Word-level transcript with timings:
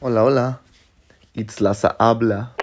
Hola, 0.00 0.24
hola. 0.24 0.60
It's 1.34 1.60
Laza 1.60 1.96
habla. 1.98 2.54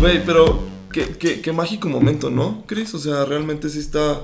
Güey, 0.00 0.24
pero 0.24 0.60
qué, 0.92 1.16
qué, 1.18 1.40
qué 1.40 1.52
mágico 1.52 1.88
momento, 1.88 2.30
¿no, 2.30 2.64
Chris? 2.66 2.94
O 2.94 2.98
sea, 2.98 3.24
realmente 3.24 3.68
sí 3.68 3.78
está... 3.78 4.20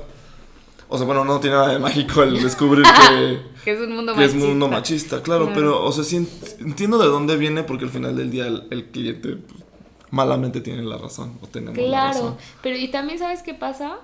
O 0.89 0.99
sea, 0.99 1.07
bueno, 1.07 1.25
no 1.25 1.41
tiene 1.41 1.57
nada 1.57 1.73
de 1.73 1.79
mágico 1.79 2.23
el 2.23 2.43
descubrir 2.43 2.85
que, 2.85 3.41
Que 3.65 3.73
es 3.73 3.81
un 3.81 3.95
mundo 3.97 4.15
que 4.15 4.25
es 4.25 4.33
machista. 4.35 4.47
mundo 4.49 4.69
machista, 4.69 5.23
claro, 5.23 5.47
Claro. 5.47 5.59
pero, 5.59 5.85
o 5.85 5.91
sea, 5.93 6.05
sí 6.05 6.19
ent- 6.19 6.61
entiendo 6.61 6.99
de 6.99 7.07
dónde 7.07 7.37
viene 7.39 7.63
porque 7.63 7.85
al 7.87 7.91
final 7.91 8.15
del 8.15 8.31
día 8.31 8.47
el, 8.47 8.67
el 8.71 8.87
cliente 8.91 9.37
pues, 9.37 9.63
malamente 10.11 10.61
tiene 10.61 10.83
la 10.83 10.99
razón, 10.99 11.39
o 11.41 11.47
tenemos 11.47 11.79
la 11.79 11.85
Claro, 11.85 12.13
razón. 12.13 12.37
pero 12.63 12.77
y 12.77 12.89
también 12.89 13.19
sabes 13.19 13.43
qué 13.43 13.55
pasa, 13.55 13.97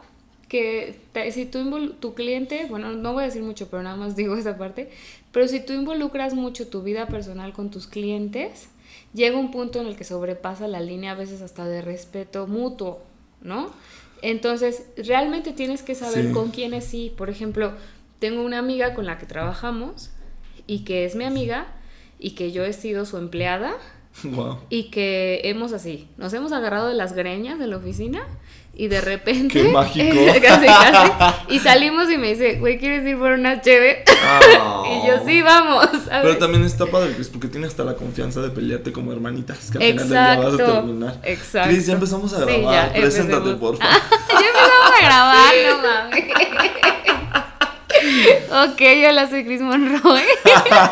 que 0.49 0.99
te- 1.13 1.31
si 1.33 1.45
tú 1.47 1.91
tu 2.01 2.15
cliente, 2.15 2.67
bueno, 2.71 2.93
no 2.93 3.13
voy 3.13 3.23
a 3.25 3.27
decir 3.27 3.43
mucho, 3.43 3.69
pero 3.69 3.83
nada 3.83 3.97
más 3.97 4.17
digo 4.17 4.35
esa 4.39 4.57
parte, 4.59 4.91
pero 5.33 5.47
si 5.49 5.61
tú 5.61 5.73
involucras 5.73 6.35
mucho 6.35 6.69
tu 6.69 6.83
vida 6.83 7.07
personal 7.07 7.53
con 7.53 7.71
tus 7.71 7.87
clientes, 7.87 8.69
llega 9.15 9.37
un 9.39 9.51
punto 9.51 9.81
en 9.81 9.87
el 9.87 9.97
que 9.97 10.05
sobrepasa 10.05 10.67
la 10.69 10.81
línea 10.81 11.13
a 11.13 11.15
veces 11.15 11.43
hasta 11.43 11.67
de 11.67 11.83
respeto 11.83 12.47
mutuo, 12.47 13.01
¿no? 13.43 13.71
Entonces, 14.23 14.85
realmente 14.97 15.53
tienes 15.53 15.83
que 15.83 15.95
saber 15.95 16.29
Sí. 16.29 16.33
con 16.33 16.51
quiénes 16.51 16.85
sí. 16.85 17.13
Por 17.17 17.31
ejemplo, 17.31 17.73
tengo 18.19 18.43
una 18.43 18.59
amiga 18.59 18.95
con 18.95 19.07
la 19.07 19.17
que 19.19 19.27
trabajamos 19.27 20.11
y 20.67 20.81
que 20.85 21.05
es 21.05 21.15
mi 21.15 21.25
amiga 21.25 21.69
y 22.19 22.33
que 22.33 22.51
yo 22.51 22.65
he 22.65 22.73
sido 22.73 23.05
su 23.07 23.17
empleada 23.17 23.75
Wow. 24.25 24.59
y 24.71 24.91
que 24.91 25.43
hemos 25.45 25.73
así, 25.73 26.09
nos 26.17 26.33
hemos 26.35 26.51
agarrado 26.51 26.89
de 26.89 26.95
las 26.95 27.13
greñas 27.13 27.61
de 27.61 27.69
la 27.69 27.77
oficina 27.77 28.27
y 28.79 28.87
de 28.89 29.01
repente... 29.01 29.49
Qué 29.61 29.69
mágico. 29.71 30.17
casi, 30.43 30.67
casi, 30.67 31.35
y 31.55 31.59
salimos 31.59 32.09
y 32.11 32.17
me 32.17 32.29
dice, 32.29 32.55
güey, 32.61 32.79
¿quieres 32.79 33.05
ir 33.05 33.19
por 33.19 33.33
una 33.33 33.61
cheve? 33.61 34.05
y 35.03 35.07
yo, 35.09 35.15
sí, 35.27 35.43
vamos. 35.43 35.87
¿sabes? 36.07 36.23
Pero 36.23 36.39
también 36.39 36.65
está 36.65 36.87
padre, 36.87 37.13
Chris, 37.15 37.29
porque 37.29 37.49
tiene 37.49 37.67
hasta 37.67 37.83
la 37.85 37.95
confianza 37.97 38.41
de 38.41 38.51
pelearte 38.51 38.93
como 38.93 39.13
hermanitas, 39.13 39.71
que 39.73 39.79
al 39.79 39.85
final 39.85 39.99
del 39.99 40.09
día 40.09 40.37
vas 40.37 40.39
a 40.39 40.49
Exacto, 40.51 40.73
terminar. 40.75 41.21
exacto. 41.25 41.69
Chris, 41.71 41.87
ya 41.87 41.93
empezamos 41.95 42.33
a 42.33 42.37
Sí, 42.39 42.45
grabar, 42.61 42.93
ya, 42.95 43.01
preséntate, 43.01 43.51
por 43.57 43.77
favor. 43.77 43.79
ya 43.81 44.47
empezamos 44.47 44.93
a 44.97 45.05
grabar, 45.05 45.55
no 45.67 45.83
mames. 45.83 46.25
ok, 48.51 48.81
hola, 49.09 49.29
soy 49.29 49.45
Chris 49.45 49.61
Monroy. 49.61 50.23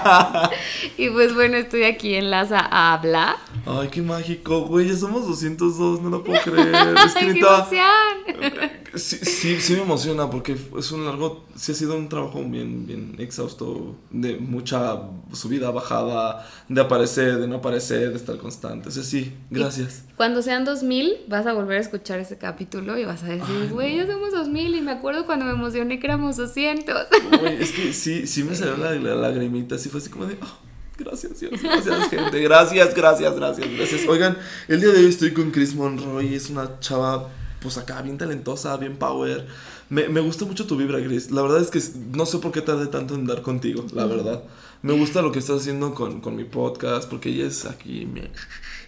y 0.96 1.10
pues 1.10 1.34
bueno, 1.34 1.56
estoy 1.56 1.84
aquí 1.84 2.14
en 2.14 2.30
Laza 2.30 2.60
a 2.60 2.94
hablar. 2.94 3.36
Ay, 3.64 3.88
qué 3.88 4.02
mágico, 4.02 4.62
güey, 4.62 4.88
ya 4.88 4.96
somos 4.96 5.26
202, 5.26 6.00
no 6.00 6.10
lo 6.10 6.24
puedo 6.24 6.40
creer. 6.42 6.74
Es 7.06 7.14
que 7.14 7.24
¡Ay, 7.26 7.40
qué! 7.40 8.98
Sí, 8.98 9.18
sí, 9.22 9.60
sí 9.60 9.74
me 9.74 9.82
emociona 9.82 10.30
porque 10.30 10.56
es 10.78 10.92
un 10.92 11.04
largo, 11.04 11.44
sí 11.54 11.72
ha 11.72 11.74
sido 11.74 11.96
un 11.96 12.08
trabajo 12.08 12.42
bien, 12.42 12.86
bien 12.86 13.14
exhausto, 13.18 13.96
de 14.10 14.36
mucha 14.36 15.02
subida, 15.32 15.70
bajada, 15.70 16.48
de 16.68 16.80
aparecer, 16.80 17.38
de 17.38 17.46
no 17.46 17.56
aparecer, 17.56 18.10
de 18.10 18.16
estar 18.16 18.38
constante. 18.38 18.88
O 18.88 18.92
sea, 18.92 19.02
sí, 19.02 19.34
gracias. 19.50 20.04
Cuando 20.16 20.40
sean 20.40 20.64
2000, 20.64 21.24
vas 21.28 21.46
a 21.46 21.52
volver 21.52 21.76
a 21.76 21.80
escuchar 21.80 22.20
ese 22.20 22.38
capítulo 22.38 22.96
y 22.96 23.04
vas 23.04 23.22
a 23.22 23.26
decir, 23.26 23.68
güey, 23.70 23.96
ya 23.96 24.06
somos 24.06 24.32
2000 24.32 24.76
y 24.76 24.80
me 24.80 24.92
acuerdo 24.92 25.26
cuando 25.26 25.44
me 25.44 25.52
emocioné 25.52 26.00
que 26.00 26.06
éramos 26.06 26.36
200. 26.36 27.05
Güey, 27.40 27.62
es 27.62 27.72
que 27.72 27.92
sí, 27.92 28.26
sí 28.26 28.44
me 28.44 28.54
salió 28.54 28.76
la, 28.76 28.92
la 28.92 29.14
lagrimita, 29.14 29.74
así 29.76 29.88
fue 29.88 30.00
así 30.00 30.08
como 30.10 30.26
de, 30.26 30.36
"Ah, 30.40 30.58
gracias 30.98 31.40
Dios, 31.40 31.60
gracias 31.62 32.08
gente, 32.08 32.40
gracias, 32.40 32.94
gracias, 32.94 33.34
gracias, 33.36 33.68
gracias. 33.76 34.08
Oigan, 34.08 34.36
el 34.68 34.80
día 34.80 34.90
de 34.90 35.00
hoy 35.00 35.06
estoy 35.06 35.32
con 35.32 35.50
Chris 35.50 35.74
Monroy, 35.74 36.34
es 36.34 36.50
una 36.50 36.78
chava, 36.80 37.28
pues 37.60 37.76
acá, 37.78 38.00
bien 38.02 38.16
talentosa, 38.18 38.76
bien 38.76 38.96
power. 38.96 39.46
Me, 39.88 40.08
me 40.08 40.20
gusta 40.20 40.44
mucho 40.44 40.66
tu 40.66 40.76
vibra, 40.76 41.02
Chris. 41.02 41.30
La 41.30 41.42
verdad 41.42 41.60
es 41.60 41.70
que 41.70 41.80
no 42.16 42.26
sé 42.26 42.38
por 42.38 42.50
qué 42.52 42.60
tardé 42.60 42.86
tanto 42.88 43.14
en 43.14 43.26
dar 43.26 43.42
contigo, 43.42 43.86
la 43.92 44.06
verdad. 44.06 44.42
Me 44.82 44.92
gusta 44.94 45.22
lo 45.22 45.30
que 45.32 45.38
estás 45.38 45.60
haciendo 45.60 45.94
con, 45.94 46.20
con 46.20 46.34
mi 46.36 46.44
podcast, 46.44 47.08
porque 47.08 47.28
ella 47.30 47.46
es 47.46 47.64
aquí 47.66 48.06
mi... 48.06 48.22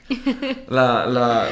La, 0.69 1.07
la, 1.07 1.49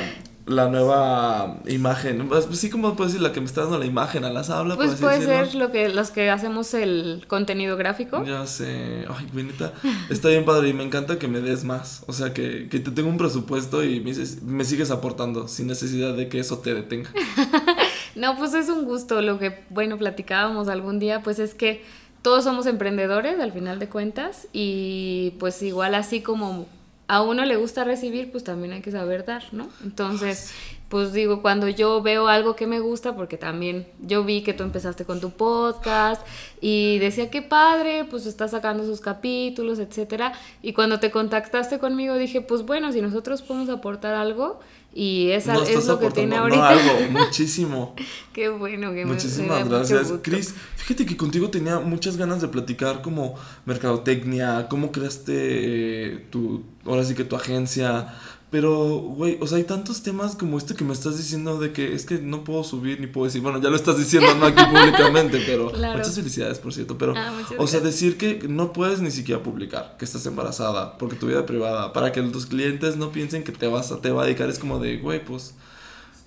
la 0.47 0.69
nueva 0.69 1.59
imagen, 1.67 2.29
pues 2.29 2.47
sí, 2.53 2.71
como 2.71 2.95
puedo 2.95 3.09
decir, 3.09 3.21
la 3.21 3.33
que 3.33 3.41
me 3.41 3.47
está 3.47 3.63
dando 3.63 3.79
la 3.79 3.87
imagen 3.87 4.25
a 4.25 4.31
las 4.31 4.49
hablas. 4.49 4.77
Pues 4.77 4.95
puede 4.95 5.19
decirlo. 5.19 5.45
ser 5.45 5.55
lo 5.57 5.73
que, 5.73 5.89
los 5.89 6.11
que 6.11 6.31
hacemos 6.31 6.73
el 6.73 7.25
contenido 7.27 7.77
gráfico. 7.77 8.25
Ya 8.25 8.47
sé, 8.47 9.05
ay, 9.09 9.27
güey, 9.33 9.45
neta, 9.45 9.73
está 10.09 10.29
bien 10.29 10.45
padre 10.45 10.69
y 10.69 10.73
me 10.73 10.85
encanta 10.85 11.19
que 11.19 11.27
me 11.27 11.41
des 11.41 11.65
más. 11.65 12.05
O 12.07 12.13
sea, 12.13 12.33
que, 12.33 12.69
que 12.69 12.79
te 12.79 12.93
tengo 12.93 13.09
un 13.09 13.19
presupuesto 13.19 13.83
y 13.83 14.01
me 14.01 14.65
sigues 14.65 14.91
aportando 14.91 15.49
sin 15.49 15.67
necesidad 15.67 16.15
de 16.15 16.29
que 16.29 16.39
eso 16.39 16.59
te 16.59 16.75
detenga. 16.75 17.11
No, 18.17 18.35
pues 18.39 18.55
es 18.55 18.71
un 18.71 18.87
gusto. 18.87 19.21
Lo 19.21 19.39
que, 19.39 19.63
bueno, 19.69 19.99
platicábamos 19.99 20.69
algún 20.69 20.99
día, 20.99 21.23
pues 21.23 21.39
es 21.39 21.55
que 21.55 21.85
todos 22.23 22.45
somos 22.45 22.67
emprendedores 22.67 23.39
al 23.39 23.53
final 23.53 23.79
de 23.79 23.89
cuentas 23.89 24.49
y 24.53 25.35
pues 25.39 25.63
igual 25.63 25.95
así 25.95 26.23
como 26.23 26.67
a 27.09 27.23
uno 27.23 27.45
le 27.45 27.57
gusta 27.57 27.85
recibir, 27.85 28.33
pues 28.33 28.45
también 28.45 28.73
hay 28.73 28.83
que 28.83 28.91
saber 28.91 29.25
dar, 29.25 29.45
¿no? 29.53 29.69
Entonces, 29.85 30.53
pues 30.89 31.13
digo, 31.13 31.43
cuando 31.43 31.69
yo 31.69 32.03
veo 32.03 32.29
algo 32.29 32.57
que 32.57 32.67
me 32.67 32.81
gusta, 32.81 33.15
porque 33.15 33.37
también 33.37 33.87
yo 34.01 34.25
vi 34.25 34.43
que 34.43 34.55
tú 34.55 34.65
empezaste 34.65 35.05
con 35.05 35.21
tu 35.21 35.31
podcast 35.31 36.27
y 36.61 36.99
decía 36.99 37.31
que 37.31 37.43
padre, 37.43 38.05
pues 38.05 38.27
está 38.27 38.49
sacando 38.49 38.85
sus 38.85 39.01
capítulos, 39.01 39.79
etcétera. 39.79 40.33
Y 40.63 40.73
cuando 40.73 40.99
te 40.99 41.11
contactaste 41.11 41.79
conmigo 41.79 42.17
dije, 42.17 42.41
pues 42.41 42.63
bueno, 42.63 42.93
si 42.93 43.01
nosotros 43.01 43.43
podemos 43.43 43.69
aportar 43.69 44.15
algo 44.15 44.61
y 44.99 45.31
esa 45.33 45.63
es 45.63 45.85
lo 45.85 45.99
que 45.99 46.11
tiene 46.11 46.37
no 46.37 46.45
ahorita. 46.45 46.69
algo, 46.71 47.11
muchísimo. 47.11 47.95
Qué 48.33 48.49
bueno 48.49 48.95
que 48.95 49.05
me 49.05 49.13
Muchísimas 49.13 49.69
gracias. 49.69 50.11
Chris, 50.23 50.55
fíjate 50.77 51.05
que 51.05 51.19
contigo 51.19 51.51
tenía 51.51 51.81
muchas 51.81 52.17
ganas 52.17 52.41
de 52.41 52.49
platicar 52.49 53.03
como 53.03 53.35
mercadotecnia, 53.67 54.69
cómo 54.71 54.93
creaste 54.93 55.35
eh, 55.35 56.27
tu, 56.31 56.65
ahora 56.87 57.05
sí 57.05 57.15
que 57.15 57.25
tu 57.25 57.37
agencia. 57.37 58.15
Pero, 58.49 58.99
güey, 58.99 59.39
o 59.41 59.47
sea, 59.49 59.59
hay 59.59 59.65
tantos 59.65 60.03
temas 60.05 60.37
como 60.37 60.57
este 60.57 60.75
que 60.75 60.85
me 60.85 60.93
estás 60.93 61.19
diciendo 61.19 61.59
de 61.59 61.73
que 61.73 61.95
es 61.95 62.07
que 62.07 62.19
no 62.19 62.45
puedo 62.45 62.63
subir 62.63 63.01
ni 63.01 63.09
puedo 63.09 63.27
decir. 63.27 63.43
Bueno, 63.43 63.61
ya 63.61 63.71
lo 63.71 63.77
estás 63.77 63.99
diciendo 63.99 64.33
no 64.37 64.47
aquí 64.47 64.63
públicamente, 64.71 65.43
pero 65.45 65.73
Claro. 65.73 65.99
muchas 65.99 66.15
felicidades, 66.15 66.59
por 66.61 66.73
cierto. 66.73 66.97
Pero, 66.97 67.13
Ah, 67.17 67.33
o 67.59 67.67
sea, 67.67 67.81
decir 67.81 68.17
que 68.17 68.47
no 68.49 68.73
puedes 68.73 69.01
ni 69.01 69.11
siquiera 69.11 69.43
publicar 69.43 69.97
que 69.99 70.05
estás 70.05 70.25
embarazada 70.27 70.97
porque 70.97 71.17
tu 71.17 71.27
vida 71.27 71.45
privada, 71.45 71.93
para 71.93 72.13
que 72.13 72.23
tus 72.23 72.47
clientes 72.47 72.97
no 72.97 73.11
piensen 73.11 73.43
que 73.43 73.51
te 73.53 73.67
vas 73.67 73.91
a, 73.91 74.01
te 74.01 74.11
va 74.11 74.23
a 74.23 74.27
dedicar, 74.27 74.49
es 74.49 74.61
como 74.61 74.79
de, 74.79 74.99
güey, 74.99 75.25
pues. 75.25 75.55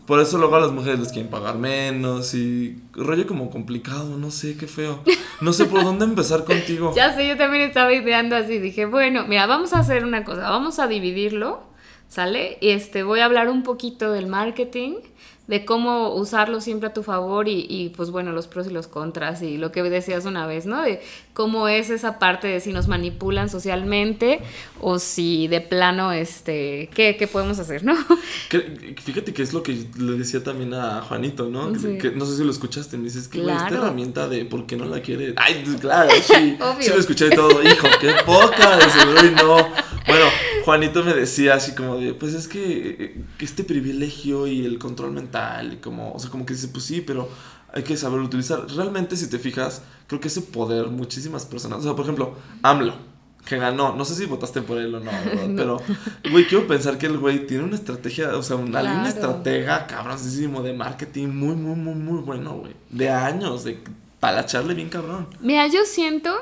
Por 0.05 0.19
eso 0.19 0.39
luego 0.39 0.55
a 0.55 0.59
las 0.59 0.71
mujeres 0.71 0.99
les 0.99 1.09
quieren 1.11 1.29
pagar 1.29 1.57
menos 1.59 2.33
y 2.33 2.81
rollo 2.93 3.27
como 3.27 3.51
complicado, 3.51 4.17
no 4.17 4.31
sé, 4.31 4.57
qué 4.57 4.65
feo. 4.67 5.03
No 5.39 5.53
sé 5.53 5.65
por 5.65 5.83
dónde 5.83 6.03
empezar 6.03 6.43
contigo. 6.45 6.91
Ya 6.95 7.15
sé, 7.15 7.27
yo 7.27 7.37
también 7.37 7.63
estaba 7.63 7.93
ideando 7.93 8.35
así. 8.35 8.57
Dije, 8.59 8.85
bueno, 8.87 9.25
mira, 9.27 9.45
vamos 9.45 9.71
a 9.73 9.79
hacer 9.79 10.03
una 10.03 10.23
cosa. 10.25 10.49
Vamos 10.49 10.79
a 10.79 10.87
dividirlo, 10.87 11.61
¿sale? 12.09 12.57
Y 12.61 12.69
este, 12.69 13.03
voy 13.03 13.21
a 13.21 13.25
hablar 13.25 13.49
un 13.49 13.63
poquito 13.63 14.11
del 14.11 14.27
marketing, 14.27 14.95
de 15.47 15.65
cómo 15.65 16.13
usarlo 16.13 16.61
siempre 16.61 16.89
a 16.89 16.93
tu 16.93 17.01
favor 17.01 17.47
y, 17.47 17.65
y, 17.67 17.89
pues 17.89 18.11
bueno, 18.11 18.31
los 18.33 18.45
pros 18.45 18.67
y 18.67 18.69
los 18.69 18.85
contras 18.85 19.41
y 19.41 19.57
lo 19.57 19.71
que 19.71 19.81
decías 19.81 20.25
una 20.25 20.45
vez, 20.45 20.67
¿no? 20.67 20.83
De 20.83 21.01
cómo 21.33 21.67
es 21.67 21.89
esa 21.89 22.19
parte 22.19 22.47
de 22.47 22.59
si 22.59 22.71
nos 22.71 22.87
manipulan 22.87 23.49
socialmente 23.49 24.41
o 24.79 24.99
si 24.99 25.47
de 25.47 25.59
plano, 25.61 26.11
este, 26.11 26.91
¿qué, 26.93 27.15
qué 27.17 27.25
podemos 27.25 27.57
hacer, 27.57 27.83
no? 27.83 27.95
Que- 28.49 28.95
fíjate 29.03 29.33
que 29.33 29.41
es 29.41 29.51
lo 29.51 29.63
que 29.63 29.87
le 29.97 30.11
decía 30.19 30.43
también 30.43 30.71
a 30.75 31.01
Juanito, 31.01 31.49
¿no? 31.49 31.73
Que- 31.73 31.79
Sí. 31.79 31.97
que 31.97 32.11
no 32.11 32.27
sé 32.27 32.37
si 32.37 32.43
lo 32.43 32.51
escuchaste, 32.51 32.97
me 32.99 33.05
dices 33.05 33.27
que 33.27 33.41
güey, 33.41 33.55
esta 33.55 33.69
Claro. 33.69 33.85
herramienta 33.85 34.27
de 34.27 34.45
por 34.45 34.67
qué 34.67 34.77
no 34.77 34.85
la 34.85 35.01
quiere. 35.01 35.33
Ay, 35.35 35.63
claro, 35.81 36.11
sí. 36.21 36.57
Obvio. 36.61 36.81
Sí 36.81 36.89
lo 36.91 36.99
escuché 36.99 37.31
todo, 37.31 37.63
hijo, 37.63 37.87
qué 37.99 38.11
poca, 38.23 38.77
de 38.77 38.83
seguro 38.91 39.25
y 39.25 39.31
no. 39.31 39.55
Bueno, 40.07 40.25
Juanito 40.65 41.03
me 41.03 41.13
decía 41.13 41.55
así 41.55 41.73
como 41.73 41.97
de, 41.97 42.13
pues 42.13 42.33
es 42.33 42.47
que, 42.47 43.23
que 43.37 43.45
este 43.45 43.63
privilegio 43.63 44.47
y 44.47 44.65
el 44.65 44.79
control 44.79 45.11
mental, 45.11 45.73
y 45.73 45.77
como, 45.77 46.13
o 46.13 46.19
sea, 46.19 46.29
como 46.29 46.45
que 46.45 46.53
dice, 46.53 46.67
pues 46.69 46.83
sí, 46.85 47.01
pero 47.01 47.29
hay 47.73 47.83
que 47.83 47.95
saberlo 47.97 48.25
utilizar. 48.25 48.65
Realmente, 48.75 49.15
si 49.17 49.29
te 49.29 49.39
fijas, 49.39 49.81
creo 50.07 50.19
que 50.19 50.27
ese 50.27 50.41
poder, 50.41 50.87
muchísimas 50.87 51.45
personas, 51.45 51.79
o 51.79 51.83
sea, 51.83 51.93
por 51.95 52.05
ejemplo, 52.05 52.33
AMLO, 52.63 52.93
que 53.45 53.57
ganó, 53.57 53.95
no 53.95 54.05
sé 54.05 54.15
si 54.15 54.25
votaste 54.25 54.61
por 54.61 54.77
él 54.77 54.93
o 54.93 54.99
no, 54.99 55.11
¿verdad? 55.11 55.49
pero, 55.55 55.77
güey, 56.31 56.45
quiero 56.47 56.67
pensar 56.67 56.97
que 56.97 57.05
el 57.07 57.17
güey 57.17 57.47
tiene 57.47 57.63
una 57.63 57.75
estrategia, 57.75 58.35
o 58.35 58.43
sea, 58.43 58.57
una, 58.57 58.81
Claro. 58.81 58.99
una 58.99 59.09
estratega 59.09 59.87
cabroncísimo 59.87 60.61
de 60.61 60.73
marketing 60.73 61.27
muy, 61.27 61.55
muy, 61.55 61.75
muy, 61.75 61.95
muy 61.95 62.21
bueno, 62.21 62.53
güey. 62.57 62.73
De 62.89 63.09
años, 63.09 63.63
de 63.63 63.79
palacharle 64.19 64.73
bien 64.73 64.89
cabrón. 64.89 65.27
Mira, 65.39 65.67
yo 65.67 65.85
siento, 65.85 66.35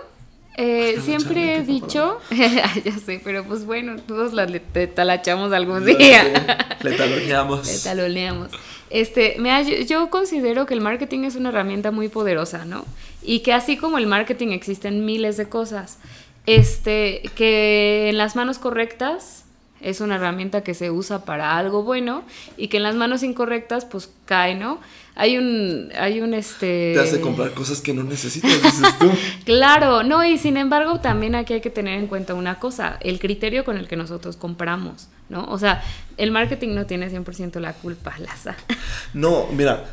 eh, 0.58 1.00
siempre 1.04 1.56
he 1.56 1.64
dicho, 1.64 2.20
ya 2.32 2.98
sé, 2.98 3.22
pero 3.24 3.44
pues 3.44 3.66
bueno, 3.66 3.96
todos 3.98 4.34
la 4.34 4.48
talachamos 4.94 5.54
algún 5.54 5.86
día. 5.86 6.68
Le 6.82 6.92
taloneamos. 6.94 7.68
Le 7.68 7.80
taloneamos. 7.80 8.50
Este, 8.90 9.36
mira, 9.38 9.62
yo, 9.62 9.76
yo 9.78 10.10
considero 10.10 10.66
que 10.66 10.74
el 10.74 10.82
marketing 10.82 11.26
es 11.26 11.36
una 11.36 11.50
herramienta 11.50 11.92
muy 11.92 12.08
poderosa, 12.08 12.66
¿no? 12.66 12.86
Y 13.22 13.42
que 13.42 13.54
así 13.54 13.78
como 13.78 13.98
el 13.98 14.08
marketing 14.08 14.50
existen 14.50 15.06
miles 15.06 15.38
de 15.38 15.48
cosas, 15.48 16.00
este, 16.48 17.22
que 17.36 18.10
en 18.10 18.18
las 18.18 18.36
manos 18.36 18.58
correctas 18.58 19.44
es 19.82 20.02
una 20.02 20.16
herramienta 20.16 20.62
que 20.62 20.74
se 20.74 20.92
usa 20.92 21.26
para 21.26 21.58
algo 21.58 21.84
bueno 21.84 22.24
y 22.58 22.68
que 22.68 22.78
en 22.78 22.84
las 22.84 22.96
manos 22.96 23.24
incorrectas 23.24 23.86
pues 23.86 24.10
cae, 24.26 24.56
¿no? 24.56 24.80
Hay 25.16 25.38
un, 25.38 25.92
hay 26.00 26.22
un 26.22 26.34
este... 26.34 26.94
Te 26.94 27.00
hace 27.00 27.20
comprar 27.20 27.52
cosas 27.54 27.82
que 27.82 27.94
no 27.94 28.04
necesitas, 28.04 28.62
dices 28.62 29.00
tú. 29.00 29.10
claro, 29.46 30.04
no, 30.04 30.24
y 30.24 30.38
sin 30.38 30.58
embargo 30.58 31.00
también 31.00 31.34
aquí 31.34 31.54
hay 31.54 31.62
que 31.62 31.72
tener 31.72 32.00
en 32.00 32.08
cuenta 32.08 32.36
una 32.36 32.60
cosa, 32.60 32.98
el 33.02 33.20
criterio 33.20 33.66
con 33.66 33.78
el 33.78 33.88
que 33.88 33.96
nosotros 33.96 34.38
compramos, 34.38 35.08
¿no? 35.30 35.46
O 35.46 35.58
sea, 35.58 35.84
el 36.18 36.32
marketing 36.32 36.76
no 36.76 36.86
tiene 36.86 37.10
100% 37.10 37.60
la 37.60 37.74
culpa, 37.74 38.14
Laza. 38.20 38.56
No, 39.14 39.48
mira, 39.52 39.86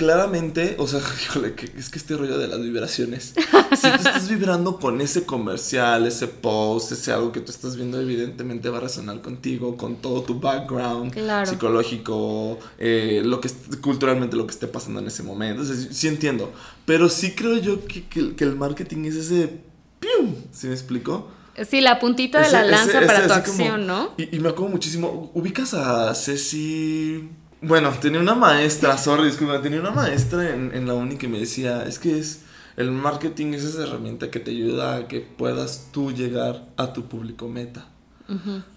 claramente, 0.00 0.76
o 0.78 0.86
sea, 0.86 1.00
híjole, 1.22 1.52
que, 1.54 1.66
es 1.76 1.90
que 1.90 1.98
este 1.98 2.16
rollo 2.16 2.38
de 2.38 2.48
las 2.48 2.62
vibraciones, 2.62 3.34
si 3.76 3.90
tú 3.90 3.96
estás 3.96 4.30
vibrando 4.30 4.78
con 4.78 4.98
ese 5.02 5.26
comercial, 5.26 6.06
ese 6.06 6.26
post, 6.26 6.92
ese 6.92 7.12
algo 7.12 7.32
que 7.32 7.40
tú 7.40 7.50
estás 7.50 7.76
viendo, 7.76 8.00
evidentemente 8.00 8.70
va 8.70 8.78
a 8.78 8.80
resonar 8.80 9.20
contigo, 9.20 9.76
con 9.76 9.96
todo 9.96 10.22
tu 10.22 10.40
background 10.40 11.14
psicológico, 11.46 12.58
eh, 12.78 13.20
lo 13.22 13.42
que 13.42 13.50
culturalmente 13.82 14.36
lo 14.36 14.46
que 14.46 14.52
esté 14.52 14.66
pasando 14.66 15.00
en 15.00 15.08
ese 15.08 15.22
momento. 15.22 15.64
sí 15.64 16.08
entiendo, 16.08 16.50
pero 16.86 17.10
sí 17.10 17.32
creo 17.32 17.58
yo 17.58 17.84
que, 17.84 18.06
que, 18.06 18.44
el 18.44 18.56
marketing 18.56 19.04
es 19.04 19.16
ese 19.16 19.60
¡pium! 20.00 20.34
¿Sí 20.50 20.66
me 20.66 20.72
explico? 20.72 21.28
Sí, 21.68 21.82
la 21.82 21.98
puntita 21.98 22.40
de 22.40 22.50
la 22.50 22.64
lanza 22.64 23.02
para 23.06 23.26
tu 23.26 23.34
acción, 23.34 23.86
¿no? 23.86 24.14
Y, 24.16 24.34
y 24.34 24.40
me 24.40 24.48
acuerdo 24.48 24.70
muchísimo. 24.70 25.30
¿Ubicas 25.34 25.74
a 25.74 26.14
Ceci 26.14 27.28
bueno, 27.62 27.90
tenía 28.00 28.20
una 28.20 28.34
maestra, 28.34 28.96
sorry, 28.96 29.26
disculpa, 29.26 29.60
tenía 29.60 29.80
una 29.80 29.90
maestra 29.90 30.54
en, 30.54 30.74
en 30.74 30.86
la 30.86 30.94
uni 30.94 31.16
que 31.16 31.28
me 31.28 31.38
decía, 31.38 31.84
es 31.84 31.98
que 31.98 32.18
es, 32.18 32.42
el 32.76 32.90
marketing 32.92 33.52
es 33.52 33.64
esa 33.64 33.82
herramienta 33.82 34.30
que 34.30 34.40
te 34.40 34.52
ayuda 34.52 34.96
a 34.96 35.08
que 35.08 35.20
puedas 35.20 35.88
tú 35.92 36.12
llegar 36.12 36.66
a 36.76 36.92
tu 36.92 37.06
público 37.06 37.48
meta. 37.48 37.86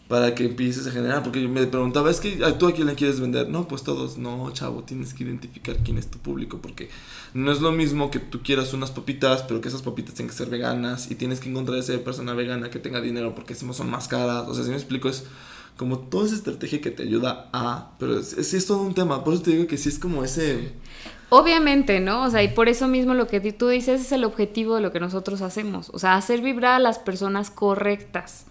Para 0.08 0.34
que 0.34 0.46
empieces 0.46 0.88
a 0.88 0.92
generar, 0.92 1.22
porque 1.22 1.40
yo 1.40 1.48
me 1.48 1.68
preguntaba, 1.68 2.10
es 2.10 2.20
que 2.20 2.38
tú 2.58 2.68
a 2.68 2.74
quién 2.74 2.88
le 2.88 2.96
quieres 2.96 3.20
vender. 3.20 3.50
No, 3.50 3.68
pues 3.68 3.84
todos, 3.84 4.18
no, 4.18 4.52
chavo, 4.52 4.82
tienes 4.82 5.14
que 5.14 5.24
identificar 5.24 5.78
quién 5.84 6.00
es 6.00 6.10
tu 6.10 6.18
público, 6.18 6.58
porque 6.60 6.90
no 7.36 7.52
es 7.52 7.62
lo 7.62 7.72
mismo 7.72 8.10
que 8.10 8.18
tú 8.18 8.42
quieras 8.42 8.74
unas 8.74 8.90
papitas, 8.90 9.44
pero 9.44 9.62
que 9.62 9.68
esas 9.68 9.84
papitas 9.84 10.16
tengan 10.16 10.32
que 10.32 10.38
ser 10.38 10.50
veganas 10.50 11.12
y 11.12 11.16
tienes 11.16 11.40
que 11.40 11.50
encontrar 11.50 11.78
esa 11.78 11.96
persona 12.00 12.34
vegana 12.34 12.72
que 12.72 12.80
tenga 12.80 13.00
dinero 13.00 13.36
porque 13.36 13.54
son 13.54 13.90
más 13.92 14.08
caras. 14.08 14.46
O 14.48 14.56
sea, 14.56 14.64
si 14.64 14.72
me 14.72 14.76
explico, 14.76 15.08
es 15.08 15.26
como 15.78 16.00
toda 16.00 16.26
esa 16.26 16.36
estrategia 16.36 16.82
que 16.82 16.92
te 16.92 17.04
ayuda 17.04 17.50
a, 17.52 17.92
pero 18.00 18.22
sí 18.22 18.58
es, 18.58 18.66
todo 18.68 18.82
un 18.82 18.94
tema, 18.94 19.24
por 19.24 19.34
eso 19.34 19.44
te 19.44 19.52
digo 19.52 19.68
que 19.68 19.78
sí 19.78 19.90
es 19.90 20.00
como 20.00 20.24
ese... 20.24 20.74
Obviamente, 21.30 22.00
¿no? 22.00 22.24
O 22.24 22.30
sea, 22.30 22.44
y 22.44 22.50
por 22.50 22.70
eso 22.70 22.88
mismo 22.88 23.16
lo 23.16 23.28
que 23.28 23.40
tú 23.52 23.68
dices 23.68 24.02
es 24.02 24.12
el 24.12 24.24
objetivo 24.24 24.76
de 24.76 24.82
lo 24.82 24.92
que 24.92 25.00
nosotros 25.00 25.42
hacemos, 25.42 25.90
o 25.90 25.98
sea, 25.98 26.16
hacer 26.16 26.42
vibrar 26.42 26.76
a 26.76 26.80
las 26.80 27.00
personas 27.00 27.50
correctas. 27.50 28.46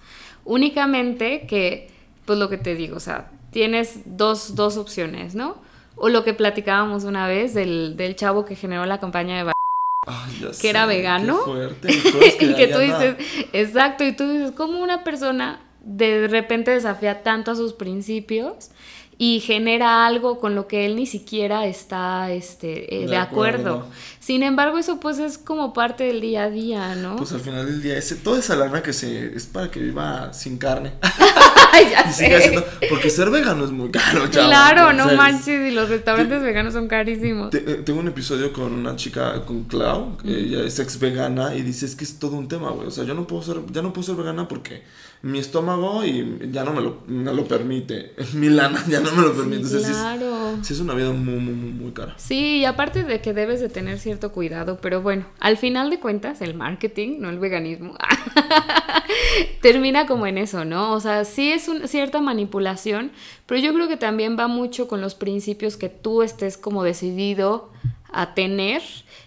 Únicamente 0.45 1.47
que, 1.47 1.91
pues 2.25 2.39
lo 2.41 2.49
que 2.49 2.59
te 2.59 2.75
digo, 2.75 2.97
o 2.97 3.01
sea, 3.01 3.31
tienes 3.53 4.01
dos, 4.05 4.57
dos 4.57 4.77
opciones, 4.77 5.37
¿no? 5.37 5.59
O 5.95 6.09
lo 6.09 6.25
que 6.25 6.35
platicábamos 6.35 7.05
una 7.05 7.29
vez 7.29 7.55
del, 7.55 7.97
del 7.97 8.17
chavo 8.17 8.45
que 8.45 8.57
generó 8.57 8.85
la 8.87 8.99
campaña 8.99 9.45
de 9.45 9.53
que 10.61 10.71
era 10.71 10.87
vegano. 10.87 11.39
y 12.41 12.55
que 12.55 12.67
tú 12.67 12.79
dices, 12.79 13.17
exacto, 13.53 14.05
y 14.05 14.13
tú 14.13 14.29
dices, 14.29 14.51
¿cómo 14.51 14.83
una 14.83 15.05
persona 15.05 15.61
de 15.85 16.29
repente 16.29 16.71
desafía 16.71 17.23
tanto 17.23 17.51
a 17.51 17.57
sus 17.57 17.73
principios 17.73 18.71
y 19.19 19.41
genera 19.41 20.07
algo 20.07 20.41
con 20.41 20.55
lo 20.55 20.67
que 20.67 20.87
él 20.87 20.97
ni 20.97 21.07
siquiera 21.07 21.67
está 21.67 22.33
este, 22.33 23.03
eh, 23.03 23.07
de, 23.07 23.17
acuerdo. 23.17 23.87
Sin 24.23 24.45
embargo, 24.45 24.79
eso 24.79 25.01
pues 25.01 25.19
es 25.19 25.37
como 25.37 25.73
parte 25.73 26.05
del 26.05 26.21
día 26.21 26.45
a 26.45 26.51
día, 26.51 26.95
¿no? 26.95 27.17
Pues 27.17 27.33
al 27.33 27.41
final 27.41 27.67
del 27.67 27.83
día, 27.83 27.99
ese, 27.99 28.15
toda 28.15 28.39
esa 28.39 28.55
lana 28.55 28.81
que 28.81 28.93
se 28.93 29.35
es 29.35 29.47
para 29.47 29.69
que 29.69 29.81
viva 29.81 30.33
sin 30.33 30.59
carne. 30.59 30.93
ya 31.91 32.13
sé. 32.13 32.63
porque 32.89 33.11
ser 33.11 33.31
vegano 33.31 33.65
es 33.65 33.73
muy 33.73 33.91
caro, 33.91 34.29
chaval. 34.29 34.49
Claro, 34.49 34.93
no 34.93 35.17
manches, 35.17 35.73
y 35.73 35.75
los 35.75 35.89
restaurantes 35.89 36.41
veganos 36.41 36.73
son 36.73 36.87
carísimos. 36.87 37.53
Eh, 37.53 37.83
tengo 37.85 37.99
un 37.99 38.07
episodio 38.07 38.53
con 38.53 38.73
una 38.73 38.95
chica, 38.95 39.45
con 39.45 39.65
Clau, 39.65 40.17
que 40.19 40.29
ella 40.29 40.63
es 40.63 40.79
ex 40.79 41.01
vegana, 41.01 41.57
y 41.57 41.63
dice, 41.63 41.87
es 41.87 41.97
que 41.97 42.05
es 42.05 42.21
todo 42.21 42.37
un 42.37 42.47
tema, 42.47 42.71
güey. 42.71 42.87
O 42.87 42.91
sea, 42.93 43.03
yo 43.03 43.15
no 43.15 43.27
puedo 43.27 43.43
ser, 43.43 43.57
ya 43.73 43.83
no 43.83 43.93
puedo 43.93 44.07
ser 44.07 44.15
vegana 44.15 44.47
porque 44.47 44.85
mi 45.23 45.39
estómago 45.39 46.05
y 46.05 46.51
ya 46.51 46.65
no 46.65 46.73
me 46.73 46.81
lo, 46.81 47.03
no 47.07 47.33
lo 47.33 47.47
permite. 47.47 48.15
Mi 48.35 48.49
lana 48.49 48.85
ya 48.89 49.01
no 49.01 49.13
me 49.13 49.23
lo 49.23 49.33
permite. 49.33 49.65
Sí, 49.67 49.79
claro. 49.79 50.59
sí, 50.63 50.75
es, 50.75 50.81
una 50.81 50.95
vida 50.95 51.11
muy, 51.11 51.37
muy, 51.37 51.55
muy, 51.55 51.93
cara. 51.93 52.15
Sí, 52.19 52.59
y 52.59 52.65
aparte 52.65 53.05
de 53.05 53.21
que 53.21 53.33
debes 53.33 53.61
de 53.61 53.69
tener 53.69 53.99
cierto 54.01 54.12
cuidado, 54.19 54.79
pero 54.81 55.03
bueno, 55.03 55.25
al 55.41 55.57
final 55.57 55.91
de 55.91 55.99
cuentas, 55.99 56.41
el 56.41 56.55
marketing, 56.55 57.17
no 57.19 57.31
el 57.31 57.39
veganismo, 57.39 57.95
termina 59.63 60.07
como 60.07 60.27
en 60.27 60.39
eso, 60.39 60.65
¿no? 60.65 60.93
O 60.93 61.01
sea, 61.01 61.25
sí 61.25 61.53
es 61.53 61.69
una 61.69 61.87
cierta 61.87 62.21
manipulación, 62.21 63.13
pero 63.47 63.61
yo 63.61 63.73
creo 63.75 63.89
que 63.89 63.97
también 63.97 64.37
va 64.39 64.49
mucho 64.49 64.89
con 64.89 65.01
los 65.01 65.15
principios 65.15 65.77
que 65.77 65.89
tú 65.89 66.23
estés 66.23 66.57
como 66.57 66.85
decidido 66.85 67.71
a 68.13 68.35
tener 68.35 68.83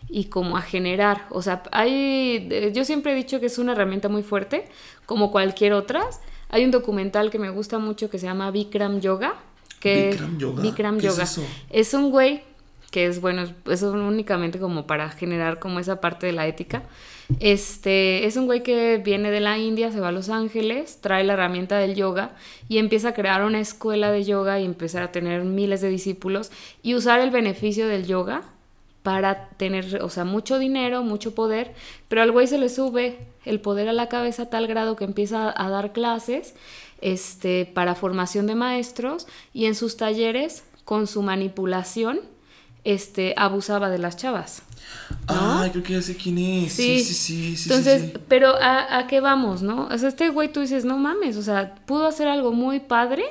y 0.10 0.26
como 0.26 0.58
a 0.58 0.62
generar. 0.62 1.26
O 1.32 1.42
sea, 1.42 1.64
hay, 1.72 2.72
yo 2.74 2.86
siempre 2.86 3.14
he 3.14 3.16
dicho 3.16 3.40
que 3.40 3.48
es 3.48 3.58
una 3.58 3.74
herramienta 3.74 4.10
muy 4.10 4.24
fuerte, 4.24 4.66
como 5.06 5.32
cualquier 5.32 5.74
otra. 5.74 6.06
Hay 6.50 6.64
un 6.64 6.72
documental 6.72 7.32
que 7.32 7.40
me 7.40 7.50
gusta 7.50 7.80
mucho 7.80 8.10
que 8.10 8.20
se 8.20 8.28
llama 8.28 8.52
Bikram 8.52 9.00
Yoga. 9.02 9.36
Que 9.80 10.12
Bikram 10.12 10.38
Yoga. 10.38 10.62
Bikram 10.62 11.00
Yoga. 11.00 11.24
Es, 11.24 11.42
es, 11.70 11.94
un 11.94 12.12
güey 12.12 12.44
que 12.92 13.06
es 13.06 13.22
bueno, 13.22 13.44
es 13.70 13.82
únicamente 13.82 14.60
como 14.60 14.88
para 14.88 15.10
generar 15.10 15.60
como 15.60 15.80
esa 15.80 16.02
parte 16.02 16.26
de 16.26 16.32
la 16.32 16.48
ética. 16.48 16.84
Este 17.40 18.26
es 18.26 18.38
un 18.38 18.46
güey 18.46 18.62
que 18.62 19.02
viene 19.04 19.32
de 19.32 19.40
la 19.40 19.58
India, 19.58 19.92
se 19.92 20.00
va 20.00 20.10
a 20.10 20.12
Los 20.12 20.30
Ángeles, 20.30 21.00
trae 21.02 21.24
la 21.24 21.34
herramienta 21.34 21.78
del 21.78 21.96
yoga 21.96 22.32
y 22.70 22.78
empieza 22.78 23.10
a 23.10 23.14
crear 23.14 23.44
una 23.44 23.60
escuela 23.60 24.12
de 24.12 24.24
yoga 24.24 24.60
y 24.60 24.66
empezar 24.66 25.04
a 25.04 25.12
tener 25.12 25.44
miles 25.44 25.82
de 25.82 25.90
discípulos 25.90 26.52
y 26.84 26.94
usar 26.94 27.20
el 27.20 27.32
beneficio 27.32 27.88
del 27.88 28.06
yoga 28.06 28.44
para 29.02 29.50
tener, 29.50 30.02
o 30.02 30.10
sea, 30.10 30.24
mucho 30.24 30.58
dinero, 30.58 31.04
mucho 31.04 31.36
poder, 31.36 31.74
pero 32.08 32.24
al 32.24 32.32
güey 32.32 32.48
se 32.48 32.58
le 32.58 32.70
sube 32.70 33.20
el 33.46 33.60
poder 33.60 33.88
a 33.88 33.94
la 33.94 34.10
cabeza 34.10 34.44
a 34.44 34.50
tal 34.50 34.66
grado 34.66 34.96
que 34.96 35.04
empieza 35.04 35.54
a 35.56 35.70
dar 35.70 35.94
clases 35.94 36.56
este, 37.02 37.66
para 37.72 37.94
formación 37.94 38.48
de 38.48 38.56
maestros 38.56 39.28
y 39.54 39.66
en 39.66 39.76
sus 39.76 39.98
talleres, 39.98 40.64
con 40.86 41.06
su 41.06 41.22
manipulación, 41.22 42.20
este, 42.86 43.34
abusaba 43.36 43.90
de 43.90 43.98
las 43.98 44.16
chavas. 44.16 44.62
Ah, 45.28 45.68
creo 45.72 45.84
que 45.84 45.94
ya 45.94 46.02
sé 46.02 46.16
quién 46.16 46.38
es. 46.38 46.74
Sí, 46.74 47.00
sí, 47.02 47.14
sí. 47.14 47.58
sí 47.58 47.70
Entonces, 47.70 48.12
pero 48.28 48.56
¿a, 48.56 48.98
¿a 48.98 49.08
qué 49.08 49.20
vamos, 49.20 49.62
no? 49.62 49.88
O 49.88 49.98
sea, 49.98 50.10
este 50.10 50.30
güey 50.30 50.52
tú 50.52 50.62
dices, 50.62 50.86
no 50.86 50.98
mames, 50.98 51.36
o 51.38 51.42
sea, 51.42 51.76
pudo 51.86 52.08
hacer 52.08 52.28
algo 52.28 52.52
muy 52.52 52.80
padre 52.80 53.26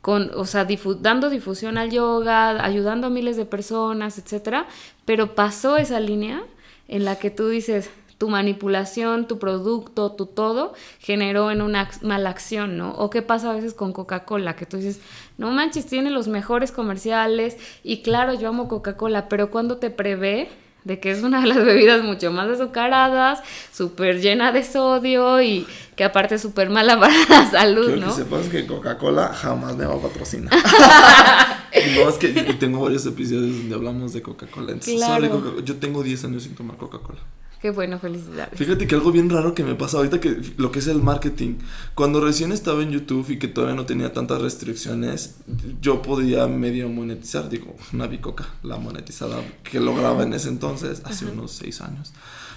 con, 0.00 0.30
o 0.34 0.44
sea, 0.44 0.66
dando 1.00 1.30
difusión 1.30 1.78
al 1.78 1.90
yoga, 1.90 2.64
ayudando 2.64 3.08
a 3.08 3.10
miles 3.10 3.36
de 3.36 3.44
personas, 3.44 4.18
etcétera, 4.18 4.66
pero 5.04 5.34
pasó 5.34 5.76
esa 5.76 6.00
línea 6.00 6.42
en 6.88 7.04
la 7.04 7.16
que 7.16 7.30
tú 7.30 7.48
dices, 7.48 7.90
tu 8.18 8.28
manipulación, 8.28 9.26
tu 9.26 9.38
producto, 9.38 10.12
tu 10.12 10.26
todo 10.26 10.72
generó 10.98 11.50
en 11.50 11.60
una 11.60 11.88
mala 12.02 12.30
acción, 12.30 12.78
¿no? 12.78 12.92
O 12.92 13.10
qué 13.10 13.22
pasa 13.22 13.50
a 13.50 13.54
veces 13.54 13.74
con 13.74 13.92
Coca-Cola, 13.92 14.56
que 14.56 14.66
tú 14.66 14.78
dices, 14.78 15.00
no 15.36 15.50
manches, 15.50 15.86
tiene 15.86 16.10
los 16.10 16.28
mejores 16.28 16.72
comerciales 16.72 17.56
y 17.82 18.02
claro, 18.02 18.34
yo 18.34 18.48
amo 18.48 18.68
Coca-Cola, 18.68 19.28
pero 19.28 19.50
cuando 19.50 19.76
te 19.76 19.90
prevé 19.90 20.48
de 20.84 21.00
que 21.00 21.10
es 21.10 21.22
una 21.22 21.40
de 21.40 21.48
las 21.48 21.56
bebidas 21.64 22.02
mucho 22.04 22.30
más 22.32 22.48
azucaradas, 22.48 23.42
súper 23.72 24.20
llena 24.20 24.52
de 24.52 24.64
sodio 24.64 25.42
y 25.42 25.66
que 25.94 26.04
aparte 26.04 26.36
es 26.36 26.42
súper 26.42 26.70
mala 26.70 26.98
para 27.00 27.14
la 27.28 27.50
salud, 27.50 27.86
Quiero 27.86 28.00
¿no? 28.00 28.06
que 28.06 28.22
sepas 28.22 28.48
que 28.48 28.66
Coca-Cola 28.66 29.34
jamás 29.34 29.76
me 29.76 29.84
va 29.84 29.94
a 29.94 29.98
patrocinar. 30.00 30.54
no, 31.96 32.08
es 32.08 32.16
que 32.16 32.28
tengo 32.54 32.80
varios 32.80 33.04
episodios 33.04 33.58
donde 33.58 33.74
hablamos 33.74 34.14
de 34.14 34.22
Coca-Cola. 34.22 34.74
Claro. 34.82 35.60
yo 35.60 35.76
tengo 35.76 36.02
10 36.02 36.24
años 36.24 36.44
sin 36.44 36.54
tomar 36.54 36.78
Coca-Cola. 36.78 37.20
Qué 37.60 37.70
bueno, 37.70 37.98
felicidades. 37.98 38.58
Fíjate 38.58 38.86
que 38.86 38.94
algo 38.94 39.10
bien 39.10 39.30
raro 39.30 39.54
que 39.54 39.64
me 39.64 39.74
pasa 39.74 39.96
ahorita 39.96 40.20
que 40.20 40.40
lo 40.58 40.70
que 40.70 40.80
es 40.80 40.86
el 40.88 41.02
marketing. 41.02 41.54
Cuando 41.94 42.20
recién 42.20 42.52
estaba 42.52 42.82
en 42.82 42.90
YouTube 42.90 43.30
y 43.30 43.38
que 43.38 43.48
todavía 43.48 43.74
no 43.74 43.86
tenía 43.86 44.12
tantas 44.12 44.42
restricciones, 44.42 45.36
yo 45.80 46.02
podía 46.02 46.46
medio 46.46 46.88
monetizar, 46.88 47.48
digo, 47.48 47.74
una 47.92 48.06
bicoca, 48.06 48.46
la 48.62 48.76
monetizada 48.76 49.42
que 49.62 49.80
lograba 49.80 50.22
en 50.22 50.34
ese 50.34 50.48
entonces, 50.48 51.02
hace 51.04 51.24
unos 51.24 51.52
seis 51.52 51.80
años. 51.80 52.12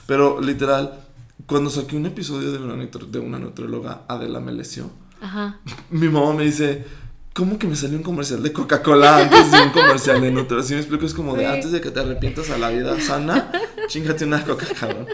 Pero 0.05 0.41
literal, 0.41 0.99
cuando 1.45 1.69
saqué 1.69 1.95
un 1.95 2.05
episodio 2.05 2.51
de 2.51 2.57
una, 2.57 2.75
de 2.75 3.19
una 3.19 3.39
nutrióloga, 3.39 4.01
Adela 4.07 4.41
Melesio, 4.41 4.91
mi 5.91 6.09
mamá 6.09 6.33
me 6.33 6.43
dice, 6.43 6.85
¿Cómo 7.33 7.57
que 7.57 7.67
me 7.67 7.75
salió 7.77 7.95
un 7.95 8.03
comercial 8.03 8.43
de 8.43 8.51
Coca-Cola 8.51 9.19
antes 9.19 9.51
de 9.51 9.61
un 9.61 9.69
comercial 9.69 10.19
de 10.19 10.29
Nutella? 10.29 10.59
Así 10.59 10.73
me 10.73 10.81
explico, 10.81 11.05
es 11.05 11.13
como 11.13 11.35
de 11.35 11.45
antes 11.45 11.71
de 11.71 11.79
que 11.79 11.89
te 11.89 12.01
arrepientas 12.01 12.49
a 12.49 12.57
la 12.57 12.69
vida 12.69 12.99
sana, 12.99 13.49
chingate 13.89 14.23
una 14.23 14.45
coca 14.45 14.67
cola 14.79 15.05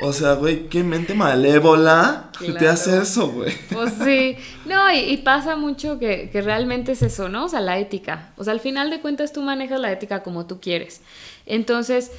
O 0.00 0.12
sea, 0.12 0.34
güey, 0.34 0.68
qué 0.68 0.84
mente 0.84 1.14
malévola 1.14 2.30
te 2.58 2.68
hace 2.68 2.98
eso, 2.98 3.28
güey. 3.32 3.52
Pues 3.72 3.94
sí. 4.04 4.36
No, 4.64 4.94
y, 4.94 5.16
pasa 5.16 5.56
mucho 5.56 5.98
que, 5.98 6.30
que, 6.30 6.40
realmente 6.40 6.92
es 6.92 7.02
eso, 7.02 7.28
¿no? 7.28 7.46
O 7.46 7.48
sea, 7.48 7.60
la 7.60 7.78
ética. 7.78 8.32
O 8.36 8.44
sea, 8.44 8.52
al 8.52 8.60
final 8.60 8.90
de 8.90 9.00
cuentas 9.00 9.32
tú 9.32 9.42
manejas 9.42 9.80
la 9.80 9.90
ética 9.90 10.22
como 10.22 10.46
tú 10.46 10.60
quieres. 10.60 11.00
Entonces, 11.46 12.12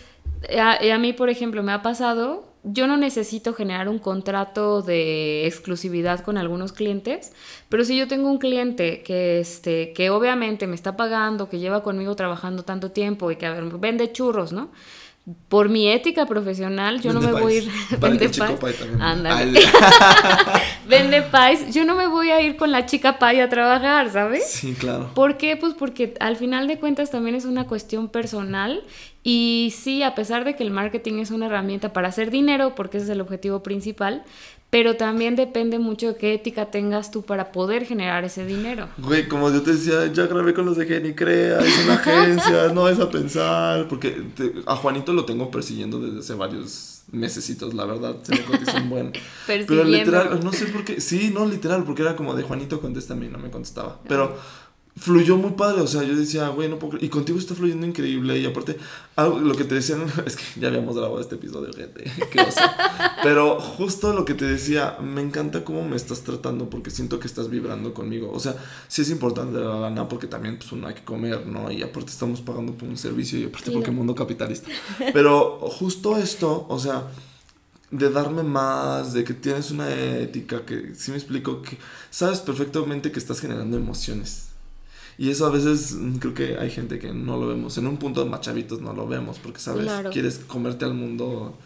a, 0.58 0.84
y 0.84 0.90
a 0.90 0.98
mí, 0.98 1.14
por 1.14 1.30
ejemplo, 1.30 1.64
me 1.64 1.72
ha 1.72 1.82
pasado, 1.82 2.50
yo 2.64 2.88
no 2.88 2.98
necesito 2.98 3.54
generar 3.54 3.88
un 3.88 4.00
contrato 4.00 4.82
de 4.82 5.48
exclusividad 5.48 6.20
con 6.20 6.38
algunos 6.38 6.74
clientes, 6.74 7.32
pero 7.70 7.86
si 7.86 7.98
yo 7.98 8.10
tengo 8.10 8.30
un 8.30 8.40
cliente 8.40 9.04
que, 9.04 9.40
este, 9.40 9.94
que 9.94 10.10
obviamente 10.10 10.68
me 10.68 10.76
está 10.76 10.98
pagando, 10.98 11.48
que 11.48 11.60
lleva 11.60 11.82
conmigo 11.82 12.16
trabajando 12.18 12.64
tanto 12.64 12.92
tiempo 12.92 13.32
y 13.32 13.38
que 13.38 13.46
a 13.46 13.54
ver, 13.54 13.64
vende 13.80 14.12
churros, 14.12 14.52
¿no? 14.52 14.70
Por 15.48 15.70
mi 15.70 15.88
ética 15.90 16.26
profesional, 16.26 17.02
yo 17.02 17.14
no 17.14 17.22
me 17.22 17.32
voy 17.32 17.54
a 17.54 17.58
ir. 17.58 17.72
Vende. 18.00 18.30
Ándale. 19.00 19.60
Ay, 19.60 20.62
Vende 20.88 21.22
pies. 21.24 21.74
Yo 21.74 21.86
no 21.86 21.96
me 21.96 22.08
voy 22.08 22.30
a 22.32 22.42
ir 22.42 22.56
con 22.56 22.72
la 22.72 22.86
chica 22.86 23.20
pay 23.20 23.40
a 23.40 23.50
trabajar, 23.50 24.10
¿sabes? 24.12 24.50
Sí, 24.50 24.74
claro. 24.74 25.12
¿Por 25.14 25.38
qué? 25.38 25.58
Pues 25.58 25.74
porque 25.74 26.14
al 26.20 26.36
final 26.36 26.68
de 26.68 26.80
cuentas 26.80 27.12
también 27.12 27.36
es 27.36 27.46
una 27.46 27.68
cuestión 27.68 28.10
personal 28.10 28.84
y 29.24 29.74
sí, 29.76 30.02
a 30.02 30.16
pesar 30.16 30.46
de 30.46 30.56
que 30.56 30.64
el 30.64 30.72
marketing 30.72 31.20
es 31.20 31.32
una 31.32 31.48
herramienta 31.48 31.92
para 31.92 32.08
hacer 32.08 32.32
dinero, 32.32 32.74
porque 32.76 32.98
ese 32.98 33.06
es 33.06 33.10
el 33.12 33.22
objetivo 33.22 33.62
principal, 33.62 34.24
pero 34.70 34.96
también 34.98 35.36
depende 35.36 35.80
mucho 35.80 36.10
de 36.10 36.16
qué 36.16 36.34
ética 36.36 36.70
tengas 36.70 37.10
tú 37.10 37.24
para 37.24 37.52
poder 37.52 37.86
generar 37.86 38.24
ese 38.24 38.46
dinero. 38.46 38.88
Güey, 39.00 39.28
como 39.28 39.50
yo 39.52 39.62
te 39.64 39.74
decía, 39.74 40.06
ya 40.14 40.28
grabé 40.28 40.54
con 40.54 40.66
los 40.66 40.78
de 40.78 40.86
Genicrea, 40.86 41.60
es 41.60 41.86
una 41.86 41.96
agencia, 41.96 42.68
no 42.74 42.88
es 42.88 43.00
a 43.00 43.10
pensar. 43.10 43.88
Porque 43.88 44.12
te- 44.36 44.54
a 44.68 44.76
Juanito 44.76 45.12
lo 45.14 45.26
tengo 45.26 45.50
persiguiendo 45.50 46.00
desde 46.00 46.20
hace 46.20 46.34
varios 46.36 47.02
mesecitos, 47.12 47.74
la 47.74 47.86
verdad. 47.86 48.18
Se 48.22 48.34
me 48.36 48.44
cotiza 48.44 48.78
un 48.78 48.90
buen. 48.92 49.12
Pero 49.48 49.84
literal, 49.84 50.40
no 50.44 50.54
sé 50.54 50.68
por 50.68 50.84
qué. 50.86 51.02
Sí, 51.02 51.32
no, 51.34 51.48
literal, 51.48 51.84
porque 51.84 52.04
era 52.04 52.16
como 52.16 52.36
de 52.36 52.44
Juanito, 52.44 52.80
contéstame 52.80 53.26
y 53.26 53.30
no 53.30 53.40
me 53.40 53.50
contestaba. 53.50 54.00
Pero 54.08 54.38
fluyó 55.00 55.38
muy 55.38 55.52
padre, 55.52 55.82
o 55.82 55.88
sea, 55.88 56.04
yo 56.04 56.16
decía, 56.16 56.50
güey, 56.50 56.68
no 56.68 56.78
puedo. 56.78 56.98
Y 57.00 57.08
contigo 57.08 57.40
está 57.40 57.56
fluyendo 57.56 57.88
increíble. 57.88 58.38
Y 58.38 58.46
aparte, 58.46 58.78
algo, 59.16 59.40
lo 59.40 59.56
que 59.56 59.64
te 59.64 59.76
decían, 59.76 60.06
es 60.26 60.36
que 60.36 60.44
ya 60.60 60.68
habíamos 60.68 60.96
grabado 60.96 61.20
este 61.22 61.36
episodio, 61.36 61.72
gente. 61.74 62.04
Qué 62.30 62.42
oso. 62.42 62.60
Pero 63.24 63.60
justo 63.62 64.14
lo 64.14 64.26
que 64.26 64.34
te 64.34 64.46
decía, 64.46 64.98
me 65.02 65.22
encanta 65.22 65.64
cómo 65.64 65.88
me 65.88 65.96
estás 65.96 66.24
tratando 66.24 66.70
porque 66.70 66.92
siento 66.92 67.20
que 67.20 67.28
estás 67.28 67.50
vibrando 67.50 67.94
conmigo. 67.94 68.30
O 68.32 68.40
sea, 68.40 68.56
sí 68.88 69.02
es 69.02 69.10
importante 69.10 69.58
la 69.58 69.80
lana 69.80 70.10
porque 70.10 70.28
también 70.28 70.58
pues 70.58 70.72
uno 70.74 70.88
hay 70.88 70.96
que 70.96 71.04
comer, 71.04 71.48
¿no? 71.48 71.72
Y 71.72 71.82
aparte 71.82 72.10
estamos 72.10 72.42
pagando 72.42 72.74
por 72.74 72.90
un 72.90 72.98
servicio 72.98 73.40
y 73.40 73.46
aparte 73.46 73.72
porque 73.72 73.92
mundo 73.92 74.14
capitalista. 74.14 74.70
Pero 75.14 75.60
justo 75.62 76.18
esto, 76.18 76.66
o 76.68 76.78
sea, 76.78 77.08
de 77.92 78.10
darme 78.10 78.44
más, 78.44 79.14
de 79.14 79.24
que 79.24 79.34
tienes 79.34 79.72
una 79.72 79.90
ética, 79.90 80.66
que 80.66 80.94
sí 80.94 81.12
me 81.12 81.18
explico, 81.18 81.62
que 81.62 81.78
sabes 82.10 82.40
perfectamente 82.42 83.12
que 83.12 83.20
estás 83.20 83.40
generando 83.40 83.78
emociones. 83.78 84.49
Y 85.20 85.30
eso 85.30 85.46
a 85.46 85.50
veces 85.50 85.96
mm, 85.96 86.16
creo 86.20 86.34
que 86.34 86.58
hay 86.58 86.72
gente 86.72 86.98
que 86.98 87.12
no 87.12 87.36
lo 87.36 87.48
vemos. 87.48 87.78
En 87.78 87.88
un 87.88 87.98
punto 87.98 88.26
más 88.26 88.40
chavitos 88.40 88.80
no 88.80 88.94
lo 88.94 89.06
vemos 89.06 89.38
porque, 89.38 89.60
¿sabes? 89.60 89.84
Claro. 89.84 90.12
Quieres 90.12 90.40
comerte 90.40 90.86
al 90.86 90.94
mundo. 90.94 91.58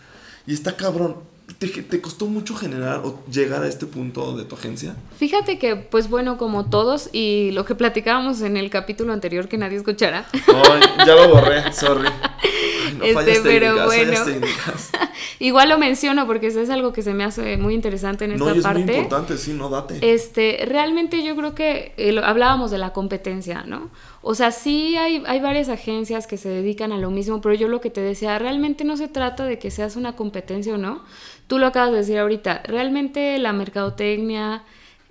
Y 0.48 0.56
está 0.56 0.76
cabrón. 0.76 1.18
¿Te, 1.60 1.68
te 1.68 2.02
costó 2.02 2.26
mucho 2.26 2.56
generar 2.56 3.02
o 3.04 3.24
llegar 3.30 3.62
a 3.62 3.68
este 3.68 3.86
punto 3.86 4.36
de 4.36 4.46
tu 4.46 4.56
agencia? 4.56 4.96
Fíjate 5.18 5.60
que, 5.60 5.76
pues 5.76 6.10
bueno, 6.10 6.38
como 6.38 6.66
todos, 6.66 7.10
y 7.12 7.52
lo 7.52 7.64
que 7.64 7.76
platicábamos 7.76 8.42
en 8.42 8.58
el 8.58 8.72
capítulo 8.72 9.14
anterior 9.14 9.48
que 9.48 9.58
nadie 9.58 9.78
escuchará, 9.78 10.26
Ay, 10.32 10.82
ya 11.06 11.14
lo 11.14 11.30
borré, 11.30 11.72
sorry. 11.74 12.10
No, 12.98 13.04
Este, 13.04 13.14
fallas 13.14 13.40
pero 13.44 13.68
técnicas, 13.76 13.88
fallas 13.96 14.24
bueno. 14.26 14.40
técnicas. 14.42 14.90
igual 15.40 15.70
lo 15.70 15.78
menciono 15.78 16.26
porque 16.28 16.48
eso 16.48 16.62
es 16.62 16.70
algo 16.70 16.94
que 16.94 17.02
se 17.02 17.14
me 17.14 17.24
hace 17.24 17.58
muy 17.58 17.74
interesante 17.74 18.26
en 18.26 18.34
esta 18.34 18.46
No, 18.46 18.54
y 18.56 18.58
es 18.60 18.64
parte. 18.64 18.80
muy 18.84 18.94
importante, 18.94 19.38
sí, 19.38 19.54
no 19.54 19.70
date. 19.70 20.00
Este, 20.14 20.64
realmente 20.68 21.24
yo 21.24 21.36
creo 21.36 21.56
que 21.56 21.94
eh, 21.98 22.12
lo- 22.12 22.24
hablábamos 22.26 22.72
de 22.72 22.78
la 22.78 22.94
competencia, 22.94 23.64
¿no? 23.66 23.90
O 24.22 24.36
sea, 24.36 24.52
sí 24.52 24.96
hay, 24.96 25.22
hay 25.26 25.40
varias 25.42 25.68
agencias 25.70 26.28
que 26.28 26.38
se 26.38 26.48
dedican 26.50 26.92
a 26.94 26.98
lo 26.98 27.12
mismo, 27.12 27.42
pero 27.42 27.56
yo 27.56 27.68
lo 27.68 27.82
que 27.82 27.90
te 27.90 28.00
decía, 28.02 28.40
realmente 28.40 28.84
no 28.86 28.96
se 28.98 29.08
trata 29.10 29.46
de 29.46 29.60
que 29.60 29.70
seas 29.72 29.96
una 29.98 30.16
competencia 30.16 30.74
o 30.76 30.78
no. 30.78 31.04
Tú 31.48 31.60
lo 31.60 31.68
acabas 31.68 31.92
de 31.92 31.98
decir 31.98 32.18
ahorita, 32.20 32.64
realmente 32.66 33.38
la 33.40 33.52
mercadotecnia, 33.52 34.64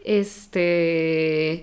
este, 0.05 1.63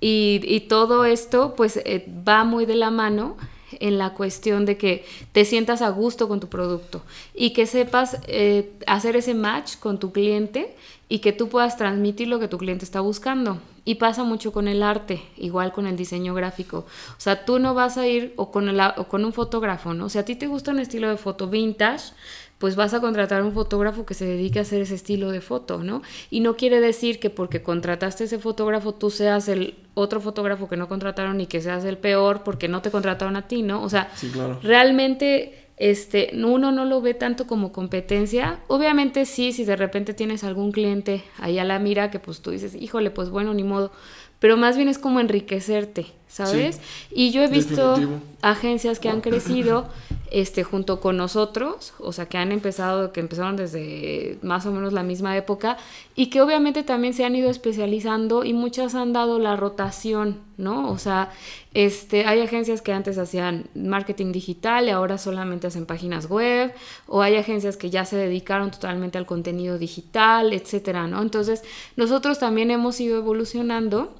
y, 0.00 0.40
y 0.44 0.60
todo 0.68 1.04
esto, 1.04 1.54
pues 1.56 1.76
eh, 1.84 2.06
va 2.26 2.44
muy 2.44 2.66
de 2.66 2.74
la 2.74 2.90
mano 2.90 3.36
en 3.80 3.98
la 3.98 4.10
cuestión 4.10 4.66
de 4.66 4.76
que 4.76 5.04
te 5.32 5.44
sientas 5.44 5.82
a 5.82 5.88
gusto 5.88 6.28
con 6.28 6.38
tu 6.38 6.48
producto 6.48 7.02
y 7.34 7.52
que 7.52 7.66
sepas 7.66 8.18
eh, 8.28 8.70
hacer 8.86 9.16
ese 9.16 9.34
match 9.34 9.76
con 9.78 9.98
tu 9.98 10.12
cliente 10.12 10.76
y 11.08 11.18
que 11.18 11.32
tú 11.32 11.48
puedas 11.48 11.76
transmitir 11.76 12.28
lo 12.28 12.38
que 12.38 12.46
tu 12.46 12.56
cliente 12.56 12.84
está 12.84 13.00
buscando. 13.00 13.58
Y 13.84 13.96
pasa 13.96 14.22
mucho 14.22 14.52
con 14.52 14.68
el 14.68 14.82
arte, 14.82 15.22
igual 15.36 15.72
con 15.72 15.86
el 15.86 15.96
diseño 15.96 16.34
gráfico. 16.34 16.86
O 17.10 17.20
sea, 17.20 17.44
tú 17.44 17.58
no 17.58 17.74
vas 17.74 17.98
a 17.98 18.06
ir 18.06 18.32
o 18.36 18.52
con, 18.52 18.68
el, 18.68 18.80
o 18.80 19.04
con 19.08 19.24
un 19.24 19.32
fotógrafo, 19.32 19.92
¿no? 19.92 20.04
O 20.04 20.08
sea, 20.08 20.22
a 20.22 20.24
ti 20.24 20.36
te 20.36 20.46
gusta 20.46 20.70
un 20.70 20.78
estilo 20.78 21.08
de 21.08 21.16
foto 21.16 21.48
vintage, 21.48 22.12
pues 22.60 22.76
vas 22.76 22.92
a 22.94 23.00
contratar 23.00 23.40
a 23.40 23.44
un 23.44 23.52
fotógrafo 23.54 24.04
que 24.04 24.12
se 24.14 24.26
dedique 24.26 24.58
a 24.58 24.62
hacer 24.62 24.82
ese 24.82 24.94
estilo 24.94 25.30
de 25.30 25.40
foto, 25.40 25.82
¿no? 25.82 26.02
Y 26.30 26.40
no 26.40 26.56
quiere 26.56 26.80
decir 26.80 27.18
que 27.18 27.30
porque 27.30 27.62
contrataste 27.62 28.24
ese 28.24 28.38
fotógrafo 28.38 28.92
tú 28.94 29.10
seas 29.10 29.48
el 29.48 29.74
otro 29.94 30.20
fotógrafo 30.20 30.68
que 30.68 30.76
no 30.76 30.86
contrataron 30.86 31.40
y 31.40 31.46
que 31.46 31.62
seas 31.62 31.84
el 31.86 31.96
peor 31.96 32.42
porque 32.44 32.68
no 32.68 32.82
te 32.82 32.90
contrataron 32.90 33.34
a 33.36 33.48
ti, 33.48 33.62
¿no? 33.62 33.82
O 33.82 33.88
sea, 33.88 34.12
Sí, 34.14 34.28
claro. 34.28 34.60
realmente 34.62 35.68
este, 35.78 36.30
uno 36.34 36.70
no 36.70 36.84
lo 36.84 37.00
ve 37.00 37.14
tanto 37.14 37.46
como 37.46 37.72
competencia. 37.72 38.60
Obviamente 38.68 39.24
sí, 39.24 39.52
si 39.54 39.64
de 39.64 39.76
repente 39.76 40.12
tienes 40.12 40.44
algún 40.44 40.70
cliente 40.72 41.24
ahí 41.38 41.58
a 41.58 41.64
la 41.64 41.78
mira 41.78 42.10
que 42.10 42.18
pues 42.18 42.42
tú 42.42 42.50
dices, 42.50 42.74
híjole, 42.74 43.10
pues 43.10 43.30
bueno, 43.30 43.54
ni 43.54 43.62
modo. 43.64 43.90
Pero 44.38 44.58
más 44.58 44.76
bien 44.76 44.88
es 44.88 44.98
como 44.98 45.20
enriquecerte, 45.20 46.06
¿sabes? 46.28 46.80
y 47.10 47.30
yo 47.30 47.42
he 47.42 47.48
visto 47.48 47.90
definitivo. 47.92 48.20
agencias 48.42 48.98
que 48.98 49.08
han 49.08 49.20
crecido 49.22 49.88
este, 50.30 50.62
junto 50.62 51.00
con 51.00 51.16
nosotros, 51.16 51.92
o 51.98 52.12
sea, 52.12 52.26
que 52.26 52.38
han 52.38 52.52
empezado, 52.52 53.12
que 53.12 53.20
empezaron 53.20 53.56
desde 53.56 54.38
más 54.42 54.64
o 54.64 54.70
menos 54.70 54.92
la 54.92 55.02
misma 55.02 55.36
época, 55.36 55.76
y 56.14 56.26
que 56.26 56.40
obviamente 56.40 56.84
también 56.84 57.14
se 57.14 57.24
han 57.24 57.34
ido 57.34 57.50
especializando 57.50 58.44
y 58.44 58.52
muchas 58.52 58.94
han 58.94 59.12
dado 59.12 59.40
la 59.40 59.56
rotación, 59.56 60.38
¿no? 60.56 60.90
O 60.90 60.98
sea, 60.98 61.30
este, 61.74 62.26
hay 62.26 62.40
agencias 62.40 62.80
que 62.80 62.92
antes 62.92 63.18
hacían 63.18 63.66
marketing 63.74 64.30
digital 64.30 64.86
y 64.86 64.90
ahora 64.90 65.18
solamente 65.18 65.66
hacen 65.66 65.84
páginas 65.84 66.28
web, 66.28 66.72
o 67.08 67.22
hay 67.22 67.34
agencias 67.34 67.76
que 67.76 67.90
ya 67.90 68.04
se 68.04 68.16
dedicaron 68.16 68.70
totalmente 68.70 69.18
al 69.18 69.26
contenido 69.26 69.78
digital, 69.78 70.52
etcétera, 70.52 71.08
¿no? 71.08 71.22
Entonces, 71.22 71.64
nosotros 71.96 72.38
también 72.38 72.70
hemos 72.70 73.00
ido 73.00 73.18
evolucionando 73.18 74.14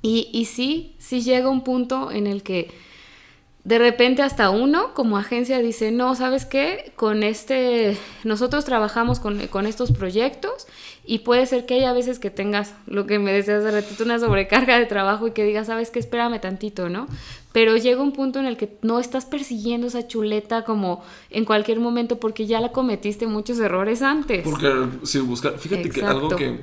y, 0.00 0.30
y 0.32 0.46
sí, 0.46 0.96
sí 0.98 1.20
llega 1.20 1.50
un 1.50 1.64
punto 1.64 2.10
en 2.10 2.26
el 2.26 2.42
que 2.42 2.70
de 3.64 3.78
repente 3.78 4.20
hasta 4.20 4.50
uno 4.50 4.92
como 4.92 5.16
agencia 5.16 5.58
dice, 5.60 5.90
no, 5.90 6.14
¿sabes 6.14 6.44
qué? 6.44 6.92
Con 6.96 7.22
este, 7.22 7.96
nosotros 8.22 8.66
trabajamos 8.66 9.20
con, 9.20 9.46
con 9.46 9.64
estos 9.66 9.90
proyectos 9.90 10.66
y 11.06 11.20
puede 11.20 11.46
ser 11.46 11.64
que 11.64 11.76
haya 11.76 11.94
veces 11.94 12.18
que 12.18 12.28
tengas, 12.30 12.74
lo 12.86 13.06
que 13.06 13.18
me 13.18 13.32
decías 13.32 13.64
hace 13.64 13.70
ratito, 13.80 14.04
una 14.04 14.18
sobrecarga 14.18 14.78
de 14.78 14.84
trabajo 14.84 15.26
y 15.28 15.30
que 15.30 15.44
digas, 15.44 15.68
¿sabes 15.68 15.90
qué? 15.90 15.98
Espérame 15.98 16.38
tantito, 16.42 16.90
¿no? 16.90 17.06
Pero 17.52 17.74
llega 17.78 18.02
un 18.02 18.12
punto 18.12 18.38
en 18.38 18.44
el 18.44 18.58
que 18.58 18.76
no 18.82 19.00
estás 19.00 19.24
persiguiendo 19.24 19.86
esa 19.86 20.06
chuleta 20.06 20.64
como 20.64 21.02
en 21.30 21.46
cualquier 21.46 21.80
momento 21.80 22.20
porque 22.20 22.44
ya 22.46 22.60
la 22.60 22.70
cometiste 22.70 23.26
muchos 23.26 23.58
errores 23.60 24.02
antes. 24.02 24.44
Porque 24.44 24.68
si 25.04 25.20
buscar, 25.20 25.58
fíjate 25.58 25.88
que 25.88 26.00
algo 26.10 26.28
que 26.36 26.60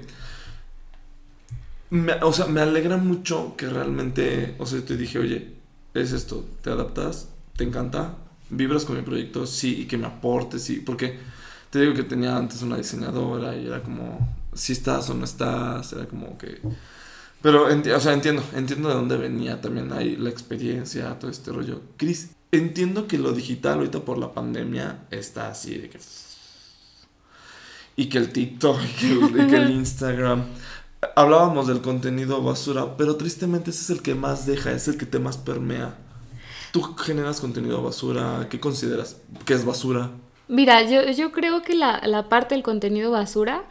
me- 1.90 2.14
o 2.22 2.32
sea, 2.32 2.46
me 2.46 2.62
alegra 2.62 2.98
mucho 2.98 3.56
que 3.58 3.68
realmente, 3.68 4.54
o 4.60 4.66
sea, 4.68 4.82
te 4.86 4.96
dije, 4.98 5.18
oye, 5.20 5.61
es 5.94 6.12
esto, 6.12 6.46
te 6.62 6.70
adaptas, 6.70 7.30
te 7.56 7.64
encanta, 7.64 8.16
vibras 8.50 8.86
con 8.86 8.98
mi 8.98 9.02
proyecto, 9.02 9.46
sí, 9.46 9.82
y 9.82 9.86
que 9.86 9.98
me 9.98 10.08
aportes, 10.08 10.64
sí, 10.64 10.82
porque 10.86 11.18
te 11.70 11.80
digo 11.80 11.94
que 11.94 12.04
tenía 12.04 12.36
antes 12.36 12.62
una 12.62 12.78
diseñadora 12.78 13.56
y 13.56 13.68
era 13.68 13.82
como, 13.82 14.36
si 14.54 14.74
estás 14.74 15.10
o 15.10 15.14
no 15.14 15.26
estás, 15.26 15.94
era 15.94 16.06
como 16.06 16.38
que... 16.38 16.60
Pero, 17.42 17.66
o 17.66 18.00
sea, 18.00 18.14
entiendo, 18.14 18.44
entiendo 18.54 18.90
de 18.90 18.96
dónde 18.96 19.18
venía 19.18 19.62
también 19.62 19.92
ahí 19.94 20.16
la 20.16 20.30
experiencia, 20.30 21.18
todo 21.18 21.32
este 21.32 21.52
rollo. 21.52 21.82
Cris, 21.98 22.32
entiendo 22.52 23.08
que 23.08 23.18
lo 23.18 23.32
digital 23.32 23.80
ahorita 23.80 24.02
por 24.02 24.20
la 24.20 24.34
pandemia 24.34 25.06
está 25.10 25.50
así 25.50 25.78
de 25.78 25.90
que... 25.90 26.00
Y 27.96 28.08
que 28.08 28.18
el 28.20 28.32
TikTok, 28.32 28.80
y 28.82 29.00
que 29.00 29.12
el, 29.12 29.24
y 29.24 29.48
que 29.50 29.56
el 29.56 29.72
Instagram. 29.80 30.44
Hablábamos 31.16 31.68
del 31.68 31.82
contenido 31.82 32.44
basura, 32.44 32.96
pero 32.96 33.16
tristemente 33.16 33.72
ese 33.72 33.82
es 33.82 33.90
el 33.90 34.04
que 34.04 34.14
más 34.14 34.46
deja, 34.46 34.72
es 34.72 34.88
el 34.88 34.98
que 34.98 35.06
te 35.06 35.20
más 35.20 35.38
permea. 35.38 35.96
¿Tú 36.72 36.82
generas 36.96 37.42
contenido 37.42 37.82
basura? 37.82 38.48
¿Qué 38.50 38.60
consideras 38.60 39.18
que 39.46 39.54
es 39.54 39.66
basura? 39.66 40.12
Mira, 40.48 40.84
yo, 40.84 41.10
yo 41.12 41.32
creo 41.32 41.64
que 41.64 41.74
la, 41.76 42.02
la 42.06 42.30
parte 42.30 42.56
del 42.56 42.64
contenido 42.64 43.12
basura, 43.12 43.64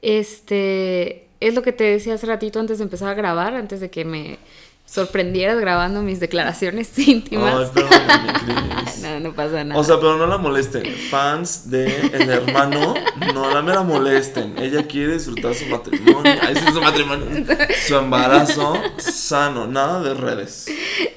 este, 0.00 1.28
es 1.40 1.54
lo 1.54 1.62
que 1.62 1.72
te 1.72 1.84
decía 1.84 2.14
hace 2.14 2.26
ratito 2.26 2.58
antes 2.58 2.78
de 2.78 2.84
empezar 2.84 3.08
a 3.08 3.14
grabar, 3.14 3.54
antes 3.54 3.80
de 3.80 3.90
que 3.90 4.04
me 4.04 4.38
sorprendieras 4.84 5.58
grabando 5.58 6.02
mis 6.02 6.20
declaraciones 6.20 6.90
Ay, 6.98 7.04
íntimas. 7.10 7.70
perdóname, 7.70 8.32
Cris. 8.34 9.02
no, 9.02 9.20
no 9.20 9.32
pasa 9.34 9.64
nada. 9.64 9.80
O 9.80 9.84
sea, 9.84 9.96
pero 9.96 10.16
no 10.18 10.26
la 10.26 10.36
molesten. 10.38 10.84
Fans 11.10 11.70
de 11.70 11.86
El 12.12 12.28
Hermano, 12.28 12.94
no 13.32 13.50
la 13.50 13.62
me 13.62 13.72
la 13.72 13.82
molesten. 13.82 14.54
Ella 14.58 14.86
quiere 14.86 15.14
disfrutar 15.14 15.54
su 15.54 15.66
matrimonio. 15.66 16.32
Ay, 16.42 16.54
sí, 16.56 16.72
su 16.72 16.80
matrimonio. 16.80 17.26
Su 17.86 17.96
embarazo 17.96 18.74
sano. 18.98 19.66
Nada 19.66 20.02
de 20.02 20.14
redes. 20.14 20.66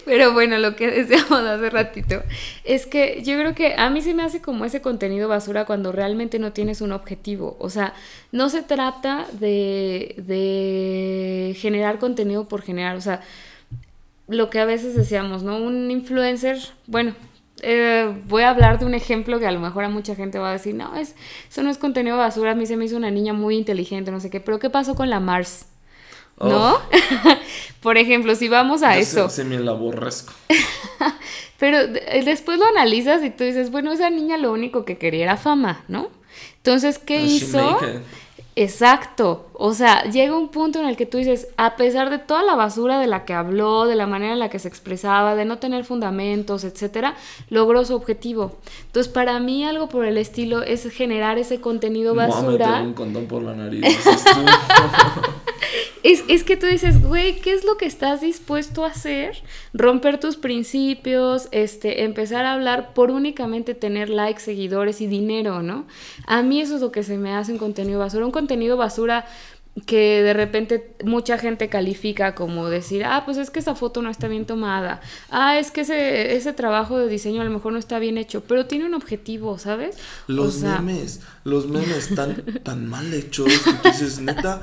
Pero 0.06 0.34
bueno, 0.34 0.58
lo 0.60 0.76
que 0.76 0.90
decíamos 0.90 1.42
hace 1.42 1.70
ratito 1.70 2.24
es 2.64 2.86
que 2.86 3.22
yo 3.24 3.38
creo 3.38 3.56
que 3.56 3.76
a 3.76 3.90
mí 3.90 4.02
se 4.02 4.14
me 4.14 4.24
hace 4.24 4.40
como 4.42 4.64
ese 4.66 4.82
contenido 4.82 5.28
basura 5.28 5.66
cuando 5.66 5.92
realmente 5.92 6.40
no 6.40 6.54
tienes 6.54 6.82
un 6.82 6.92
objetivo. 6.92 7.58
O 7.60 7.70
sea, 7.70 7.94
no 8.32 8.50
se 8.50 8.62
trata 8.62 9.26
de, 9.34 10.16
de 10.18 11.56
generar 11.60 12.00
contenido 12.00 12.48
por 12.48 12.62
generar. 12.62 12.96
O 12.96 13.02
sea, 13.02 13.22
lo 14.28 14.50
que 14.50 14.60
a 14.60 14.66
veces 14.66 14.96
decíamos, 14.96 15.44
¿no? 15.44 15.58
Un 15.58 15.92
influencer, 15.92 16.58
bueno, 16.88 17.14
eh, 17.62 18.14
voy 18.28 18.44
a 18.44 18.50
hablar 18.50 18.80
de 18.80 18.86
un 18.86 18.94
ejemplo 18.94 19.40
que 19.40 19.48
a 19.48 19.52
lo 19.52 19.60
mejor 19.60 19.84
a 19.84 19.90
mucha 19.90 20.16
gente 20.16 20.40
va 20.40 20.50
a 20.50 20.54
decir, 20.54 20.76
no, 20.76 20.96
es, 20.96 21.16
eso 21.50 21.64
no 21.64 21.70
es 21.70 21.78
contenido 21.78 22.18
basura, 22.18 22.52
a 22.52 22.56
mí 22.56 22.66
se 22.66 22.76
me 22.78 22.86
hizo 22.86 22.98
una 22.98 23.12
niña 23.12 23.34
muy 23.34 23.56
inteligente, 23.58 24.12
no 24.12 24.20
sé 24.20 24.30
qué, 24.30 24.40
pero 24.40 24.60
¿qué 24.60 24.70
pasó 24.70 24.96
con 24.96 25.10
la 25.10 25.20
Mars? 25.20 25.66
¿No? 26.38 26.74
Oh. 26.76 26.82
Por 27.82 27.98
ejemplo, 27.98 28.36
si 28.36 28.50
vamos 28.50 28.84
a 28.84 28.96
Yo 28.96 29.02
eso. 29.02 29.30
Se, 29.30 29.38
se 29.38 29.44
me 29.46 29.58
la 29.60 29.72
aborrezco. 29.72 30.34
Pero 31.58 31.88
de- 31.88 32.22
después 32.26 32.60
lo 32.60 32.66
analizas 32.66 33.24
y 33.24 33.30
tú 33.30 33.46
dices, 33.46 33.72
bueno, 33.72 33.94
esa 33.94 34.10
niña 34.10 34.38
lo 34.38 34.52
único 34.52 34.84
que 34.84 34.98
quería 34.98 35.24
era 35.24 35.38
fama, 35.38 35.86
¿no? 35.88 36.10
Entonces, 36.58 37.00
¿qué 37.00 37.22
she 37.22 37.36
hizo? 37.38 37.80
Exacto. 38.58 39.50
O 39.58 39.74
sea, 39.74 40.04
llega 40.04 40.38
un 40.38 40.50
punto 40.50 40.80
en 40.80 40.86
el 40.86 40.98
que 40.98 41.06
tú 41.06 41.18
dices, 41.18 41.48
a 41.58 41.76
pesar 41.76 42.10
de 42.10 42.20
toda 42.20 42.44
la 42.44 42.56
basura 42.56 43.00
de 43.00 43.08
la 43.08 43.26
que 43.26 43.34
habló, 43.34 43.86
de 43.86 43.96
la 43.96 44.08
manera 44.08 44.34
en 44.34 44.40
la 44.40 44.50
que 44.50 44.60
se 44.60 44.68
expresaba, 44.68 45.36
de 45.36 45.46
no 45.46 45.58
tener 45.58 45.86
fundamentos, 45.86 46.64
etcétera, 46.64 47.16
logró 47.50 47.86
su 47.86 47.96
objetivo. 47.96 48.58
Entonces, 48.88 49.12
para 49.12 49.40
mí 49.40 49.66
algo 49.66 49.88
por 49.88 50.06
el 50.06 50.18
estilo 50.18 50.62
es 50.62 50.90
generar 50.92 51.38
ese 51.38 51.62
contenido 51.62 52.16
basura. 52.16 52.82
un 52.82 52.94
condón 52.94 53.28
por 53.28 53.44
la 53.44 53.56
nariz. 53.56 53.86
Es, 56.06 56.24
es 56.28 56.44
que 56.44 56.56
tú 56.56 56.68
dices, 56.68 57.02
güey, 57.02 57.40
¿qué 57.42 57.52
es 57.52 57.66
lo 57.66 57.78
que 57.78 57.88
estás 57.88 58.22
dispuesto 58.22 58.86
a 58.86 58.90
hacer? 58.90 59.42
Romper 59.74 60.20
tus 60.20 60.38
principios, 60.38 61.48
este, 61.50 62.04
empezar 62.04 62.46
a 62.46 62.54
hablar 62.54 62.94
por 62.94 63.10
únicamente 63.10 63.74
tener 63.74 64.10
likes, 64.10 64.42
seguidores 64.42 65.02
y 65.02 65.08
dinero, 65.08 65.64
¿no? 65.64 65.88
A 66.28 66.44
mí 66.44 66.62
eso 66.62 66.76
es 66.76 66.82
lo 66.82 66.92
que 66.92 67.02
se 67.02 67.18
me 67.18 67.34
hace 67.34 67.54
un 67.54 67.58
contenido 67.58 67.98
basura. 67.98 68.24
Un 68.24 68.32
contenido 68.32 68.78
basura 68.78 69.26
que 69.86 70.24
de 70.24 70.34
repente 70.34 70.96
mucha 71.04 71.38
gente 71.38 71.68
califica 71.68 72.34
como 72.34 72.70
decir, 72.70 73.04
ah, 73.04 73.24
pues 73.26 73.38
es 73.38 73.50
que 73.50 73.60
esa 73.60 73.76
foto 73.76 74.02
no 74.02 74.10
está 74.10 74.28
bien 74.28 74.46
tomada, 74.46 75.02
ah, 75.30 75.60
es 75.60 75.72
que 75.72 75.82
ese, 75.82 76.36
ese 76.36 76.54
trabajo 76.54 76.98
de 76.98 77.10
diseño 77.10 77.42
a 77.42 77.46
lo 77.46 77.52
mejor 77.52 77.74
no 77.74 77.80
está 77.80 78.00
bien 78.00 78.18
hecho, 78.18 78.42
pero 78.42 78.68
tiene 78.68 78.86
un 78.86 78.94
objetivo, 78.94 79.58
¿sabes? 79.60 79.98
Los 80.28 80.56
O 80.56 80.60
sea, 80.60 80.80
memes, 80.80 81.22
los 81.44 81.68
memes 81.68 82.16
tan, 82.16 82.44
tan 82.64 82.88
mal 82.88 83.14
hechos 83.14 83.48
que 83.48 83.74
tú 83.74 83.90
dices, 83.90 84.20
neta. 84.20 84.62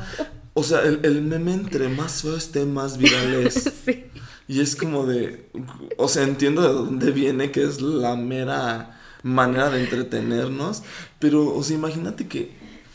O 0.55 0.63
sea, 0.63 0.83
el, 0.83 1.01
el 1.03 1.23
meme 1.23 1.55
entre 1.55 1.89
más 1.89 2.23
feo 2.23 2.37
esté, 2.37 2.65
más 2.65 2.99
viral 2.99 3.35
es. 3.47 3.73
sí. 3.85 4.05
Y 4.49 4.61
es 4.61 4.77
como 4.77 5.07
de. 5.07 5.49
O 5.97 6.09
sea, 6.09 6.25
entiendo 6.25 6.63
de 6.63 6.75
dónde 6.75 7.11
viene, 7.11 7.51
que 7.51 7.65
es 7.65 7.81
la 7.81 8.17
mera 8.17 9.01
manera 9.23 9.71
de 9.71 9.81
entretenernos. 9.81 10.83
Pero, 11.19 11.55
o 11.55 11.63
sea, 11.63 11.77
imagínate 11.77 12.27
que. 12.29 12.51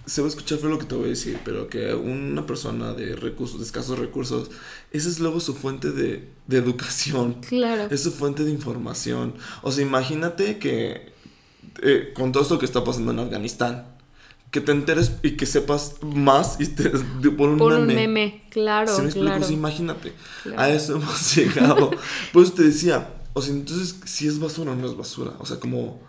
Se 0.07 0.21
va 0.21 0.27
a 0.27 0.29
escuchar 0.29 0.57
feo 0.57 0.69
lo 0.69 0.79
que 0.79 0.85
te 0.85 0.95
voy 0.95 1.05
a 1.05 1.09
decir, 1.09 1.37
pero 1.45 1.67
que 1.67 1.93
una 1.93 2.45
persona 2.47 2.93
de 2.93 3.15
recursos, 3.15 3.59
de 3.59 3.65
escasos 3.65 3.99
recursos, 3.99 4.49
esa 4.91 5.09
es 5.09 5.19
luego 5.19 5.39
su 5.39 5.53
fuente 5.53 5.91
de, 5.91 6.29
de 6.47 6.57
educación. 6.57 7.41
Claro. 7.47 7.87
Es 7.91 8.01
su 8.03 8.11
fuente 8.11 8.43
de 8.45 8.51
información. 8.51 9.35
O 9.61 9.71
sea, 9.71 9.83
imagínate 9.85 10.57
que 10.57 11.11
eh, 11.83 12.13
con 12.15 12.31
todo 12.31 12.41
esto 12.43 12.57
que 12.57 12.65
está 12.65 12.83
pasando 12.83 13.11
en 13.11 13.19
Afganistán, 13.19 13.85
que 14.49 14.61
te 14.61 14.71
enteres 14.71 15.11
y 15.23 15.31
que 15.31 15.45
sepas 15.45 15.95
más 16.01 16.55
y 16.61 16.67
te, 16.67 16.89
por 16.89 17.49
un 17.49 17.57
Por 17.57 17.73
meme. 17.73 17.81
un 17.81 17.95
meme, 17.95 18.43
claro, 18.49 18.95
¿Sí 18.95 19.01
me 19.01 19.07
explico? 19.07 19.27
claro. 19.27 19.45
Sí, 19.45 19.53
imagínate. 19.55 20.13
Claro. 20.43 20.59
A 20.61 20.69
eso 20.69 20.95
hemos 20.95 21.35
llegado. 21.35 21.91
Por 22.31 22.43
eso 22.43 22.53
te 22.53 22.63
decía, 22.63 23.13
o 23.33 23.41
sea, 23.41 23.53
entonces, 23.53 23.97
si 24.05 24.25
es 24.25 24.39
basura 24.39 24.71
o 24.71 24.75
no 24.75 24.87
es 24.87 24.95
basura. 24.95 25.33
O 25.39 25.45
sea, 25.45 25.59
como. 25.59 26.06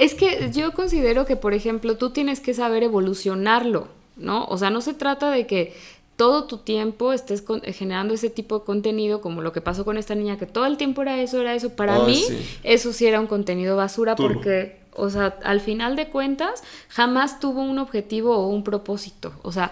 Es 0.00 0.14
que 0.14 0.50
yo 0.52 0.72
considero 0.72 1.26
que, 1.26 1.36
por 1.36 1.54
ejemplo, 1.54 1.96
tú 1.96 2.10
tienes 2.10 2.40
que 2.40 2.54
saber 2.54 2.82
evolucionarlo, 2.82 3.88
¿no? 4.16 4.44
O 4.46 4.58
sea, 4.58 4.70
no 4.70 4.80
se 4.80 4.94
trata 4.94 5.30
de 5.30 5.46
que 5.46 5.74
todo 6.16 6.44
tu 6.44 6.58
tiempo 6.58 7.12
estés 7.12 7.40
con- 7.42 7.62
generando 7.62 8.12
ese 8.14 8.28
tipo 8.30 8.58
de 8.58 8.64
contenido, 8.64 9.20
como 9.20 9.40
lo 9.42 9.52
que 9.52 9.60
pasó 9.60 9.84
con 9.84 9.96
esta 9.96 10.14
niña, 10.14 10.38
que 10.38 10.46
todo 10.46 10.66
el 10.66 10.76
tiempo 10.76 11.02
era 11.02 11.20
eso, 11.20 11.40
era 11.40 11.54
eso. 11.54 11.70
Para 11.76 12.00
mí, 12.00 12.16
sí. 12.16 12.38
eso 12.62 12.92
sí 12.92 13.06
era 13.06 13.20
un 13.20 13.26
contenido 13.26 13.76
basura 13.76 14.16
Turbo. 14.16 14.34
porque, 14.34 14.80
o 14.94 15.08
sea, 15.10 15.38
al 15.44 15.60
final 15.60 15.96
de 15.96 16.08
cuentas, 16.08 16.62
jamás 16.88 17.40
tuvo 17.40 17.62
un 17.62 17.78
objetivo 17.78 18.36
o 18.36 18.48
un 18.48 18.64
propósito. 18.64 19.32
O 19.42 19.52
sea, 19.52 19.70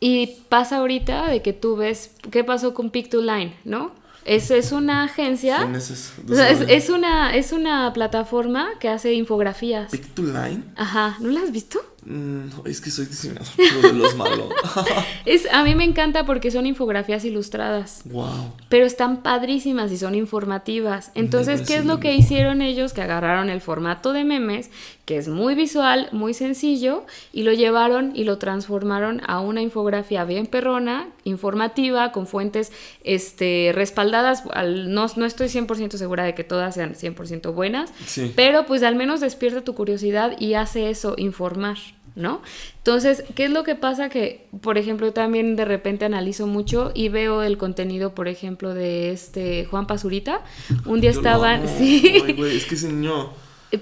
y 0.00 0.26
pasa 0.50 0.78
ahorita 0.78 1.28
de 1.30 1.40
que 1.40 1.54
tú 1.54 1.76
ves, 1.76 2.10
¿qué 2.30 2.44
pasó 2.44 2.74
con 2.74 2.90
Pick 2.90 3.08
to 3.08 3.22
Line, 3.22 3.54
no? 3.64 3.92
Es, 4.26 4.50
es 4.50 4.72
una 4.72 5.04
agencia. 5.04 5.58
¿quién 5.58 5.76
es 5.76 5.90
ese? 5.90 6.12
O 6.30 6.34
sea, 6.34 6.50
es, 6.50 6.60
es 6.68 6.90
una, 6.90 7.34
es 7.34 7.52
una 7.52 7.92
plataforma 7.92 8.70
que 8.80 8.88
hace 8.88 9.12
infografías. 9.12 9.90
Pick 9.90 10.14
to 10.14 10.22
line. 10.22 10.64
Ajá, 10.76 11.16
¿no 11.20 11.30
la 11.30 11.40
has 11.40 11.52
visto? 11.52 11.80
Mm, 12.06 12.50
no, 12.50 12.66
es 12.66 12.80
que 12.80 12.90
soy 12.90 13.06
diseñador 13.06 13.48
pero 13.56 13.80
de 13.82 13.92
los 13.92 14.14
malos. 14.14 14.46
Es, 15.26 15.52
a 15.52 15.64
mí 15.64 15.74
me 15.74 15.82
encanta 15.82 16.24
porque 16.24 16.52
son 16.52 16.66
infografías 16.66 17.24
ilustradas, 17.24 18.02
wow. 18.04 18.52
pero 18.68 18.86
están 18.86 19.22
padrísimas 19.22 19.90
y 19.90 19.98
son 19.98 20.14
informativas. 20.14 21.10
Entonces, 21.14 21.62
¿qué 21.62 21.76
es 21.76 21.84
lo 21.84 21.98
que 21.98 22.14
hicieron 22.14 22.62
ellos? 22.62 22.92
Que 22.92 23.02
agarraron 23.02 23.50
el 23.50 23.60
formato 23.60 24.12
de 24.12 24.24
memes, 24.24 24.70
que 25.04 25.16
es 25.16 25.26
muy 25.26 25.56
visual, 25.56 26.08
muy 26.12 26.32
sencillo, 26.32 27.04
y 27.32 27.42
lo 27.42 27.52
llevaron 27.52 28.12
y 28.14 28.22
lo 28.22 28.38
transformaron 28.38 29.20
a 29.26 29.40
una 29.40 29.62
infografía 29.62 30.24
bien 30.24 30.46
perrona, 30.46 31.08
informativa, 31.24 32.12
con 32.12 32.28
fuentes 32.28 32.70
este, 33.02 33.72
respaldadas. 33.74 34.44
Al, 34.52 34.94
no, 34.94 35.06
no 35.16 35.26
estoy 35.26 35.48
100% 35.48 35.96
segura 35.96 36.22
de 36.22 36.34
que 36.34 36.44
todas 36.44 36.74
sean 36.74 36.94
100% 36.94 37.52
buenas, 37.52 37.92
Sí. 38.06 38.32
Pero 38.36 38.66
pues 38.66 38.82
al 38.82 38.94
menos 38.94 39.20
despierta 39.20 39.62
tu 39.62 39.74
curiosidad 39.74 40.38
y 40.38 40.54
hace 40.54 40.90
eso, 40.90 41.14
informar, 41.18 41.76
¿no? 42.16 42.40
Entonces, 42.78 43.22
¿qué 43.34 43.44
es 43.44 43.50
lo 43.50 43.62
que 43.62 43.76
pasa? 43.76 44.08
Que, 44.08 44.48
por 44.60 44.78
ejemplo, 44.78 45.06
yo 45.06 45.12
también 45.12 45.54
de 45.54 45.64
repente 45.64 46.04
analizo 46.04 46.46
mucho 46.46 46.90
y 46.94 47.08
veo 47.10 47.42
el 47.42 47.58
contenido, 47.58 48.14
por 48.14 48.26
ejemplo, 48.26 48.74
de 48.74 49.12
este 49.12 49.66
Juan 49.66 49.86
Pazurita. 49.86 50.42
Un 50.86 51.00
día 51.00 51.12
Yo 51.12 51.18
estaban, 51.20 51.68
sí, 51.78 52.22
Ay, 52.26 52.56
es 52.56 52.64
que 52.64 52.74
ese 52.74 52.92
niño. 52.92 53.30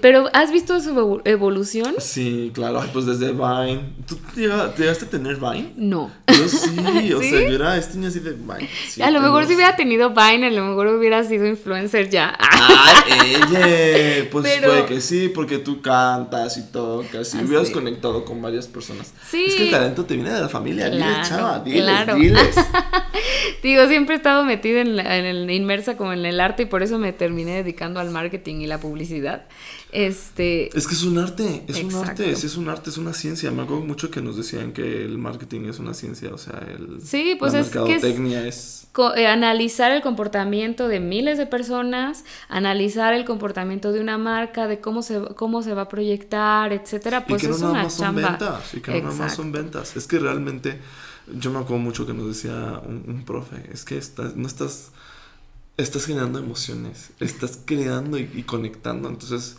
Pero 0.01 0.29
¿has 0.33 0.51
visto 0.51 0.79
su 0.79 0.89
evo- 0.93 1.21
evolución? 1.25 1.95
Sí, 1.99 2.51
claro. 2.53 2.83
Pues 2.91 3.05
desde 3.05 3.31
Vine. 3.31 3.81
¿Tú 4.07 4.15
te 4.33 4.41
llega- 4.41 4.73
te 4.73 4.81
llegaste 4.83 5.05
a 5.05 5.09
tener 5.09 5.35
Vine? 5.37 5.73
No. 5.75 6.11
Yo 6.27 6.47
sí, 6.49 7.13
o 7.13 7.21
¿Sí? 7.21 7.29
sea, 7.29 7.47
yo 7.47 7.55
era 7.55 7.77
este 7.77 7.95
niño 7.97 8.07
así 8.09 8.19
de 8.19 8.31
Vine. 8.33 8.69
Sí, 8.89 9.01
a 9.01 9.11
lo 9.11 9.21
mejor 9.21 9.45
si 9.47 9.53
hubiera 9.55 9.75
tenido 9.75 10.09
Vine, 10.09 10.47
a 10.47 10.51
lo 10.51 10.65
mejor 10.65 10.87
hubiera 10.87 11.23
sido 11.23 11.45
influencer 11.45 12.09
ya. 12.09 12.35
Ay, 12.39 13.35
ella, 13.35 14.29
pues 14.31 14.43
Pero- 14.45 14.67
puede 14.69 14.85
que 14.85 15.01
sí, 15.01 15.29
porque 15.29 15.59
tú 15.59 15.81
cantas 15.81 16.57
y 16.57 16.63
tocas 16.71 17.33
y 17.35 17.37
Ah, 17.37 17.41
hubieras 17.45 17.67
sí. 17.67 17.73
conectado 17.73 18.25
con 18.25 18.41
varias 18.41 18.67
personas. 18.67 19.13
Sí. 19.29 19.45
Es 19.47 19.55
que 19.55 19.65
el 19.65 19.71
talento 19.71 20.03
te 20.05 20.15
viene 20.15 20.31
de 20.31 20.41
la 20.41 20.49
familia, 20.49 20.89
diles, 20.89 21.05
Claro, 21.05 21.27
chava, 21.29 21.59
diles, 21.59 21.81
claro. 21.83 22.15
diles. 22.15 22.55
Digo, 23.63 23.87
siempre 23.87 24.15
he 24.15 24.17
estado 24.17 24.43
metida 24.43 24.81
en, 24.81 24.95
la- 24.95 25.17
en 25.17 25.25
el, 25.25 25.49
inmersa 25.49 25.97
como 25.97 26.13
en 26.13 26.25
el 26.25 26.39
arte 26.39 26.63
y 26.63 26.65
por 26.65 26.83
eso 26.83 26.97
me 26.99 27.13
terminé 27.13 27.55
dedicando 27.63 27.99
al 27.99 28.09
marketing 28.11 28.55
y 28.61 28.67
la 28.67 28.79
publicidad. 28.79 29.43
Este, 29.91 30.75
Es 30.77 30.87
que 30.87 30.93
es 30.93 31.03
un 31.03 31.17
arte, 31.17 31.63
es 31.67 31.81
un 31.83 31.95
arte, 31.95 32.35
sí 32.35 32.47
es 32.47 32.57
un 32.57 32.67
arte, 32.69 32.89
es 32.89 32.97
una 32.97 33.13
ciencia. 33.13 33.51
Me 33.51 33.61
acuerdo 33.63 33.83
mucho 33.85 34.11
que 34.11 34.21
nos 34.21 34.35
decían 34.35 34.73
que 34.73 35.03
el 35.05 35.17
marketing 35.17 35.61
es 35.69 35.79
una 35.79 35.93
ciencia, 35.93 36.33
o 36.33 36.37
sea, 36.37 36.59
el, 36.69 37.01
Sí, 37.01 37.35
pues 37.39 37.53
la 37.53 37.59
es 37.61 37.67
que 37.69 37.95
es- 37.95 38.03
mercadotecnia 38.03 38.47
es... 38.47 38.87
eh, 39.15 39.27
analizar 39.27 39.91
el 39.91 40.01
comportamiento 40.01 40.87
de 40.87 40.99
miles 40.99 41.37
de 41.37 41.45
personas, 41.47 42.23
analizar 42.49 43.13
el 43.13 43.25
comportamiento 43.25 43.91
de 43.91 43.99
una 44.01 44.17
marca, 44.17 44.67
de 44.67 44.79
cómo 44.81 45.01
se, 45.01 45.19
cómo 45.35 45.61
se 45.63 45.73
va 45.73 45.83
a 45.83 45.89
proyectar, 45.89 46.73
etcétera, 46.73 47.25
pues 47.27 47.43
y 47.43 47.47
que 47.47 47.51
es 47.51 47.59
no 47.59 47.69
nada 47.69 47.73
una 47.73 47.83
más 47.83 47.93
son 47.93 48.15
ventas, 48.15 48.73
y 48.73 48.81
que 48.81 48.91
no 48.91 49.01
nada 49.01 49.13
más 49.13 49.33
son 49.35 49.51
ventas. 49.51 49.95
Es 49.95 50.07
que 50.07 50.19
realmente, 50.19 50.79
yo 51.39 51.51
me 51.51 51.59
acuerdo 51.59 51.79
mucho 51.83 52.05
que 52.05 52.13
nos 52.13 52.27
decía 52.27 52.81
un, 52.85 53.03
un 53.07 53.23
profe, 53.25 53.69
es 53.71 53.83
que 53.85 53.97
estás, 53.97 54.35
no 54.35 54.47
estás, 54.47 54.91
estás 55.77 56.05
generando 56.05 56.39
emociones, 56.39 57.11
estás 57.19 57.59
creando 57.65 58.17
y, 58.17 58.29
y 58.33 58.43
conectando, 58.43 59.09
entonces, 59.09 59.57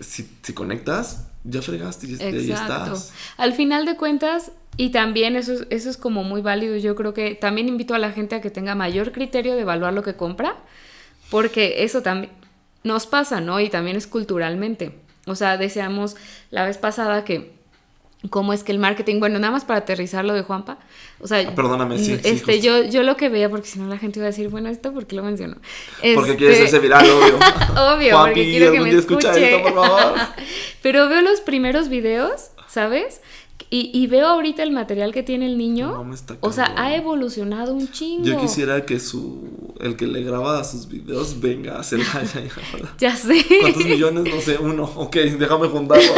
si, 0.00 0.28
si 0.42 0.52
conectas, 0.52 1.28
ya 1.44 1.62
fregaste 1.62 2.06
y, 2.06 2.14
ahí 2.22 2.32
estás. 2.62 3.12
Al 3.36 3.52
final 3.52 3.84
de 3.86 3.96
cuentas, 3.96 4.52
y 4.76 4.90
también 4.90 5.36
eso, 5.36 5.52
es- 5.54 5.66
eso 5.70 5.90
es 5.90 5.96
como 5.96 6.24
muy 6.24 6.40
válido, 6.42 6.76
yo 6.76 6.94
creo 6.96 7.14
que 7.14 7.34
también 7.34 7.68
invito 7.68 7.94
a 7.94 7.98
la 7.98 8.12
gente 8.12 8.34
a 8.34 8.40
que 8.40 8.50
tenga 8.50 8.74
mayor 8.74 9.12
criterio 9.12 9.54
de 9.54 9.62
evaluar 9.62 9.92
lo 9.94 10.02
que 10.02 10.14
compra, 10.14 10.56
porque 11.30 11.82
eso 11.84 12.02
también 12.02 12.32
nos 12.84 13.06
pasa, 13.06 13.40
¿no? 13.40 13.58
Y 13.60 13.68
también 13.68 13.96
es 13.96 14.06
culturalmente. 14.06 14.92
O 15.26 15.34
sea, 15.34 15.56
decíamos 15.56 16.16
la 16.50 16.64
vez 16.64 16.78
pasada 16.78 17.24
que 17.24 17.55
cómo 18.28 18.52
es 18.52 18.62
que 18.64 18.72
el 18.72 18.78
marketing, 18.78 19.20
bueno, 19.20 19.38
nada 19.38 19.52
más 19.52 19.64
para 19.64 19.80
aterrizar 19.80 20.24
lo 20.24 20.34
de 20.34 20.42
Juanpa, 20.42 20.78
o 21.20 21.26
sea, 21.26 21.40
Ah, 21.48 21.54
perdóname, 21.54 21.98
sí, 21.98 22.18
este, 22.22 22.60
yo, 22.60 22.84
yo 22.84 23.02
lo 23.02 23.16
que 23.16 23.28
veía, 23.28 23.48
porque 23.50 23.66
si 23.66 23.78
no 23.78 23.88
la 23.88 23.98
gente 23.98 24.18
iba 24.18 24.26
a 24.26 24.30
decir, 24.30 24.48
bueno, 24.48 24.68
esto, 24.68 24.92
¿por 24.92 25.06
qué 25.06 25.16
lo 25.16 25.22
menciono? 25.22 25.56
Porque 26.14 26.32
Este, 26.32 26.36
quieres 26.36 26.56
hacerse 26.58 26.78
viral, 26.80 27.06
obvio. 27.10 27.38
Obvio, 27.94 28.18
porque 28.20 28.44
quiero 28.44 28.72
que 28.72 28.80
me 28.80 28.90
escuche. 28.90 29.54
esto, 29.54 29.62
por 29.62 29.74
favor. 29.86 30.14
Pero 30.82 31.08
veo 31.08 31.22
los 31.22 31.40
primeros 31.40 31.88
videos, 31.88 32.50
¿sabes? 32.68 33.20
Y, 33.68 33.90
y 33.92 34.06
veo 34.06 34.28
ahorita 34.28 34.62
el 34.62 34.70
material 34.70 35.12
que 35.12 35.22
tiene 35.24 35.46
el 35.46 35.58
niño. 35.58 35.88
No, 35.90 36.04
me 36.04 36.14
está 36.14 36.36
o 36.40 36.52
sea, 36.52 36.72
ha 36.76 36.94
evolucionado 36.94 37.74
un 37.74 37.90
chingo. 37.90 38.24
Yo 38.24 38.38
quisiera 38.40 38.86
que 38.86 39.00
su. 39.00 39.74
El 39.80 39.96
que 39.96 40.06
le 40.06 40.22
graba 40.22 40.62
sus 40.62 40.86
videos 40.88 41.40
venga 41.40 41.78
a 41.78 41.82
Celaya 41.82 42.40
y 42.40 42.48
ahora. 42.74 42.94
Ya 42.98 43.16
sé. 43.16 43.44
¿Cuántos 43.60 43.84
millones? 43.84 44.32
No 44.34 44.40
sé, 44.40 44.56
uno. 44.58 44.84
Ok, 44.96 45.16
déjame 45.16 45.68
juntarlos. 45.68 46.10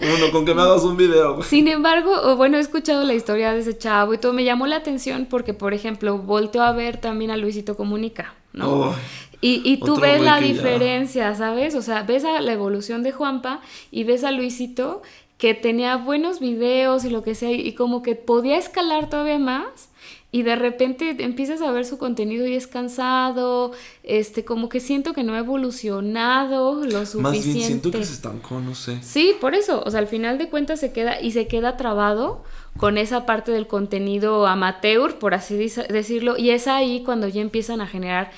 Uno, 0.00 0.32
con 0.32 0.46
que 0.46 0.54
me 0.54 0.62
hagas 0.62 0.82
un 0.82 0.96
video. 0.96 1.42
Sin 1.42 1.68
embargo, 1.68 2.34
bueno, 2.36 2.56
he 2.56 2.60
escuchado 2.60 3.04
la 3.04 3.12
historia 3.14 3.52
de 3.52 3.60
ese 3.60 3.76
chavo 3.76 4.14
y 4.14 4.18
todo. 4.18 4.32
Me 4.32 4.44
llamó 4.44 4.66
la 4.66 4.76
atención 4.76 5.26
porque, 5.28 5.52
por 5.54 5.74
ejemplo, 5.74 6.16
volteo 6.18 6.62
a 6.62 6.72
ver 6.72 6.96
también 6.96 7.30
a 7.30 7.36
Luisito 7.36 7.76
Comunica, 7.76 8.34
¿no? 8.54 8.70
Oh, 8.70 8.94
Y, 9.42 9.60
y 9.64 9.76
tú 9.78 10.00
ves 10.00 10.22
la 10.22 10.38
que 10.38 10.46
ya- 10.48 10.52
diferencia, 10.54 11.34
¿sabes? 11.34 11.74
O 11.74 11.82
sea, 11.82 12.02
ves 12.02 12.24
a 12.24 12.40
la 12.40 12.52
evolución 12.52 13.02
de 13.02 13.12
Juanpa 13.12 13.60
y 13.90 14.04
ves 14.04 14.24
a 14.24 14.30
Luisito 14.32 15.02
que 15.40 15.54
tenía 15.54 15.96
buenos 15.96 16.38
videos 16.38 17.06
y 17.06 17.08
lo 17.08 17.22
que 17.22 17.34
sea, 17.34 17.50
y 17.50 17.72
como 17.72 18.02
que 18.02 18.14
podía 18.14 18.58
escalar 18.58 19.08
todavía 19.08 19.38
más. 19.38 19.88
Y 20.30 20.42
de 20.42 20.54
repente 20.54 21.16
empiezas 21.24 21.62
a 21.62 21.72
ver 21.72 21.86
su 21.86 21.96
contenido 21.96 22.46
y 22.46 22.54
es 22.54 22.66
cansado, 22.66 23.72
este, 24.02 24.44
como 24.44 24.68
que 24.68 24.80
siento 24.80 25.14
que 25.14 25.24
no 25.24 25.32
ha 25.32 25.38
evolucionado 25.38 26.84
lo 26.84 27.06
suficiente. 27.06 27.20
más 27.20 27.32
bien 27.32 27.66
siento 27.66 27.90
que 27.90 28.04
se 28.04 28.12
estancó, 28.12 28.60
no 28.60 28.74
sé. 28.74 29.02
Sí, 29.02 29.32
por 29.40 29.54
eso, 29.54 29.82
o 29.84 29.90
sea, 29.90 30.00
al 30.00 30.06
final 30.06 30.36
de 30.36 30.50
cuentas 30.50 30.78
se 30.78 30.92
queda 30.92 31.20
y 31.20 31.32
se 31.32 31.48
queda 31.48 31.78
trabado 31.78 32.44
con 32.76 32.98
esa 32.98 33.24
parte 33.24 33.50
del 33.50 33.66
contenido 33.66 34.46
amateur, 34.46 35.18
por 35.18 35.32
así 35.32 35.56
decirlo, 35.56 36.36
y 36.36 36.50
es 36.50 36.68
ahí 36.68 37.02
cuando 37.02 37.26
ya 37.28 37.40
empiezan 37.40 37.80
a 37.80 37.86
generar 37.86 38.30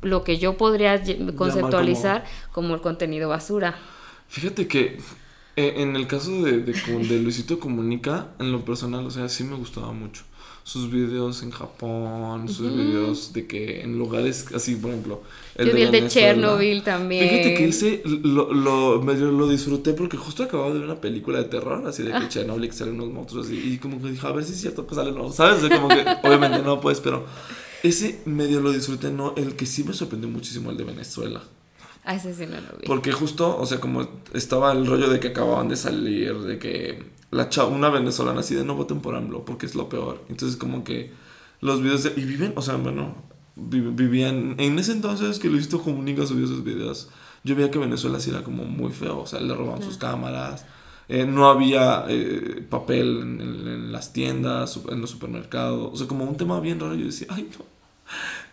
lo 0.00 0.24
que 0.24 0.38
yo 0.38 0.56
podría 0.56 1.02
conceptualizar 1.36 2.24
como... 2.50 2.74
el 2.74 2.80
contenido 2.80 3.28
basura. 3.28 3.78
Fíjate 4.28 4.66
que 4.66 4.98
eh, 5.56 5.74
en 5.78 5.96
el 5.96 6.06
caso 6.06 6.42
de, 6.42 6.58
de, 6.58 6.72
de 6.72 7.20
Luisito 7.20 7.58
Comunica, 7.58 8.28
en 8.38 8.52
lo 8.52 8.64
personal, 8.64 9.06
o 9.06 9.10
sea, 9.10 9.28
sí 9.28 9.44
me 9.44 9.56
gustaba 9.56 9.92
mucho. 9.92 10.22
Sus 10.64 10.90
videos 10.90 11.44
en 11.44 11.52
Japón, 11.52 12.48
sus 12.48 12.74
videos 12.74 13.32
de 13.32 13.46
que 13.46 13.82
en 13.82 13.96
lugares 13.98 14.46
así, 14.52 14.74
por 14.74 14.90
ejemplo. 14.90 15.22
Yo 15.56 15.72
vi 15.72 15.82
el 15.82 15.92
de. 15.92 16.08
Chernobyl 16.08 16.82
también. 16.82 17.28
Fíjate 17.28 17.54
que 17.54 17.64
ese 17.68 18.02
lo, 18.04 18.52
lo, 18.52 19.00
medio 19.00 19.30
lo 19.30 19.46
disfruté 19.48 19.92
porque 19.92 20.16
justo 20.16 20.42
acababa 20.42 20.70
de 20.72 20.80
ver 20.80 20.88
una 20.88 21.00
película 21.00 21.38
de 21.38 21.44
terror, 21.44 21.86
así 21.86 22.02
de 22.02 22.12
Ah. 22.12 22.20
que 22.20 22.28
Chernobyl, 22.28 22.68
que 22.68 22.74
salen 22.74 22.94
unos 23.00 23.12
monstruos 23.14 23.48
y, 23.48 23.74
y 23.74 23.78
como 23.78 24.02
que 24.02 24.10
dije, 24.10 24.26
a 24.26 24.32
ver 24.32 24.42
si 24.44 24.54
es 24.54 24.60
cierto 24.60 24.88
que 24.88 24.96
salen 24.96 25.14
los, 25.14 25.36
¿sabes? 25.36 25.62
De 25.62 25.68
como 25.70 25.86
que, 25.86 26.04
obviamente 26.24 26.58
no, 26.58 26.80
pues, 26.80 26.98
pero 26.98 27.24
ese 27.84 28.20
medio 28.24 28.60
lo 28.60 28.72
disfruté, 28.72 29.10
no, 29.10 29.34
el 29.36 29.54
que 29.54 29.66
sí 29.66 29.84
me 29.84 29.94
sorprendió 29.94 30.28
muchísimo, 30.28 30.72
el 30.72 30.76
de 30.76 30.82
Venezuela. 30.84 31.44
Ah, 32.08 32.14
ese 32.14 32.32
sí 32.34 32.46
no 32.46 32.54
lo 32.60 32.78
vi. 32.80 32.86
Porque 32.86 33.10
justo, 33.12 33.58
o 33.58 33.66
sea, 33.66 33.80
como 33.80 34.08
estaba 34.32 34.72
el 34.72 34.86
rollo 34.86 35.08
de 35.10 35.18
que 35.20 35.28
acababan 35.28 35.68
de 35.68 35.76
salir, 35.76 36.38
de 36.38 36.58
que 36.58 37.04
la 37.32 37.48
chava, 37.48 37.68
una 37.68 37.90
venezolana 37.90 38.40
así 38.40 38.54
de 38.54 38.64
no 38.64 38.76
voten 38.76 39.00
por 39.00 39.14
AMLO, 39.16 39.44
porque 39.44 39.66
es 39.66 39.74
lo 39.74 39.88
peor. 39.88 40.24
Entonces, 40.28 40.56
como 40.56 40.84
que 40.84 41.12
los 41.60 41.82
videos 41.82 42.04
de, 42.04 42.12
y 42.16 42.24
viven, 42.24 42.52
o 42.56 42.62
sea, 42.62 42.76
bueno, 42.76 43.16
vi- 43.56 43.80
vivían, 43.80 44.54
en 44.58 44.78
ese 44.78 44.92
entonces 44.92 45.38
que 45.40 45.48
Luisito 45.50 45.82
Comunica 45.82 46.24
subió 46.26 46.46
sus 46.46 46.62
videos, 46.62 47.08
yo 47.42 47.56
veía 47.56 47.70
que 47.72 47.78
Venezuela 47.78 48.20
sí 48.20 48.30
era 48.30 48.44
como 48.44 48.64
muy 48.64 48.92
feo, 48.92 49.18
o 49.20 49.26
sea, 49.26 49.40
le 49.40 49.52
robaban 49.54 49.82
sus 49.82 49.98
cámaras, 49.98 50.64
eh, 51.08 51.24
no 51.26 51.48
había 51.48 52.04
eh, 52.08 52.64
papel 52.70 53.18
en, 53.20 53.40
en- 53.40 53.68
en 53.68 53.92
las 53.92 54.12
tiendas, 54.12 54.78
en 54.90 55.00
los 55.00 55.10
supermercados, 55.10 55.90
o 55.92 55.96
sea, 55.96 56.06
como 56.06 56.24
un 56.24 56.36
tema 56.36 56.60
bien 56.60 56.78
raro, 56.78 56.94
yo 56.94 57.06
decía, 57.06 57.26
ay, 57.30 57.48
no, 57.58 57.64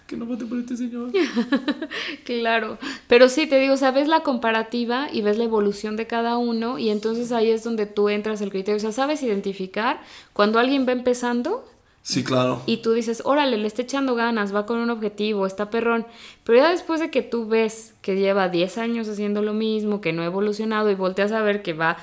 que 0.07 0.17
no 0.17 0.25
voten 0.25 0.49
por 0.49 0.59
este 0.59 0.75
señor. 0.77 1.11
Claro, 2.25 2.77
pero 3.07 3.29
sí 3.29 3.47
te 3.47 3.59
digo, 3.59 3.73
o 3.73 3.77
sea, 3.77 3.91
ves 3.91 4.07
la 4.07 4.21
comparativa 4.21 5.07
y 5.11 5.21
ves 5.21 5.37
la 5.37 5.43
evolución 5.45 5.95
de 5.95 6.07
cada 6.07 6.37
uno 6.37 6.79
y 6.79 6.89
entonces 6.89 7.31
ahí 7.31 7.49
es 7.49 7.63
donde 7.63 7.85
tú 7.85 8.09
entras 8.09 8.41
el 8.41 8.49
criterio, 8.49 8.77
o 8.77 8.79
sea, 8.79 8.91
sabes 8.91 9.23
identificar 9.23 10.01
cuando 10.33 10.59
alguien 10.59 10.87
va 10.87 10.91
empezando 10.91 11.65
Sí, 12.05 12.23
claro. 12.23 12.61
y 12.65 12.77
tú 12.77 12.91
dices, 12.91 13.21
órale, 13.23 13.55
le 13.57 13.65
está 13.65 13.81
echando 13.81 14.13
ganas, 14.13 14.53
va 14.53 14.65
con 14.65 14.77
un 14.79 14.89
objetivo, 14.89 15.45
está 15.47 15.69
perrón. 15.69 16.05
Pero 16.43 16.57
ya 16.57 16.69
después 16.69 16.99
de 16.99 17.09
que 17.09 17.21
tú 17.21 17.47
ves 17.47 17.93
que 18.01 18.17
lleva 18.17 18.49
10 18.49 18.77
años 18.77 19.07
haciendo 19.07 19.41
lo 19.41 19.53
mismo, 19.53 20.01
que 20.01 20.11
no 20.11 20.21
ha 20.21 20.25
evolucionado 20.25 20.91
y 20.91 20.95
volteas 20.95 21.31
a 21.31 21.41
ver 21.41 21.61
que 21.61 21.71
va 21.71 21.95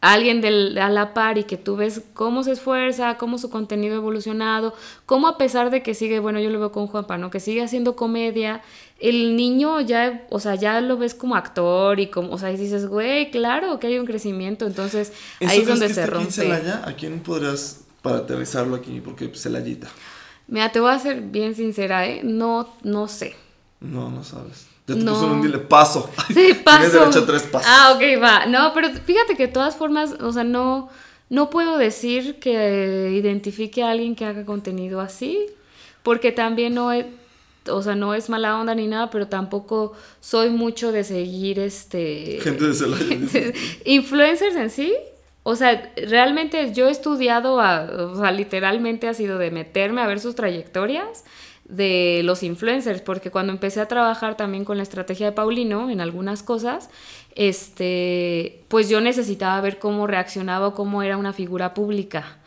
alguien 0.00 0.40
del, 0.40 0.78
a 0.78 0.88
la 0.88 1.12
par 1.12 1.38
y 1.38 1.44
que 1.44 1.56
tú 1.56 1.76
ves 1.76 2.02
cómo 2.14 2.44
se 2.44 2.52
esfuerza, 2.52 3.16
cómo 3.16 3.36
su 3.38 3.50
contenido 3.50 3.94
ha 3.94 3.98
evolucionado, 3.98 4.74
cómo 5.06 5.26
a 5.26 5.38
pesar 5.38 5.70
de 5.70 5.82
que 5.82 5.94
sigue, 5.94 6.20
bueno, 6.20 6.38
yo 6.38 6.50
lo 6.50 6.60
veo 6.60 6.72
con 6.72 6.86
Juanpa, 6.86 7.18
¿no? 7.18 7.30
Que 7.30 7.40
sigue 7.40 7.62
haciendo 7.62 7.96
comedia, 7.96 8.62
el 9.00 9.36
niño 9.36 9.80
ya, 9.80 10.26
o 10.30 10.38
sea, 10.38 10.54
ya 10.54 10.80
lo 10.80 10.98
ves 10.98 11.14
como 11.14 11.34
actor 11.34 11.98
y 11.98 12.08
como, 12.08 12.32
o 12.32 12.38
sea, 12.38 12.52
y 12.52 12.56
dices, 12.56 12.86
güey, 12.86 13.30
claro 13.30 13.80
que 13.80 13.88
hay 13.88 13.98
un 13.98 14.06
crecimiento, 14.06 14.66
entonces 14.66 15.12
ahí 15.40 15.58
es 15.58 15.62
¿Eso 15.62 15.70
donde 15.70 15.88
que 15.88 15.94
se 15.94 16.06
rompe. 16.06 16.30
Celaya? 16.30 16.82
¿A 16.84 16.94
quién 16.94 17.20
podrías 17.20 17.84
para 18.02 18.18
aterrizarlo 18.18 18.76
aquí? 18.76 19.00
Porque 19.00 19.28
Celayita. 19.34 19.88
Mira, 20.46 20.70
te 20.70 20.80
voy 20.80 20.92
a 20.92 20.98
ser 20.98 21.20
bien 21.20 21.54
sincera, 21.54 22.06
¿eh? 22.06 22.20
No, 22.22 22.74
no 22.82 23.08
sé. 23.08 23.34
No, 23.80 24.10
no 24.10 24.24
sabes. 24.24 24.66
Ya 24.88 24.94
te 24.94 25.00
No. 25.04 25.12
puso 25.12 25.26
un 25.26 25.42
dile 25.42 25.58
paso. 25.58 26.10
Sí, 26.28 26.34
Tienes 26.34 26.56
paso. 26.58 26.98
derecho 27.00 27.18
a 27.20 27.26
tres 27.26 27.42
pasos. 27.42 27.68
Ah, 27.70 27.92
ok, 27.94 28.22
va. 28.22 28.46
No, 28.46 28.72
pero 28.74 28.88
fíjate 28.90 29.36
que 29.36 29.46
de 29.46 29.52
todas 29.52 29.76
formas, 29.76 30.14
o 30.20 30.32
sea, 30.32 30.42
no, 30.44 30.88
no 31.28 31.50
puedo 31.50 31.78
decir 31.78 32.38
que 32.40 33.10
identifique 33.14 33.82
a 33.84 33.90
alguien 33.90 34.16
que 34.16 34.24
haga 34.24 34.44
contenido 34.46 35.00
así, 35.00 35.46
porque 36.02 36.32
también 36.32 36.74
no 36.74 36.90
es, 36.92 37.04
o 37.70 37.82
sea, 37.82 37.94
no 37.94 38.14
es 38.14 38.30
mala 38.30 38.58
onda 38.58 38.74
ni 38.74 38.86
nada, 38.86 39.10
pero 39.10 39.28
tampoco 39.28 39.92
soy 40.20 40.48
mucho 40.48 40.90
de 40.90 41.04
seguir 41.04 41.58
este 41.58 42.38
Gente 42.42 42.64
de 42.68 42.74
Celaya. 42.74 43.52
influencers 43.84 44.56
en 44.56 44.70
sí. 44.70 44.94
O 45.42 45.54
sea, 45.56 45.92
realmente 45.96 46.72
yo 46.74 46.88
he 46.88 46.90
estudiado, 46.90 47.60
a- 47.60 47.84
o 48.12 48.16
sea, 48.20 48.32
literalmente 48.32 49.08
ha 49.08 49.14
sido 49.14 49.38
de 49.38 49.50
meterme 49.50 50.02
a 50.02 50.06
ver 50.06 50.20
sus 50.20 50.34
trayectorias 50.34 51.24
de 51.68 52.22
los 52.24 52.42
influencers, 52.42 53.02
porque 53.02 53.30
cuando 53.30 53.52
empecé 53.52 53.80
a 53.80 53.88
trabajar 53.88 54.36
también 54.36 54.64
con 54.64 54.78
la 54.78 54.82
estrategia 54.82 55.26
de 55.26 55.32
Paulino 55.32 55.90
en 55.90 56.00
algunas 56.00 56.42
cosas, 56.42 56.88
este, 57.34 58.64
pues 58.68 58.88
yo 58.88 59.00
necesitaba 59.00 59.60
ver 59.60 59.78
cómo 59.78 60.06
reaccionaba 60.06 60.74
cómo 60.74 61.02
era 61.02 61.16
una 61.16 61.32
figura 61.32 61.74
pública. 61.74 62.38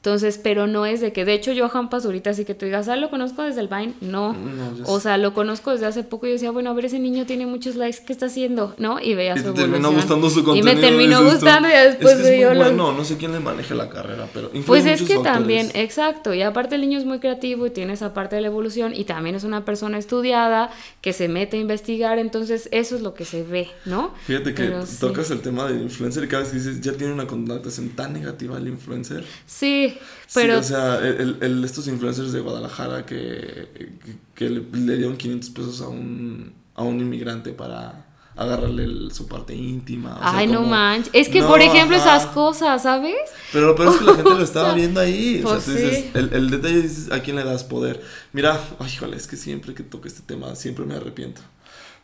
Entonces, 0.00 0.38
pero 0.40 0.68
no 0.68 0.86
es 0.86 1.00
de 1.00 1.12
que, 1.12 1.24
de 1.24 1.34
hecho, 1.34 1.50
yo 1.52 1.64
a 1.64 1.68
Juan 1.68 1.90
Pazurita, 1.90 2.30
así 2.30 2.44
que 2.44 2.54
tú 2.54 2.64
digas, 2.64 2.86
ah, 2.88 2.94
lo 2.94 3.10
conozco 3.10 3.42
desde 3.42 3.60
el 3.60 3.66
Vine, 3.68 3.94
no. 4.00 4.32
No, 4.32 4.76
yo 4.76 4.84
o 4.86 5.00
sea, 5.00 5.18
lo 5.18 5.34
conozco 5.34 5.72
desde 5.72 5.86
hace 5.86 6.04
poco 6.04 6.26
y 6.26 6.30
yo 6.30 6.32
decía, 6.34 6.52
bueno, 6.52 6.70
a 6.70 6.72
ver, 6.72 6.84
ese 6.84 7.00
niño 7.00 7.26
tiene 7.26 7.46
muchos 7.46 7.74
likes, 7.74 7.98
¿qué 8.06 8.12
está 8.12 8.26
haciendo? 8.26 8.74
¿No? 8.78 9.00
Y 9.00 9.14
veía 9.14 9.34
Y 9.34 9.40
su 9.40 9.52
te 9.52 9.62
terminó 9.62 9.90
gustando 9.90 10.30
su 10.30 10.40
Y 10.40 10.42
contenido. 10.44 10.72
me 10.74 10.80
terminó 10.80 11.24
gustando 11.24 11.68
y 11.68 11.72
después 11.72 12.14
es 12.14 12.22
que 12.26 12.34
es 12.36 12.40
yo 12.40 12.48
muy 12.50 12.58
lo- 12.58 12.64
bueno, 12.66 12.92
no 12.92 13.04
sé 13.04 13.16
quién 13.16 13.32
le 13.32 13.40
maneje 13.40 13.74
la 13.74 13.90
carrera, 13.90 14.28
pero 14.32 14.50
Pues 14.64 14.86
es 14.86 15.02
que 15.02 15.14
factores. 15.16 15.32
también, 15.32 15.70
exacto, 15.74 16.32
y 16.32 16.42
aparte 16.42 16.76
el 16.76 16.82
niño 16.82 16.98
es 17.00 17.04
muy 17.04 17.18
creativo 17.18 17.66
y 17.66 17.70
tiene 17.70 17.94
esa 17.94 18.14
parte 18.14 18.36
de 18.36 18.42
la 18.42 18.46
evolución 18.48 18.94
y 18.94 19.02
también 19.02 19.34
es 19.34 19.42
una 19.42 19.64
persona 19.64 19.98
estudiada 19.98 20.70
que 21.00 21.12
se 21.12 21.26
mete 21.28 21.56
a 21.56 21.60
investigar, 21.60 22.20
entonces 22.20 22.68
eso 22.70 22.94
es 22.94 23.02
lo 23.02 23.14
que 23.14 23.24
se 23.24 23.42
ve, 23.42 23.68
¿no? 23.84 24.14
Fíjate 24.26 24.54
que 24.54 24.62
Pero 24.62 24.86
sí. 24.86 24.96
tocas 25.00 25.28
el 25.32 25.40
tema 25.40 25.66
del 25.66 25.82
influencer 25.82 26.22
y 26.22 26.28
cada 26.28 26.44
vez 26.44 26.52
que 26.52 26.58
dices, 26.58 26.80
ya 26.80 26.92
tiene 26.92 27.12
una 27.12 27.26
connotación 27.26 27.88
tan 27.90 28.12
negativa 28.12 28.56
el 28.58 28.68
influencer. 28.68 29.24
Sí, 29.44 29.87
pero 30.34 30.54
Sí, 30.62 30.72
o 30.72 30.76
sea, 30.76 30.98
el, 30.98 31.20
el- 31.20 31.36
el- 31.40 31.64
estos 31.64 31.86
influencers 31.88 32.32
de 32.32 32.40
Guadalajara 32.40 33.04
que, 33.06 33.68
que, 33.74 34.16
que 34.34 34.50
le, 34.50 34.60
le 34.72 34.96
dieron 34.96 35.16
500 35.16 35.50
pesos 35.50 35.80
a 35.80 35.88
un, 35.88 36.52
a 36.74 36.82
un 36.82 37.00
inmigrante 37.00 37.52
para 37.52 38.04
agarrarle 38.36 38.84
el- 38.84 39.10
su 39.12 39.26
parte 39.26 39.54
íntima. 39.54 40.14
o 40.16 40.18
sea, 40.20 40.38
Ay, 40.38 40.46
no 40.46 40.62
manches. 40.62 41.10
Es 41.12 41.28
que, 41.28 41.40
No, 41.40 41.48
por 41.48 41.60
ejemplo, 41.60 41.96
ajá. 41.96 42.16
esas 42.18 42.30
cosas, 42.32 42.82
¿sabes? 42.84 43.16
Pero 43.52 43.66
lo 43.66 43.74
peor 43.74 43.88
es 43.92 43.98
que 43.98 44.04
la 44.04 44.14
gente 44.14 44.30
lo 44.30 44.42
estaba 44.44 44.74
viendo 44.74 45.00
ahí. 45.00 45.40
O 45.44 45.48
pues 45.48 45.64
sea, 45.64 45.74
tú 45.74 45.80
dices, 45.80 45.98
sí. 46.04 46.10
el, 46.14 46.32
el 46.32 46.50
detalle 46.50 46.82
dices, 46.82 47.10
¿a 47.10 47.20
quién 47.20 47.34
le 47.36 47.42
das 47.44 47.64
poder? 47.64 48.00
Mira, 48.32 48.60
híjole, 48.86 49.16
es 49.16 49.26
que 49.26 49.36
siempre 49.36 49.74
que 49.74 49.82
toco 49.82 50.06
este 50.06 50.22
tema, 50.22 50.54
siempre 50.54 50.84
me 50.84 50.94
arrepiento. 50.94 51.40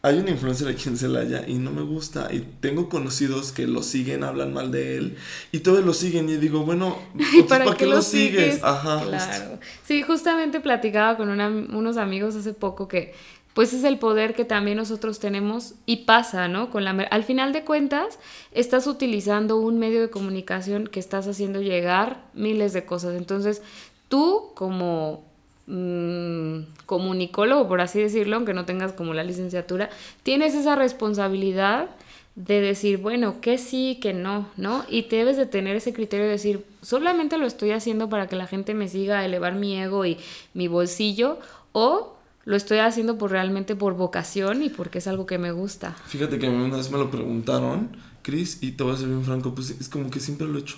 Hay 0.05 0.19
un 0.19 0.29
influencer 0.29 0.69
aquí 0.69 0.90
en 0.90 0.99
Celaya 0.99 1.49
y 1.49 1.55
no 1.55 1.71
me 1.71 1.81
gusta. 1.81 2.29
Y 2.31 2.40
tengo 2.61 2.90
conocidos 2.90 3.53
que 3.53 3.67
lo 3.67 3.83
siguen, 3.83 4.23
hablan 4.23 4.53
mal 4.53 4.71
de 4.71 4.99
él. 4.99 5.17
Y 5.51 5.61
todavía 5.61 5.87
lo 5.87 5.95
siguen. 5.95 6.29
Y 6.29 6.37
digo, 6.37 6.61
bueno, 6.61 6.99
¿Y 7.14 7.23
entonces, 7.23 7.45
para, 7.49 7.64
¿para, 7.64 7.77
qué 7.79 7.87
lo 7.87 8.03
sigues? 8.03 8.62
Ajá, 8.62 8.99
justo. 8.99 9.11
Claro. 9.17 9.59
Sí, 9.83 10.03
justamente 10.03 10.61
platicaba 10.61 11.17
con 11.17 11.31
una- 11.31 11.49
unos 11.49 11.97
amigos 11.97 12.37
hace 12.37 12.53
poco 12.53 12.87
que 12.87 13.14
pues 13.55 13.73
es 13.73 13.85
el 13.85 13.99
poder 13.99 14.35
que 14.35 14.45
también 14.45 14.77
nosotros 14.77 15.21
tenemos 15.21 15.75
y 15.87 16.05
pasa, 16.05 16.49
¿no? 16.49 16.71
Con 16.71 16.85
la 16.85 16.90
al 16.90 17.25
final 17.25 17.53
de 17.53 17.64
cuentas 17.64 18.19
estás 18.53 18.87
utilizando 18.87 19.57
un 19.57 19.79
medio 19.79 20.03
de 20.03 20.11
comunicación 20.11 20.88
que 20.88 21.01
estás 21.01 21.27
haciendo 21.29 21.62
llegar 21.62 22.27
miles 22.35 22.73
de 22.73 22.85
cosas. 22.85 23.14
Entonces, 23.14 23.62
tú 24.09 24.51
como 24.55 25.25
mm, 25.66 26.61
comunicólogo, 26.87 27.68
por 27.68 27.81
así 27.81 28.00
decirlo, 28.00 28.37
aunque 28.37 28.55
no 28.55 28.64
tengas 28.64 28.92
como 28.92 29.14
la 29.14 29.24
licenciatura, 29.24 29.90
tienes 30.22 30.55
esa 30.55 30.77
responsabilidad 30.77 31.90
de 32.37 32.61
decir, 32.61 32.98
bueno, 32.98 33.40
que 33.40 33.59
sí, 33.59 33.98
que 34.03 34.12
no, 34.12 34.48
¿no? 34.57 34.85
Y 34.88 35.03
debes 35.03 35.37
de 35.37 35.46
tener 35.46 35.77
ese 35.77 35.92
criterio 35.92 36.27
de 36.27 36.33
decir, 36.33 36.64
solamente 36.83 37.38
lo 37.38 37.46
estoy 37.46 37.70
haciendo 37.70 38.09
para 38.09 38.27
que 38.27 38.37
la 38.37 38.46
gente 38.46 38.74
me 38.74 38.88
siga 38.88 39.24
elevar 39.24 39.55
mi 39.55 39.81
ego 39.81 40.05
y 40.05 40.18
mi 40.53 40.66
bolsillo, 40.66 41.38
o 41.72 42.16
lo 42.44 42.57
estoy 42.57 42.79
haciendo 42.79 43.18
por 43.18 43.31
realmente 43.31 43.77
por 43.77 43.94
vocación 43.94 44.62
y 44.62 44.68
porque 44.68 44.98
es 44.98 45.07
algo 45.07 45.27
que 45.27 45.38
me 45.38 45.53
gusta. 45.53 45.96
Fíjate 46.07 46.38
que 46.38 46.48
una 46.48 46.77
vez 46.77 46.90
me 46.90 46.98
lo 46.98 47.11
preguntaron, 47.11 47.96
Chris, 48.22 48.59
y 48.62 48.72
te 48.72 48.83
voy 48.83 48.94
a 48.94 48.96
ser 48.96 49.09
bien 49.09 49.24
franco, 49.24 49.55
pues 49.55 49.70
es 49.70 49.88
como 49.88 50.11
que 50.11 50.18
siempre 50.18 50.46
lo 50.46 50.59
he 50.59 50.62
hecho. 50.62 50.77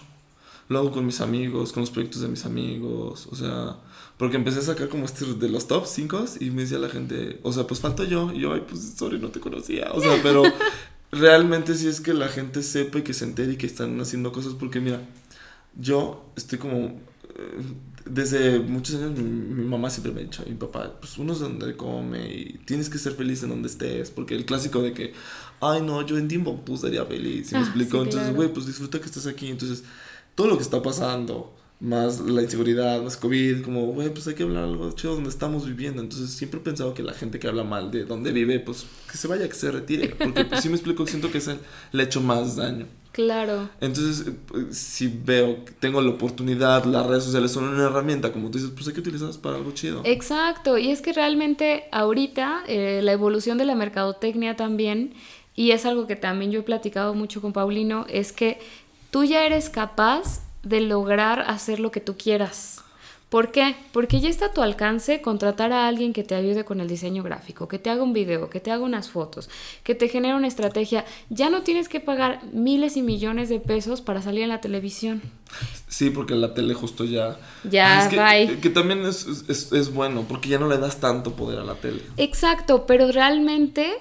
Lo 0.69 0.79
hago 0.81 0.91
con 0.93 1.07
mis 1.07 1.21
amigos, 1.21 1.73
con 1.73 1.83
los 1.83 1.91
proyectos 1.91 2.23
de 2.23 2.29
mis 2.29 2.45
amigos, 2.45 3.29
o 3.31 3.37
sea, 3.37 3.77
porque 4.19 4.37
empecé 4.37 4.59
a 4.61 4.63
sacar 4.63 4.89
como 4.89 5.05
este 5.05 5.25
de 5.35 5.49
los 5.49 5.69
top 5.69 5.87
5 5.87 6.25
y 6.41 6.51
me 6.51 6.63
decía 6.63 6.79
la 6.79 6.89
gente, 6.89 7.39
o 7.43 7.53
sea, 7.53 7.67
pues 7.67 7.81
falto 7.81 8.05
yo, 8.05 8.33
y 8.33 8.41
yo, 8.41 8.53
ay, 8.53 8.65
pues 8.69 8.95
sorry, 8.97 9.19
no 9.19 9.29
te 9.29 9.41
conocía, 9.41 9.91
o 9.93 10.01
sea, 10.01 10.19
pero 10.23 10.43
realmente 11.13 11.75
sí 11.75 11.87
es 11.87 12.01
que 12.01 12.15
la 12.15 12.29
gente 12.29 12.63
sepa 12.63 12.99
y 12.99 13.03
que 13.03 13.15
se 13.15 13.25
entere 13.25 13.53
y 13.53 13.57
que 13.57 13.67
están 13.67 14.01
haciendo 14.01 14.33
cosas, 14.33 14.55
porque 14.55 14.81
mira, 14.81 15.01
yo 15.79 16.33
estoy 16.37 16.59
como, 16.59 16.79
eh, 17.37 17.63
desde 18.07 18.61
muchos 18.61 18.97
años 18.97 19.19
mi, 19.19 19.25
mi 19.25 19.65
mamá 19.65 19.91
siempre 19.91 20.13
me 20.13 20.21
ha 20.21 20.25
dicho, 20.25 20.43
y 20.47 20.51
mi 20.51 20.57
papá, 20.57 20.95
pues 21.01 21.19
uno 21.19 21.33
es 21.33 21.41
donde 21.41 21.77
come 21.77 22.33
y 22.35 22.59
tienes 22.65 22.89
que 22.89 22.99
ser 22.99 23.13
feliz 23.15 23.43
en 23.43 23.51
donde 23.51 23.69
estés, 23.69 24.11
porque 24.11 24.35
el 24.35 24.45
clásico 24.47 24.81
de 24.83 24.93
que, 24.93 25.13
ay 25.61 25.83
no, 25.83 26.05
yo 26.07 26.17
en 26.19 26.29
Timbuktu 26.29 26.77
sería 26.77 27.05
feliz, 27.05 27.49
¿sí 27.49 27.55
me 27.57 27.61
Ah, 27.61 27.65
explico? 27.65 27.99
sí, 27.99 28.05
Entonces, 28.05 28.21
claro. 28.23 28.37
güey, 28.37 28.53
pues 28.53 28.67
disfruta 28.67 28.99
que 29.01 29.07
estás 29.07 29.27
aquí, 29.27 29.49
entonces 29.51 29.85
todo 30.37 30.47
lo 30.47 30.57
que 30.57 30.63
está 30.63 30.81
pasando, 30.81 31.53
más 31.81 32.21
la 32.21 32.43
inseguridad, 32.43 33.03
más 33.03 33.17
COVID, 33.17 33.63
como, 33.63 33.87
güey, 33.87 34.11
pues 34.11 34.27
hay 34.29 34.35
que 34.35 34.45
hablar 34.45 34.65
algo 34.65 34.91
chido 34.93 35.15
donde 35.15 35.31
estamos 35.31 35.67
viviendo. 35.67 36.01
Entonces 36.01 36.31
siempre 36.31 36.61
he 36.61 36.63
pensado 36.63 36.95
que 36.95 37.03
la 37.03 37.13
gente 37.13 37.39
que 37.39 37.49
habla 37.49 37.65
mal 37.65 37.91
de 37.91 38.05
donde 38.05 38.33
vive, 38.33 38.61
pues 38.61 38.87
que 39.11 39.19
se 39.19 39.27
vaya, 39.27 39.49
que 39.49 39.55
se 39.55 39.71
retire. 39.71 40.15
Porque 40.15 40.45
pues, 40.45 40.63
sí 40.63 40.69
me 40.69 40.77
explico, 40.77 41.07
siento 41.07 41.31
que 41.31 41.39
es 41.39 41.49
el, 41.49 41.59
le 41.93 42.03
ha 42.03 42.07
hecho 42.07 42.21
más 42.21 42.57
daño. 42.57 42.87
Claro. 43.13 43.71
Entonces, 43.81 44.31
pues, 44.47 44.77
si 44.77 45.09
veo 45.09 45.65
tengo 45.81 46.03
la 46.03 46.11
oportunidad, 46.11 46.85
las 46.85 47.07
redes 47.07 47.25
sociales 47.25 47.51
son 47.51 47.65
una 47.65 47.87
herramienta, 47.87 48.31
como 48.31 48.51
tú 48.51 48.59
dices, 48.59 48.73
pues 48.75 48.87
hay 48.89 48.93
que 48.93 49.01
utilizarlas 49.01 49.39
para 49.39 49.57
algo 49.57 49.73
chido. 49.73 50.03
Exacto, 50.05 50.77
y 50.77 50.91
es 50.91 51.01
que 51.01 51.15
realmente 51.15 51.85
ahorita 51.93 52.65
eh, 52.69 53.01
la 53.03 53.13
evolución 53.13 53.57
de 53.57 53.65
la 53.65 53.75
mercadotecnia 53.75 54.55
también, 54.55 55.15
y 55.55 55.71
es 55.71 55.87
algo 55.87 56.07
que 56.07 56.15
también 56.15 56.53
yo 56.53 56.61
he 56.61 56.63
platicado 56.63 57.15
mucho 57.15 57.41
con 57.41 57.55
Paulino, 57.55 58.05
es 58.11 58.33
que 58.33 58.59
tú 59.17 59.25
ya 59.25 59.47
eres 59.47 59.71
capaz 59.71 60.43
de 60.63 60.83
lograr 60.83 61.41
hacer 61.49 61.81
lo 61.81 61.91
que 61.91 62.01
tú 62.01 62.19
quieras. 62.19 62.83
¿Por 63.31 63.51
qué? 63.51 63.75
Porque 63.93 64.21
ya 64.21 64.29
está 64.29 64.45
a 64.45 64.53
tu 64.53 64.61
alcance 64.61 65.23
contratar 65.23 65.73
a 65.73 65.89
alguien 65.89 66.13
que 66.13 66.23
te 66.23 66.35
ayude 66.35 66.67
con 66.67 66.83
el 66.83 66.87
diseño 66.87 67.23
gráfico, 67.23 67.67
que 67.67 67.79
te 67.79 67.89
haga 67.89 68.03
un 68.03 68.13
video, 68.13 68.51
que 68.51 68.61
te 68.61 68.71
haga 68.71 68.85
unas 68.85 69.09
fotos, 69.09 69.49
que 69.85 69.95
te 69.95 70.11
genere 70.11 70.35
una 70.35 70.49
estrategia. 70.49 71.07
Ya 71.31 71.49
no 71.49 71.63
tienes 71.63 71.89
que 71.89 71.99
pagar 71.99 72.43
miles 72.53 72.99
y 72.99 73.03
millones 73.03 73.49
de 73.49 73.59
pesos 73.59 74.03
para 74.03 74.21
salir 74.21 74.43
en 74.43 74.51
la 74.51 74.61
televisión. 74.61 75.23
Sí, 75.89 76.11
porque 76.11 76.35
la 76.35 76.53
tele 76.53 76.75
justo 76.75 77.07
ya... 77.07 77.39
Ya, 77.65 78.03
es 78.03 78.09
que, 78.09 78.19
bye. 78.19 78.61
que 78.61 78.69
también 78.69 79.07
es, 79.07 79.27
es, 79.49 79.73
es 79.73 79.95
bueno, 79.95 80.27
porque 80.29 80.51
ya 80.51 80.59
no 80.59 80.69
le 80.69 80.77
das 80.77 81.01
tanto 81.01 81.33
poder 81.37 81.59
a 81.61 81.65
la 81.65 81.77
tele. 81.77 82.03
Exacto, 82.19 82.85
pero 82.85 83.11
realmente 83.11 83.95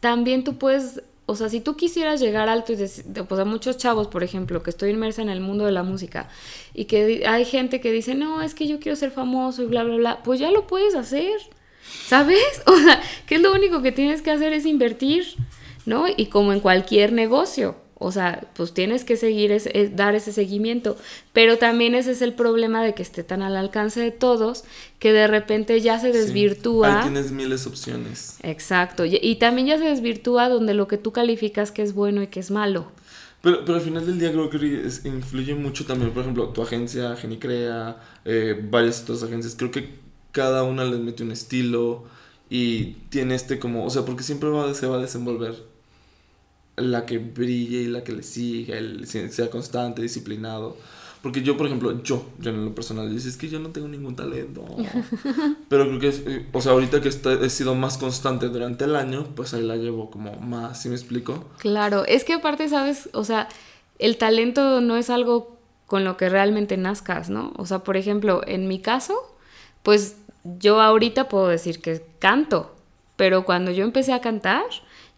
también 0.00 0.42
tú 0.42 0.58
puedes, 0.58 1.02
o 1.28 1.34
sea, 1.34 1.48
si 1.48 1.60
tú 1.60 1.76
quisieras 1.76 2.20
llegar 2.20 2.48
alto 2.48 2.72
y 2.72 2.76
decir, 2.76 3.04
pues 3.28 3.40
a 3.40 3.44
muchos 3.44 3.76
chavos, 3.76 4.06
por 4.06 4.22
ejemplo, 4.22 4.62
que 4.62 4.70
estoy 4.70 4.90
inmersa 4.90 5.22
en 5.22 5.28
el 5.28 5.40
mundo 5.40 5.64
de 5.64 5.72
la 5.72 5.82
música 5.82 6.28
y 6.72 6.84
que 6.84 7.26
hay 7.26 7.44
gente 7.44 7.80
que 7.80 7.90
dice, 7.90 8.14
no, 8.14 8.42
es 8.42 8.54
que 8.54 8.68
yo 8.68 8.78
quiero 8.78 8.94
ser 8.94 9.10
famoso 9.10 9.62
y 9.62 9.66
bla, 9.66 9.82
bla, 9.82 9.96
bla, 9.96 10.22
pues 10.22 10.38
ya 10.38 10.52
lo 10.52 10.68
puedes 10.68 10.94
hacer, 10.94 11.32
¿sabes? 12.06 12.38
O 12.66 12.76
sea, 12.76 13.00
que 13.26 13.36
es 13.36 13.40
lo 13.40 13.52
único 13.52 13.82
que 13.82 13.90
tienes 13.90 14.22
que 14.22 14.30
hacer 14.30 14.52
es 14.52 14.66
invertir, 14.66 15.24
¿no? 15.84 16.06
Y 16.08 16.26
como 16.26 16.52
en 16.52 16.60
cualquier 16.60 17.12
negocio. 17.12 17.74
O 17.98 18.12
sea, 18.12 18.46
pues 18.54 18.74
tienes 18.74 19.04
que 19.04 19.16
seguir, 19.16 19.50
ese- 19.52 19.70
eh, 19.72 19.88
dar 19.94 20.14
ese 20.14 20.30
seguimiento. 20.32 20.98
Pero 21.32 21.56
también 21.56 21.94
ese 21.94 22.10
es 22.10 22.20
el 22.20 22.34
problema 22.34 22.84
de 22.84 22.92
que 22.94 23.02
esté 23.02 23.24
tan 23.24 23.40
al 23.40 23.56
alcance 23.56 24.00
de 24.00 24.10
todos 24.10 24.64
que 24.98 25.12
de 25.14 25.26
repente 25.26 25.80
ya 25.80 25.98
se 25.98 26.12
Sí. 26.12 26.18
desvirtúa. 26.18 26.98
Ahí 26.98 27.02
tienes 27.10 27.32
miles 27.32 27.66
opciones. 27.66 28.36
Exacto, 28.42 29.06
y, 29.06 29.18
y 29.22 29.36
también 29.36 29.66
ya 29.68 29.78
se 29.78 29.84
desvirtúa 29.84 30.48
donde 30.50 30.74
lo 30.74 30.88
que 30.88 30.98
tú 30.98 31.12
calificas 31.12 31.72
que 31.72 31.80
es 31.82 31.94
bueno 31.94 32.22
y 32.22 32.26
que 32.26 32.40
es 32.40 32.50
malo. 32.50 32.92
Pero, 33.42 33.64
pero 33.64 33.78
al 33.78 33.84
final 33.84 34.04
del 34.04 34.18
día 34.18 34.30
creo 34.32 34.50
que 34.50 34.86
es- 34.86 35.04
influye 35.06 35.54
mucho 35.54 35.86
también, 35.86 36.10
por 36.10 36.22
ejemplo, 36.22 36.48
tu 36.50 36.62
agencia, 36.62 37.16
Genicrea, 37.16 37.96
eh, 38.26 38.60
varias 38.70 39.02
otras 39.02 39.22
agencias. 39.22 39.54
Creo 39.56 39.70
que 39.70 39.94
cada 40.32 40.64
una 40.64 40.84
les 40.84 41.00
mete 41.00 41.22
un 41.22 41.32
estilo 41.32 42.04
y 42.50 42.94
tiene 43.08 43.34
este 43.34 43.58
como, 43.58 43.86
o 43.86 43.90
sea, 43.90 44.04
porque 44.04 44.22
siempre 44.22 44.48
va, 44.50 44.74
se 44.74 44.86
va 44.86 44.96
a 44.96 45.00
desenvolver 45.00 45.54
la 46.76 47.06
que 47.06 47.18
brille 47.18 47.82
y 47.82 47.86
la 47.86 48.04
que 48.04 48.12
le 48.12 48.22
siga, 48.22 48.76
el, 48.76 49.06
sea 49.06 49.50
constante, 49.50 50.02
disciplinado. 50.02 50.76
Porque 51.22 51.42
yo, 51.42 51.56
por 51.56 51.66
ejemplo, 51.66 52.02
yo, 52.02 52.24
yo 52.38 52.50
en 52.50 52.66
lo 52.66 52.74
personal, 52.74 53.10
dices 53.10 53.32
es 53.32 53.36
que 53.36 53.48
yo 53.48 53.58
no 53.58 53.70
tengo 53.70 53.88
ningún 53.88 54.14
talento. 54.14 54.64
Pero 55.68 55.88
creo 55.88 55.98
que, 55.98 56.08
es, 56.08 56.22
eh, 56.26 56.46
o 56.52 56.60
sea, 56.60 56.72
ahorita 56.72 57.00
que 57.00 57.08
he 57.08 57.50
sido 57.50 57.74
más 57.74 57.98
constante 57.98 58.48
durante 58.48 58.84
el 58.84 58.94
año, 58.94 59.26
pues 59.34 59.52
ahí 59.54 59.62
la 59.62 59.76
llevo 59.76 60.10
como 60.10 60.36
más, 60.36 60.80
¿sí 60.80 60.88
me 60.88 60.94
explico? 60.94 61.44
Claro, 61.58 62.04
es 62.06 62.22
que 62.22 62.34
aparte, 62.34 62.68
sabes, 62.68 63.08
o 63.12 63.24
sea, 63.24 63.48
el 63.98 64.18
talento 64.18 64.80
no 64.80 64.96
es 64.96 65.10
algo 65.10 65.56
con 65.86 66.04
lo 66.04 66.16
que 66.16 66.28
realmente 66.28 66.76
nazcas, 66.76 67.30
¿no? 67.30 67.52
O 67.56 67.66
sea, 67.66 67.80
por 67.80 67.96
ejemplo, 67.96 68.42
en 68.46 68.68
mi 68.68 68.80
caso, 68.80 69.14
pues 69.82 70.16
yo 70.44 70.80
ahorita 70.80 71.28
puedo 71.28 71.48
decir 71.48 71.80
que 71.80 72.04
canto, 72.18 72.74
pero 73.16 73.44
cuando 73.44 73.70
yo 73.70 73.84
empecé 73.84 74.12
a 74.12 74.20
cantar, 74.20 74.64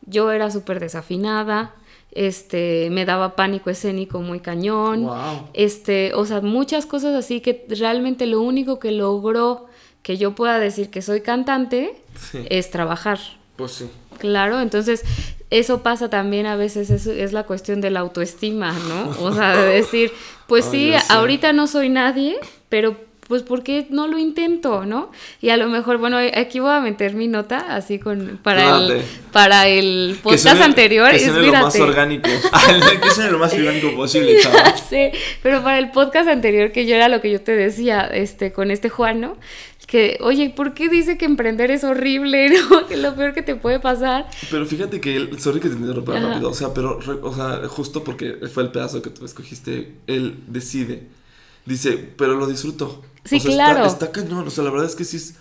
yo 0.08 0.30
era 0.32 0.50
súper 0.50 0.80
desafinada, 0.80 1.74
este, 2.12 2.88
me 2.90 3.04
daba 3.04 3.36
pánico 3.36 3.70
escénico 3.70 4.20
muy 4.20 4.40
cañón. 4.40 5.04
Wow. 5.04 5.48
Este, 5.54 6.12
o 6.14 6.24
sea, 6.24 6.40
muchas 6.40 6.86
cosas 6.86 7.14
así 7.14 7.40
que 7.40 7.66
realmente 7.68 8.26
lo 8.26 8.40
único 8.40 8.78
que 8.78 8.90
logró 8.92 9.66
que 10.02 10.16
yo 10.16 10.34
pueda 10.34 10.58
decir 10.58 10.90
que 10.90 11.02
soy 11.02 11.20
cantante 11.20 11.94
Sí. 12.30 12.44
es 12.50 12.70
trabajar. 12.70 13.18
Pues 13.56 13.72
sí. 13.72 13.90
Claro, 14.18 14.60
entonces 14.60 15.04
eso 15.50 15.82
pasa 15.82 16.10
también 16.10 16.46
a 16.46 16.56
veces, 16.56 16.90
es, 16.90 17.06
es 17.06 17.32
la 17.32 17.44
cuestión 17.44 17.80
de 17.80 17.90
la 17.90 18.00
autoestima, 18.00 18.72
¿no? 18.88 19.10
O 19.24 19.32
sea, 19.32 19.56
de 19.56 19.74
decir, 19.74 20.10
pues 20.46 20.66
Ay, 20.66 20.70
sí, 20.72 20.92
ahorita 21.10 21.52
no 21.52 21.66
soy 21.66 21.88
nadie, 21.88 22.36
pero 22.68 22.96
pues 23.28 23.42
¿por 23.42 23.62
qué 23.62 23.86
no 23.90 24.06
lo 24.08 24.18
intento, 24.18 24.84
no? 24.86 25.10
Y 25.40 25.50
a 25.50 25.56
lo 25.56 25.68
mejor, 25.68 25.98
bueno, 25.98 26.16
aquí 26.34 26.58
voy 26.60 26.70
a 26.72 26.80
meter 26.80 27.14
mi 27.14 27.28
nota 27.28 27.74
así 27.76 27.98
con 27.98 28.40
para 28.42 28.78
el 28.78 29.02
para 29.32 29.68
el 29.68 30.14
Que 30.16 30.22
podcast 30.22 30.42
suene- 30.56 30.64
anterior, 30.64 31.10
Que 31.10 31.20
suene 31.20 31.42
lo 31.46 31.52
más 31.52 31.78
orgánico. 31.78 32.28
que 33.02 33.10
suene 33.10 33.30
lo 33.30 33.38
más 33.38 33.52
orgánico 33.52 33.94
posible, 33.94 34.40
chaval. 34.40 34.74
Sí, 34.88 35.10
pero 35.42 35.62
para 35.62 35.78
el 35.78 35.90
podcast 35.90 36.28
anterior, 36.28 36.72
que 36.72 36.86
yo 36.86 36.94
era 36.96 37.08
lo 37.08 37.20
que 37.20 37.30
yo 37.30 37.40
te 37.40 37.52
decía, 37.54 38.00
este, 38.06 38.50
con 38.52 38.70
este 38.70 38.88
Juan, 38.88 39.20
¿no? 39.20 39.36
Que, 39.86 40.18
oye, 40.20 40.50
¿por 40.50 40.74
qué 40.74 40.90
dice 40.90 41.16
que 41.16 41.24
emprender 41.24 41.70
es 41.70 41.82
horrible, 41.82 42.50
no? 42.70 42.86
Que 42.86 42.94
es 42.94 43.00
lo 43.00 43.14
peor 43.14 43.32
que 43.32 43.40
te 43.42 43.54
puede 43.54 43.80
pasar. 43.80 44.26
Pero 44.50 44.66
fíjate 44.66 45.00
que 45.00 45.16
él, 45.16 45.38
sorry 45.40 45.60
que 45.60 45.68
te 45.68 45.76
interrumpa 45.76 46.18
rápido, 46.18 46.50
o 46.50 46.54
sea, 46.54 46.74
pero, 46.74 46.98
o 47.22 47.34
sea, 47.34 47.62
justo 47.68 48.04
porque 48.04 48.34
fue 48.52 48.64
el 48.64 48.70
pedazo 48.70 49.00
que 49.00 49.08
tú 49.10 49.24
escogiste, 49.24 49.92
él 50.06 50.36
decide, 50.46 51.04
dice, 51.64 51.92
pero 52.16 52.34
lo 52.34 52.46
disfruto. 52.46 53.02
Sí, 53.28 53.36
O 53.36 53.40
sea, 53.40 53.50
claro. 53.52 53.84
Está, 53.86 54.06
está 54.06 54.12
cañón, 54.12 54.46
o 54.46 54.50
sea, 54.50 54.64
la 54.64 54.70
verdad 54.70 54.86
es 54.86 54.94
que 54.96 55.04
sí 55.04 55.16
es, 55.18 55.34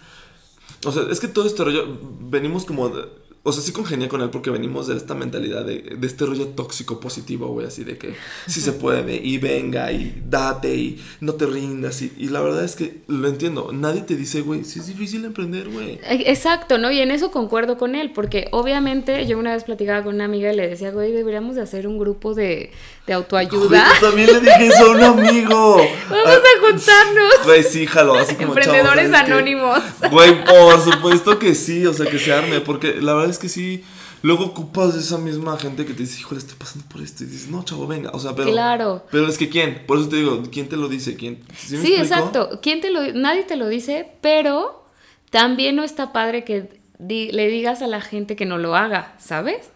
o 0.86 0.92
sea, 0.92 1.04
es 1.10 1.20
que 1.20 1.28
todo 1.28 1.46
este 1.48 1.64
rollo, 1.64 1.86
venimos 2.22 2.66
como, 2.66 2.90
de- 2.90 3.08
o 3.48 3.54
sea, 3.54 3.64
sí 3.64 3.72
congenia 3.72 4.10
con 4.10 4.22
él 4.22 4.30
porque 4.30 4.50
venimos 4.50 4.88
de 4.88 4.98
esta 4.98 5.16
mentalidad 5.16 5.64
de, 5.64 5.96
de 5.98 6.06
este 6.08 6.26
rollo 6.26 6.48
tóxico 6.48 7.00
positivo, 7.00 7.48
güey, 7.48 7.66
así 7.66 7.86
de 7.86 7.98
que 7.98 8.14
sí 8.46 8.60
se 8.60 8.74
puede 8.74 9.16
y 9.16 9.38
venga 9.38 9.90
y 9.94 10.22
date 10.28 10.76
y 10.76 11.02
no 11.22 11.34
te 11.36 11.46
rindas 11.46 12.02
y, 12.02 12.12
y 12.18 12.28
la 12.28 12.42
verdad 12.42 12.66
es 12.66 12.76
que 12.76 12.98
lo 13.08 13.28
entiendo, 13.30 13.72
nadie 13.72 14.02
te 14.02 14.18
dice, 14.18 14.42
güey, 14.42 14.66
sí 14.66 14.80
es 14.80 14.88
difícil 14.88 15.24
emprender, 15.24 15.70
güey. 15.70 15.98
Exacto, 16.04 16.78
¿no? 16.78 16.92
Y 16.92 17.00
en 17.00 17.10
eso 17.10 17.32
concuerdo 17.32 17.78
con 17.78 17.96
él, 17.96 18.12
porque 18.12 18.50
obviamente 18.52 19.26
yo 19.26 19.38
una 19.40 19.54
vez 19.54 19.64
platicaba 19.64 20.04
con 20.04 20.16
una 20.16 20.26
amiga 20.26 20.52
y 20.52 20.56
le 20.56 20.68
decía, 20.68 20.92
güey, 20.92 21.14
deberíamos 21.14 21.56
de 21.56 21.62
hacer 21.62 21.88
un 21.88 21.98
grupo 21.98 22.34
de, 22.34 22.72
de 23.06 23.14
autoayuda. 23.14 23.68
Güey, 23.68 23.82
yo 24.02 24.08
también 24.08 24.34
le 24.34 24.40
dije 24.42 24.68
eso 24.68 24.86
a 24.86 24.90
un 24.92 25.04
amigo. 25.04 25.78
Vamos 26.10 26.28
a 26.28 26.60
juntarnos. 26.60 27.34
Güey, 27.46 27.64
sí, 27.64 27.88
jalo, 27.88 28.16
así 28.16 28.36
como 28.36 28.50
Emprendedores 28.50 29.14
anónimos. 29.14 29.80
Güey, 30.12 30.44
por 30.44 30.82
supuesto 30.82 31.40
que 31.40 31.56
sí, 31.56 31.86
o 31.86 31.94
sea, 31.94 32.06
que 32.06 32.20
se 32.20 32.34
arme, 32.34 32.62
porque 32.62 33.02
la 33.02 33.14
verdad 33.14 33.30
es 33.30 33.37
que 33.40 33.50
sí. 33.50 33.84
Luego 34.24 34.46
ocupas 34.46 34.94
de 34.96 35.00
esa 35.02 35.18
misma 35.18 35.58
gente 35.58 35.86
que 35.86 35.94
te 35.94 36.04
dice, 36.04 36.20
híjole, 36.20 36.40
estoy 36.40 36.56
pasando 36.58 36.88
por 36.90 37.02
esto. 37.02 37.24
Y 37.24 37.28
dices, 37.28 37.50
no, 37.50 37.64
chavo, 37.64 37.86
venga. 37.88 38.10
O 38.14 38.20
sea, 38.20 38.36
pero. 38.36 38.52
Claro. 38.52 39.06
Pero 39.12 39.28
es 39.28 39.38
que 39.38 39.50
¿quién? 39.50 39.84
Por 39.86 40.00
eso 40.00 40.10
te 40.10 40.16
digo, 40.18 40.42
¿quién 40.52 40.68
te 40.70 40.76
lo 40.78 40.88
dice? 40.90 41.16
¿Quién? 41.16 41.44
¿Sí, 41.56 41.94
exacto. 41.96 42.60
¿Quién 42.62 42.82
te 42.82 42.90
lo, 42.92 43.14
nadie 43.14 43.44
te 43.44 43.56
lo 43.56 43.68
dice, 43.68 44.12
pero 44.22 44.86
también 45.30 45.76
no 45.76 45.84
está 45.84 46.14
padre 46.14 46.44
que 46.44 46.80
di- 47.00 47.32
le 47.32 47.48
digas 47.48 47.82
a 47.82 47.88
la 47.88 48.02
gente 48.02 48.36
que 48.36 48.46
no 48.46 48.58
lo 48.58 48.76
haga, 48.76 49.16
¿sabes? 49.20 49.70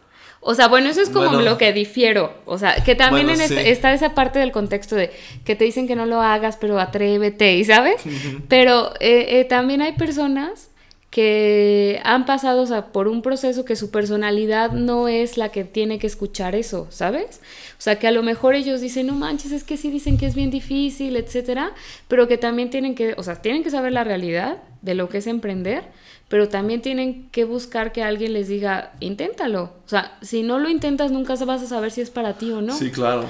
O 0.44 0.56
sea, 0.56 0.68
bueno, 0.68 0.90
eso 0.90 1.02
es 1.02 1.10
como 1.10 1.28
Bueno. 1.28 1.42
lo 1.44 1.58
que 1.60 1.72
difiero. 1.72 2.34
O 2.46 2.58
sea, 2.58 2.84
que 2.84 2.96
también 2.96 3.28
Bueno, 3.28 3.40
en 3.44 3.46
esta- 3.52 3.62
sí. 3.62 3.70
está 3.70 3.94
esa 3.94 4.16
parte 4.16 4.40
del 4.40 4.52
contexto 4.52 4.96
de 4.96 5.12
que 5.46 5.56
te 5.56 5.66
dicen 5.66 5.88
que 5.88 5.96
no 5.96 6.08
lo 6.08 6.20
hagas, 6.20 6.58
pero 6.58 6.80
atrévete, 6.80 7.58
¿y 7.58 7.64
sabes? 7.64 8.02
Pero 8.48 8.92
eh, 9.00 9.40
eh, 9.40 9.46
también 9.46 9.84
hay 9.84 9.92
personas 9.94 10.71
que 11.12 12.00
han 12.06 12.26
pasado 12.26 12.62
o 12.62 12.66
sea, 12.66 12.88
por 12.88 13.10
un 13.10 13.22
proceso 13.22 13.66
que 13.66 13.76
su 13.76 13.92
personalidad 13.92 14.72
no 14.72 15.10
es 15.10 15.38
la 15.38 15.50
que 15.50 15.66
tiene 15.66 16.00
que 16.00 16.08
escuchar 16.08 16.56
eso, 16.56 16.88
¿sabes? 16.90 17.42
O 17.78 17.82
sea, 17.82 18.00
que 18.00 18.08
a 18.08 18.12
lo 18.12 18.24
mejor 18.24 18.56
ellos 18.56 18.80
dicen, 18.80 19.08
no 19.08 19.14
manches, 19.14 19.52
es 19.52 19.66
que 19.66 19.76
sí 19.76 19.92
dicen 19.92 20.18
que 20.18 20.26
es 20.26 20.36
bien 20.36 20.50
difícil, 20.50 21.18
etcétera, 21.18 21.74
pero 22.08 22.30
que 22.30 22.38
también 22.38 22.70
tienen 22.70 22.96
que, 22.96 23.14
o 23.18 23.24
sea, 23.24 23.42
tienen 23.42 23.62
que 23.62 23.70
saber 23.70 23.92
la 23.92 24.06
realidad 24.06 24.60
de 24.82 24.96
lo 24.96 25.10
que 25.10 25.18
es 25.18 25.28
emprender, 25.28 25.84
pero 26.30 26.48
también 26.48 26.82
tienen 26.82 27.28
que 27.32 27.44
buscar 27.44 27.92
que 27.92 28.04
alguien 28.04 28.32
les 28.32 28.48
diga, 28.48 28.94
inténtalo. 29.02 29.64
O 29.86 29.90
sea, 29.90 30.18
si 30.22 30.44
no 30.44 30.60
lo 30.60 30.70
intentas, 30.70 31.12
nunca 31.12 31.36
vas 31.44 31.62
a 31.62 31.68
saber 31.68 31.92
si 31.92 32.00
es 32.00 32.10
para 32.10 32.38
ti 32.38 32.54
o 32.54 32.62
no. 32.62 32.74
Sí, 32.74 32.90
claro. 32.90 33.26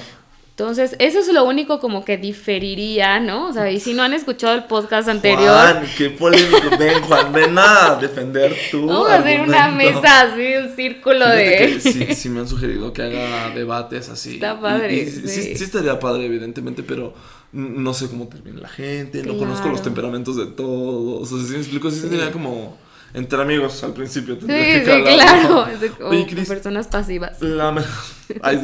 Entonces, 0.61 0.95
eso 0.99 1.17
es 1.17 1.27
lo 1.33 1.43
único 1.43 1.79
como 1.79 2.05
que 2.05 2.19
diferiría, 2.19 3.19
¿no? 3.19 3.47
O 3.47 3.53
sea, 3.53 3.71
y 3.71 3.79
si 3.79 3.95
no 3.95 4.03
han 4.03 4.13
escuchado 4.13 4.53
el 4.53 4.65
podcast 4.65 5.09
anterior. 5.09 5.49
Juan, 5.49 5.83
qué 5.97 6.11
polémico. 6.11 6.77
Ven, 6.77 7.01
Juan, 7.01 7.33
ven 7.33 7.57
a 7.57 7.97
defender 7.99 8.55
tú. 8.69 8.85
Vamos 8.85 9.09
a 9.09 9.15
hacer 9.15 9.41
una 9.41 9.71
mesa 9.71 10.21
así, 10.21 10.53
un 10.55 10.75
círculo 10.75 11.27
de. 11.27 11.79
sí, 11.79 12.13
sí, 12.13 12.29
me 12.29 12.41
han 12.41 12.47
sugerido 12.47 12.93
que 12.93 13.01
haga 13.01 13.49
debates 13.55 14.09
así. 14.09 14.35
Está 14.35 14.61
padre. 14.61 15.09
sí. 15.09 15.55
sí, 15.55 15.63
estaría 15.63 15.99
padre, 15.99 16.27
evidentemente, 16.27 16.83
pero 16.83 17.15
no 17.53 17.95
sé 17.95 18.07
cómo 18.07 18.27
termina 18.27 18.61
la 18.61 18.69
gente, 18.69 19.23
no 19.23 19.39
conozco 19.39 19.67
los 19.67 19.81
temperamentos 19.81 20.37
de 20.37 20.45
todos. 20.45 21.31
O 21.31 21.37
sea, 21.37 21.47
si 21.47 21.53
me 21.53 21.57
explico, 21.57 21.89
sí, 21.89 22.01
sería 22.01 22.31
como 22.31 22.77
entre 23.15 23.41
amigos 23.41 23.83
al 23.83 23.93
principio. 23.93 24.35
Sí, 24.35 24.41
sí, 24.45 24.83
claro. 24.85 25.65
Oye, 26.05 26.45
personas 26.45 26.85
pasivas. 26.85 27.41
La, 27.41 27.83
Ay, 28.43 28.57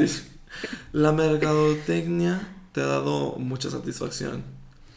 la 0.92 1.12
mercadotecnia 1.12 2.48
te 2.72 2.82
ha 2.82 2.86
dado 2.86 3.36
mucha 3.38 3.70
satisfacción. 3.70 4.44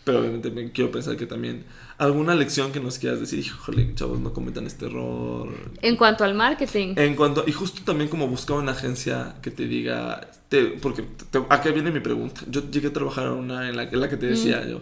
Pero 0.04 0.20
obviamente 0.20 0.50
me 0.50 0.72
quiero 0.72 0.90
pensar 0.90 1.16
que 1.16 1.26
también 1.26 1.64
alguna 1.98 2.34
lección 2.34 2.72
que 2.72 2.80
nos 2.80 2.98
quieras 2.98 3.20
decir, 3.20 3.38
híjole, 3.38 3.94
chavos, 3.94 4.18
no 4.18 4.32
cometan 4.32 4.66
este 4.66 4.86
error. 4.86 5.48
En 5.82 5.96
cuanto 5.96 6.24
al 6.24 6.34
marketing. 6.34 6.94
En 6.96 7.14
cuanto, 7.14 7.44
y 7.46 7.52
justo 7.52 7.82
también 7.84 8.08
como 8.08 8.26
buscar 8.26 8.56
una 8.56 8.72
agencia 8.72 9.36
que 9.42 9.50
te 9.50 9.66
diga, 9.66 10.30
te, 10.48 10.64
porque 10.64 11.04
acá 11.50 11.70
viene 11.70 11.90
mi 11.90 12.00
pregunta. 12.00 12.40
Yo 12.48 12.70
llegué 12.70 12.88
a 12.88 12.92
trabajar 12.92 13.26
en 13.26 13.32
una 13.32 13.68
en 13.68 13.76
la, 13.76 13.82
en 13.84 14.00
la 14.00 14.08
que 14.08 14.16
te 14.16 14.26
decía 14.26 14.66
yo 14.66 14.80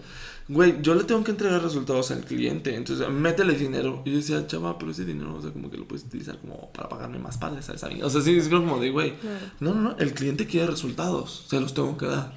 güey, 0.48 0.80
yo 0.80 0.94
le 0.94 1.04
tengo 1.04 1.22
que 1.22 1.30
entregar 1.30 1.62
resultados 1.62 2.10
al 2.10 2.24
cliente, 2.24 2.74
entonces 2.74 3.08
métele 3.08 3.54
dinero. 3.54 4.02
Y 4.04 4.12
yo 4.12 4.16
decía, 4.16 4.46
chava, 4.46 4.78
pero 4.78 4.90
ese 4.90 5.04
dinero, 5.04 5.34
o 5.36 5.42
sea, 5.42 5.52
como 5.52 5.70
que 5.70 5.76
lo 5.76 5.86
puedes 5.86 6.04
utilizar 6.04 6.38
como 6.38 6.72
para 6.72 6.88
pagarme 6.88 7.18
más 7.18 7.36
padres, 7.38 7.66
¿sabes? 7.66 7.84
O 8.02 8.10
sea, 8.10 8.20
sí, 8.20 8.36
es 8.36 8.48
como 8.48 8.80
de, 8.80 8.90
güey, 8.90 9.14
no, 9.60 9.74
no, 9.74 9.80
no, 9.80 9.96
el 9.98 10.14
cliente 10.14 10.46
quiere 10.46 10.66
resultados, 10.66 11.46
se 11.48 11.60
los 11.60 11.74
tengo 11.74 11.96
que 11.96 12.06
dar. 12.06 12.32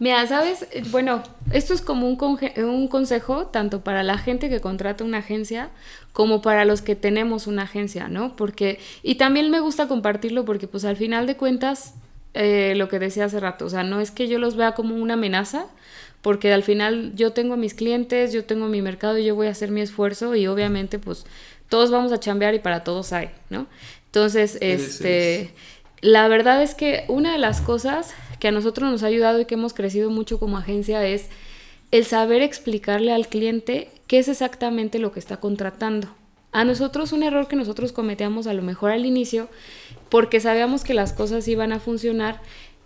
Mira, 0.00 0.24
sabes, 0.28 0.64
bueno, 0.92 1.24
esto 1.52 1.74
es 1.74 1.82
como 1.82 2.08
un, 2.08 2.40
un 2.64 2.88
consejo 2.88 3.48
tanto 3.48 3.82
para 3.82 4.04
la 4.04 4.16
gente 4.16 4.48
que 4.48 4.60
contrata 4.60 5.02
una 5.02 5.18
agencia 5.18 5.70
como 6.12 6.40
para 6.40 6.64
los 6.64 6.82
que 6.82 6.94
tenemos 6.94 7.48
una 7.48 7.62
agencia, 7.62 8.06
¿no? 8.06 8.36
Porque, 8.36 8.78
y 9.02 9.16
también 9.16 9.50
me 9.50 9.58
gusta 9.58 9.88
compartirlo 9.88 10.44
porque 10.44 10.68
pues 10.68 10.84
al 10.84 10.96
final 10.96 11.26
de 11.26 11.36
cuentas, 11.36 11.94
eh, 12.34 12.74
lo 12.76 12.88
que 12.88 13.00
decía 13.00 13.24
hace 13.24 13.40
rato, 13.40 13.64
o 13.64 13.70
sea, 13.70 13.82
no 13.82 14.00
es 14.00 14.12
que 14.12 14.28
yo 14.28 14.38
los 14.38 14.54
vea 14.54 14.72
como 14.74 14.94
una 14.94 15.14
amenaza, 15.14 15.66
porque 16.22 16.52
al 16.52 16.62
final 16.62 17.12
yo 17.14 17.32
tengo 17.32 17.56
mis 17.56 17.74
clientes, 17.74 18.32
yo 18.32 18.44
tengo 18.44 18.66
mi 18.66 18.82
mercado 18.82 19.18
y 19.18 19.24
yo 19.24 19.34
voy 19.34 19.46
a 19.46 19.50
hacer 19.50 19.70
mi 19.70 19.80
esfuerzo 19.80 20.34
y 20.34 20.46
obviamente 20.46 20.98
pues 20.98 21.24
todos 21.68 21.90
vamos 21.90 22.12
a 22.12 22.20
chambear 22.20 22.54
y 22.54 22.58
para 22.58 22.84
todos 22.84 23.12
hay, 23.12 23.30
¿no? 23.50 23.66
Entonces, 24.06 24.58
este, 24.60 25.52
la 26.00 26.28
verdad 26.28 26.62
es 26.62 26.74
que 26.74 27.04
una 27.08 27.32
de 27.32 27.38
las 27.38 27.60
cosas 27.60 28.14
que 28.40 28.48
a 28.48 28.52
nosotros 28.52 28.90
nos 28.90 29.02
ha 29.02 29.06
ayudado 29.06 29.40
y 29.40 29.44
que 29.44 29.54
hemos 29.54 29.74
crecido 29.74 30.10
mucho 30.10 30.38
como 30.38 30.58
agencia 30.58 31.04
es 31.06 31.28
el 31.90 32.04
saber 32.04 32.42
explicarle 32.42 33.12
al 33.12 33.28
cliente 33.28 33.90
qué 34.06 34.18
es 34.18 34.28
exactamente 34.28 34.98
lo 34.98 35.12
que 35.12 35.20
está 35.20 35.38
contratando. 35.38 36.08
A 36.52 36.64
nosotros 36.64 37.12
un 37.12 37.22
error 37.22 37.48
que 37.48 37.56
nosotros 37.56 37.92
cometíamos 37.92 38.46
a 38.46 38.54
lo 38.54 38.62
mejor 38.62 38.90
al 38.90 39.04
inicio, 39.04 39.48
porque 40.08 40.40
sabíamos 40.40 40.82
que 40.82 40.94
las 40.94 41.12
cosas 41.12 41.46
iban 41.46 41.72
a 41.72 41.80
funcionar, 41.80 42.40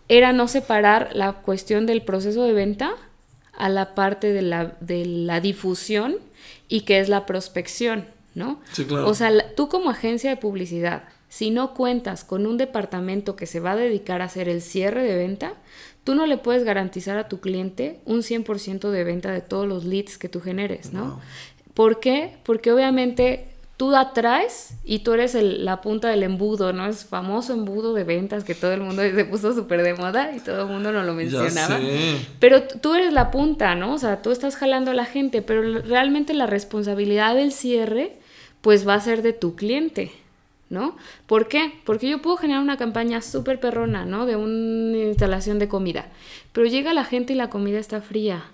era 0.08 0.32
no 0.32 0.48
separar 0.48 1.10
la 1.12 1.34
cuestión 1.34 1.86
del 1.86 2.02
proceso 2.02 2.42
de 2.42 2.52
venta 2.52 2.96
a 3.52 3.68
la 3.68 3.94
parte 3.94 4.32
de 4.32 4.42
la, 4.42 4.76
de 4.80 5.04
la 5.04 5.40
difusión 5.40 6.16
y 6.68 6.82
que 6.82 7.00
es 7.00 7.08
la 7.08 7.26
prospección, 7.26 8.06
¿no? 8.34 8.60
Sí, 8.72 8.84
claro. 8.84 9.06
O 9.08 9.14
sea, 9.14 9.54
tú 9.54 9.68
como 9.68 9.90
agencia 9.90 10.30
de 10.30 10.36
publicidad, 10.36 11.04
si 11.28 11.50
no 11.50 11.74
cuentas 11.74 12.24
con 12.24 12.46
un 12.46 12.58
departamento 12.58 13.36
que 13.36 13.46
se 13.46 13.60
va 13.60 13.72
a 13.72 13.76
dedicar 13.76 14.20
a 14.22 14.26
hacer 14.26 14.48
el 14.48 14.60
cierre 14.62 15.02
de 15.04 15.16
venta, 15.16 15.54
tú 16.04 16.14
no 16.14 16.26
le 16.26 16.36
puedes 16.36 16.64
garantizar 16.64 17.18
a 17.18 17.28
tu 17.28 17.40
cliente 17.40 18.00
un 18.04 18.20
100% 18.20 18.90
de 18.90 19.04
venta 19.04 19.32
de 19.32 19.40
todos 19.40 19.66
los 19.66 19.84
leads 19.84 20.18
que 20.18 20.28
tú 20.28 20.40
generes, 20.40 20.92
¿no? 20.92 21.20
¿Por 21.74 22.00
qué? 22.00 22.36
Porque 22.44 22.72
obviamente 22.72 23.51
tú 23.82 23.96
atraes 23.96 24.74
y 24.84 25.00
tú 25.00 25.12
eres 25.12 25.34
la 25.34 25.80
punta 25.80 26.08
del 26.08 26.22
embudo, 26.22 26.72
¿no? 26.72 26.86
Es 26.86 27.04
famoso 27.04 27.52
embudo 27.52 27.94
de 27.94 28.04
ventas 28.04 28.44
que 28.44 28.54
todo 28.54 28.72
el 28.72 28.80
mundo 28.80 29.02
se 29.02 29.24
puso 29.24 29.52
súper 29.52 29.82
de 29.82 29.94
moda 29.94 30.30
y 30.36 30.38
todo 30.38 30.62
el 30.62 30.68
mundo 30.68 30.92
no 30.92 31.02
lo 31.02 31.14
mencionaba. 31.14 31.80
Pero 32.38 32.62
tú 32.62 32.94
eres 32.94 33.12
la 33.12 33.32
punta, 33.32 33.74
¿no? 33.74 33.94
O 33.94 33.98
sea, 33.98 34.22
tú 34.22 34.30
estás 34.30 34.54
jalando 34.54 34.92
a 34.92 34.94
la 34.94 35.04
gente, 35.04 35.42
pero 35.42 35.80
realmente 35.80 36.32
la 36.32 36.46
responsabilidad 36.46 37.34
del 37.34 37.50
cierre, 37.50 38.12
pues 38.60 38.86
va 38.86 38.94
a 38.94 39.00
ser 39.00 39.20
de 39.20 39.32
tu 39.32 39.56
cliente. 39.56 40.12
¿No? 40.70 40.96
¿Por 41.26 41.48
qué? 41.48 41.72
Porque 41.84 42.08
yo 42.08 42.22
puedo 42.22 42.36
generar 42.36 42.62
una 42.62 42.76
campaña 42.76 43.20
súper 43.20 43.58
perrona, 43.58 44.04
¿no? 44.04 44.26
De 44.26 44.36
una 44.36 44.96
instalación 44.96 45.58
de 45.58 45.66
comida. 45.66 46.06
Pero 46.52 46.68
llega 46.68 46.94
la 46.94 47.04
gente 47.04 47.32
y 47.32 47.36
la 47.36 47.50
comida 47.50 47.80
está 47.80 48.00
fría 48.00 48.44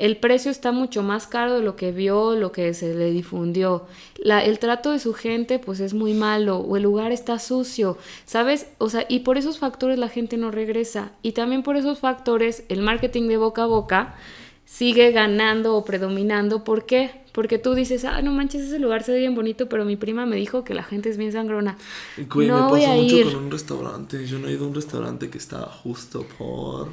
el 0.00 0.16
precio 0.16 0.50
está 0.50 0.72
mucho 0.72 1.02
más 1.02 1.26
caro 1.26 1.56
de 1.56 1.62
lo 1.62 1.76
que 1.76 1.92
vio, 1.92 2.34
lo 2.34 2.52
que 2.52 2.72
se 2.72 2.94
le 2.94 3.10
difundió. 3.10 3.84
La, 4.16 4.42
el 4.42 4.58
trato 4.58 4.92
de 4.92 4.98
su 4.98 5.12
gente 5.12 5.58
pues 5.58 5.78
es 5.78 5.92
muy 5.92 6.14
malo 6.14 6.56
o 6.56 6.78
el 6.78 6.84
lugar 6.84 7.12
está 7.12 7.38
sucio, 7.38 7.98
¿sabes? 8.24 8.66
O 8.78 8.88
sea, 8.88 9.04
y 9.10 9.20
por 9.20 9.36
esos 9.36 9.58
factores 9.58 9.98
la 9.98 10.08
gente 10.08 10.38
no 10.38 10.50
regresa. 10.50 11.12
Y 11.20 11.32
también 11.32 11.62
por 11.62 11.76
esos 11.76 11.98
factores 11.98 12.64
el 12.70 12.80
marketing 12.80 13.28
de 13.28 13.36
boca 13.36 13.64
a 13.64 13.66
boca 13.66 14.16
sigue 14.64 15.12
ganando 15.12 15.76
o 15.76 15.84
predominando. 15.84 16.64
¿Por 16.64 16.86
qué? 16.86 17.10
Porque 17.32 17.58
tú 17.58 17.74
dices, 17.74 18.06
ah, 18.06 18.22
no 18.22 18.32
manches, 18.32 18.62
ese 18.62 18.78
lugar 18.78 19.02
se 19.02 19.12
ve 19.12 19.18
bien 19.18 19.34
bonito, 19.34 19.68
pero 19.68 19.84
mi 19.84 19.96
prima 19.96 20.24
me 20.24 20.36
dijo 20.36 20.64
que 20.64 20.72
la 20.72 20.82
gente 20.82 21.10
es 21.10 21.18
bien 21.18 21.32
sangrona. 21.32 21.76
no 22.16 22.36
me 22.36 22.70
pasa 22.70 22.94
mucho 22.94 23.24
con 23.24 23.44
un 23.44 23.50
restaurante. 23.50 24.26
Yo 24.26 24.38
no 24.38 24.48
he 24.48 24.52
ido 24.52 24.64
a 24.64 24.68
un 24.68 24.74
restaurante 24.74 25.28
que 25.28 25.36
está 25.36 25.60
justo 25.66 26.24
por 26.38 26.88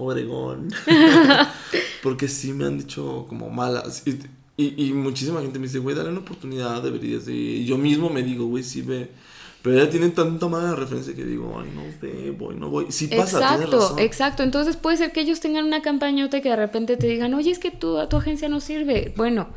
Obregón. 0.00 0.68
Porque 2.02 2.28
sí 2.28 2.52
me 2.52 2.64
han 2.66 2.78
dicho 2.78 3.26
como 3.28 3.50
malas. 3.50 4.02
Y, 4.56 4.86
y, 4.86 4.92
muchísima 4.92 5.40
gente 5.40 5.58
me 5.58 5.66
dice, 5.66 5.78
güey, 5.78 5.96
dale 5.96 6.10
una 6.10 6.20
oportunidad, 6.20 6.82
deberías 6.82 7.24
de... 7.24 7.32
Y 7.32 7.64
yo 7.64 7.78
mismo 7.78 8.10
me 8.10 8.22
digo, 8.22 8.46
güey, 8.46 8.62
sí 8.62 8.82
ve... 8.82 9.10
Pero 9.62 9.76
ya 9.76 9.90
tienen 9.90 10.12
tanta 10.12 10.48
mala 10.48 10.74
referencia 10.74 11.14
que 11.14 11.24
digo, 11.24 11.54
ay, 11.62 11.70
no 11.74 11.82
sé, 12.00 12.30
voy, 12.30 12.56
no 12.56 12.70
voy. 12.70 12.86
Sí 12.88 13.08
pasa, 13.08 13.38
Exacto, 13.38 13.96
exacto. 13.98 14.42
Entonces 14.42 14.76
puede 14.76 14.96
ser 14.96 15.12
que 15.12 15.20
ellos 15.20 15.40
tengan 15.40 15.66
una 15.66 15.82
campañota 15.82 16.40
que 16.40 16.48
de 16.48 16.56
repente 16.56 16.96
te 16.96 17.06
digan, 17.06 17.34
oye, 17.34 17.50
es 17.50 17.58
que 17.58 17.70
tu, 17.70 17.98
tu 18.08 18.16
agencia 18.16 18.48
no 18.48 18.60
sirve. 18.60 19.12
Bueno, 19.18 19.48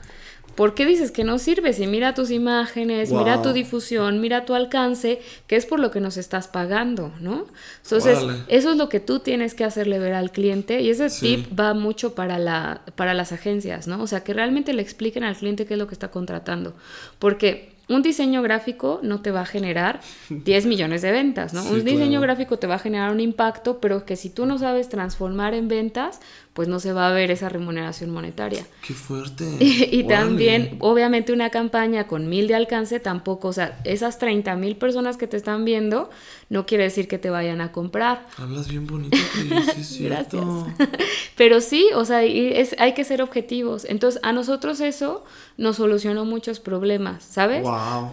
¿Por 0.56 0.76
qué 0.76 0.86
dices 0.86 1.12
que 1.12 1.24
no 1.24 1.39
sirve? 1.39 1.74
Si 1.74 1.88
mira 1.88 2.13
tus 2.13 2.32
imágenes, 2.32 3.12
mira 3.12 3.42
tu 3.42 3.54
difusión, 3.54 4.22
mira 4.22 4.46
tu 4.46 4.54
alcance, 4.54 5.20
que 5.48 5.56
es 5.56 5.66
por 5.66 5.80
lo 5.80 5.92
que 5.92 6.00
nos 6.00 6.18
estás 6.18 6.48
pagando, 6.48 7.12
¿no? 7.20 7.46
Entonces, 7.84 8.20
eso 8.48 8.72
es 8.72 8.78
lo 8.78 8.89
que 8.89 9.00
tú 9.00 9.20
tienes 9.20 9.54
que 9.56 9.63
hacerle 9.63 10.00
ver 10.00 10.13
al 10.13 10.32
cliente 10.32 10.82
y 10.82 10.89
ese 10.89 11.10
tip 11.10 11.60
va 11.60 11.74
mucho 11.74 12.13
para, 12.13 12.39
la, 12.39 12.82
para 12.96 13.13
las 13.13 13.32
agencias, 13.32 13.88
¿no? 13.88 14.02
O 14.02 14.08
sea, 14.08 14.24
que 14.24 14.34
realmente 14.34 14.74
le 14.74 14.82
expliquen 14.82 15.24
al 15.24 15.36
cliente 15.36 15.66
qué 15.66 15.74
es 15.74 15.80
lo 15.80 15.88
que 15.88 15.94
está 15.94 16.12
contratando. 16.12 16.76
Porque 17.20 17.74
un 17.89 18.02
diseño 18.02 18.42
gráfico 18.42 19.00
no 19.04 19.22
te 19.22 19.32
va 19.32 19.42
a 19.42 19.46
generar 19.46 20.00
10 20.30 20.66
millones 20.66 21.02
de 21.02 21.12
ventas, 21.12 21.54
¿no? 21.54 21.63
un 21.63 21.84
diseño 21.84 22.22
gráfico 22.22 22.58
te 22.58 22.68
va 22.68 22.76
a 22.76 22.80
generar 22.80 23.12
un 23.12 23.20
impacto, 23.20 23.80
pero 23.80 24.06
que 24.06 24.16
si 24.16 24.30
tú 24.30 24.46
no 24.46 24.58
sabes 24.58 24.89
transformar 24.89 25.54
en 25.54 25.68
ventas, 25.68 26.20
pues 26.54 26.68
no 26.68 26.80
se 26.80 26.94
va 26.94 27.08
a 27.08 27.12
ver 27.12 27.32
esa 27.32 27.50
remuneración 27.50 28.12
monetaria. 28.12 28.66
¡Qué 28.86 28.94
fuerte! 28.94 29.44
y, 29.60 30.04
también, 30.04 30.78
obviamente, 30.80 31.34
una 31.34 31.50
campaña 31.50 32.06
con 32.06 32.30
mil 32.30 32.48
de 32.48 32.54
alcance 32.54 33.00
tampoco, 33.00 33.48
o 33.48 33.54
sea, 33.54 33.80
esas 33.86 34.20
30 34.20 34.56
mil 34.56 34.76
personas 34.76 35.18
que 35.18 35.26
te 35.26 35.36
están 35.36 35.66
viendo, 35.66 36.12
no 36.50 36.68
quiere 36.68 36.84
decir 36.84 37.08
que 37.08 37.18
te 37.18 37.32
vayan 37.32 37.60
a 37.60 37.72
comprar. 37.72 38.28
Hablas 38.38 38.68
bien 38.68 38.86
bonito, 38.86 39.18
sí, 39.82 40.04
Gracias. 40.06 40.44
Pero 41.36 41.60
sí, 41.60 41.89
o 41.96 42.06
sea, 42.06 42.24
es, 42.24 42.76
hay 42.78 42.94
que 42.94 43.04
ser 43.04 43.24
objetivos. 43.24 43.86
Entonces, 43.86 44.22
a 44.24 44.32
nosotros 44.32 44.80
eso 44.80 45.24
nos 45.58 45.78
solucionó 45.78 46.24
muchos 46.24 46.60
problemas, 46.60 47.24
¿sabes? 47.24 47.66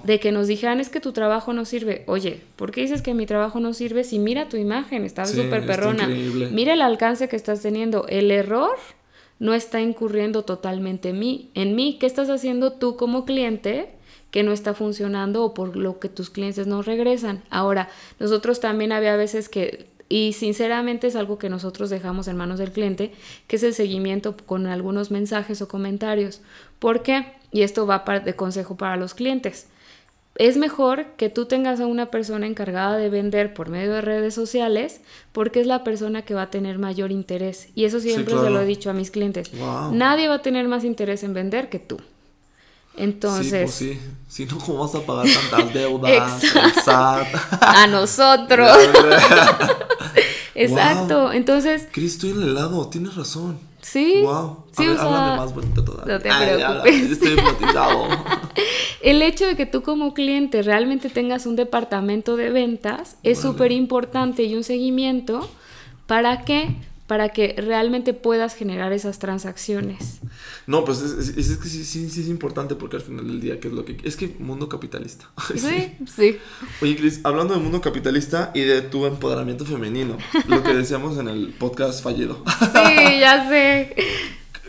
De 0.05 0.19
que 0.19 0.33
nos 0.33 0.47
dijeran, 0.47 0.81
es 0.81 0.89
que 0.89 1.01
tu 1.01 1.13
trabajo 1.13 1.53
no 1.53 1.67
sirve. 1.67 2.05
Oye, 2.07 2.41
¿por 2.57 2.71
qué 2.71 2.81
dices 2.81 3.03
que 3.03 3.13
mi 3.13 3.27
trabajo 3.27 3.61
no 3.61 3.75
sirve 3.75 4.05
si 4.05 4.19
mira 4.19 4.49
tu 4.49 4.57
imagen, 4.57 5.05
está 5.05 5.27
súper 5.27 5.67
perrona? 5.67 6.07
Mira 6.07 6.73
el 6.73 6.81
alcance 6.81 7.29
que 7.29 7.37
estás 7.37 7.61
teniendo. 7.61 8.07
El 8.09 8.30
error 8.31 8.77
no 9.39 9.55
está 9.55 9.81
incurriendo 9.81 10.45
totalmente 10.45 11.11
en 11.11 11.19
mí. 11.19 11.51
En 11.55 11.75
mí, 11.75 11.97
¿qué 11.99 12.07
estás 12.07 12.29
haciendo 12.29 12.73
tú 12.73 12.97
como 12.97 13.25
cliente 13.25 13.91
que 14.31 14.43
no 14.43 14.53
está 14.53 14.75
funcionando 14.75 15.45
o 15.45 15.55
por 15.55 15.77
lo 15.77 15.99
que 15.99 16.09
tus 16.09 16.31
clientes 16.31 16.67
no 16.67 16.83
regresan? 16.83 17.43
Ahora, 17.51 17.89
nosotros 18.19 18.61
también 18.61 18.93
había 18.93 19.17
veces 19.17 19.49
que, 19.49 19.89
y 20.09 20.35
sinceramente 20.35 21.07
es 21.07 21.17
algo 21.17 21.39
que 21.39 21.49
nosotros 21.49 21.89
dejamos 21.91 22.29
en 22.29 22.37
manos 22.37 22.59
del 22.59 22.73
cliente, 22.73 23.13
que 23.47 23.57
es 23.57 23.63
el 23.63 23.75
seguimiento 23.75 24.37
con 24.37 24.67
algunos 24.67 25.11
mensajes 25.11 25.63
o 25.63 25.69
comentarios. 25.69 26.43
¿Por 26.79 27.03
qué? 27.03 27.33
Y 27.51 27.63
esto 27.63 27.87
va 27.87 28.05
de 28.25 28.37
consejo 28.37 28.77
para 28.77 28.97
los 28.97 29.15
clientes 29.15 29.69
es 30.41 30.57
mejor 30.57 31.05
que 31.19 31.29
tú 31.29 31.45
tengas 31.45 31.81
a 31.81 31.87
una 31.87 32.07
persona 32.07 32.47
encargada 32.47 32.97
de 32.97 33.11
vender 33.11 33.53
por 33.53 33.69
medio 33.69 33.93
de 33.93 34.01
redes 34.01 34.33
sociales 34.33 35.03
porque 35.33 35.61
es 35.61 35.67
la 35.67 35.85
persona 35.85 36.23
que 36.23 36.33
va 36.33 36.43
a 36.45 36.51
tener 36.51 36.79
mayor 36.79 37.13
interés. 37.13 37.69
Y 37.75 37.85
eso 37.85 38.01
siempre 38.01 38.33
se 38.33 38.49
lo 38.49 38.59
he 38.63 38.65
dicho 38.65 38.89
a 38.89 38.95
mis 38.95 39.11
clientes. 39.11 39.51
Nadie 39.93 40.29
va 40.29 40.37
a 40.37 40.43
tener 40.43 40.67
más 40.67 40.83
interés 40.85 41.25
en 41.25 41.35
vender 41.35 41.69
que 41.69 41.79
tú. 41.79 41.99
Entonces. 42.97 43.71
Sí, 43.71 43.99
pues 43.99 43.99
sí. 43.99 44.11
Si 44.29 44.47
no, 44.47 44.59
¿cómo 44.59 44.79
vas 44.79 44.95
a 44.95 45.01
pagar 45.05 45.27
tantas 45.51 45.75
deudas? 45.75 46.43
a 46.87 47.87
nosotros. 47.87 48.71
Exacto, 50.55 51.33
entonces, 51.33 51.87
Cris, 51.93 52.15
estoy 52.15 52.31
en 52.31 52.43
el 52.43 52.49
helado, 52.49 52.89
tienes 52.89 53.15
razón. 53.15 53.59
Sí. 53.83 54.21
Wow. 54.23 54.65
Sí, 54.73 54.85
a 54.85 54.89
ver, 54.89 54.97
o 54.97 54.99
sea, 54.99 55.07
háblame 55.07 55.37
más 55.37 55.55
bonito 55.55 55.85
todavía. 55.85 56.15
no 56.15 56.21
te 56.21 56.31
Ay, 56.31 56.57
preocupes. 56.57 57.11
estoy 57.11 57.33
hipnotizado. 57.33 58.05
El 59.03 59.23
hecho 59.23 59.47
de 59.47 59.57
que 59.57 59.67
tú 59.67 59.83
como 59.83 60.15
cliente 60.15 60.63
realmente 60.63 61.09
tengas 61.11 61.47
un 61.47 61.57
departamento 61.57 62.37
de 62.37 62.51
ventas 62.51 63.17
es 63.23 63.41
súper 63.41 63.73
importante 63.73 64.43
y 64.45 64.55
un 64.55 64.65
seguimiento. 64.65 65.49
¿Para 66.07 66.45
qué? 66.45 66.77
Para 67.11 67.31
que 67.31 67.57
realmente 67.59 68.15
puedas 68.15 68.55
generar 68.55 68.93
esas 68.93 69.19
transacciones. 69.19 70.21
No, 70.69 70.85
pues 70.85 71.01
es, 71.03 71.31
es- 71.37 71.51
es 71.51 71.57
que 71.59 71.69
sí, 71.69 71.85
sí, 71.85 72.09
sí 72.09 72.21
es 72.21 72.29
importante 72.29 72.77
porque 72.77 72.95
al 72.97 73.03
final 73.03 73.27
del 73.27 73.41
día, 73.41 73.59
¿qué 73.59 73.67
es 73.67 73.75
lo 73.75 73.85
que...? 73.85 73.97
Es 74.05 74.15
que 74.17 74.29
mundo 74.39 74.69
capitalista. 74.69 75.29
Sí, 75.57 75.97
sí. 76.07 76.39
Oye, 76.81 76.95
Cris, 76.97 77.19
hablando 77.25 77.55
de 77.55 77.59
mundo 77.61 77.81
capitalista 77.81 78.53
y 78.55 78.61
de 78.61 78.83
tu 78.83 79.07
empoderamiento 79.07 79.65
femenino, 79.67 80.17
lo 80.47 80.63
que 80.63 80.73
decíamos 80.73 81.19
en 81.19 81.27
el 81.27 81.49
podcast 81.59 82.01
fallido. 82.05 82.45
Sí, 82.61 83.19
ya 83.19 83.49
sé. 83.49 83.95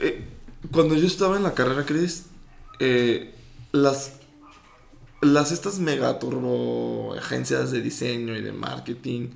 Eh, 0.03 0.23
Cuando 0.71 0.95
yo 0.95 1.05
estaba 1.05 1.37
en 1.37 1.43
la 1.43 1.53
carrera, 1.53 1.85
Cris, 1.85 2.25
eh, 2.79 3.35
las, 3.71 4.13
las 5.21 5.51
estas 5.51 5.77
mega 5.77 6.17
turbo 6.17 7.13
agencias 7.15 7.69
de 7.69 7.81
diseño 7.83 8.35
y 8.35 8.41
de 8.41 8.51
marketing 8.51 9.27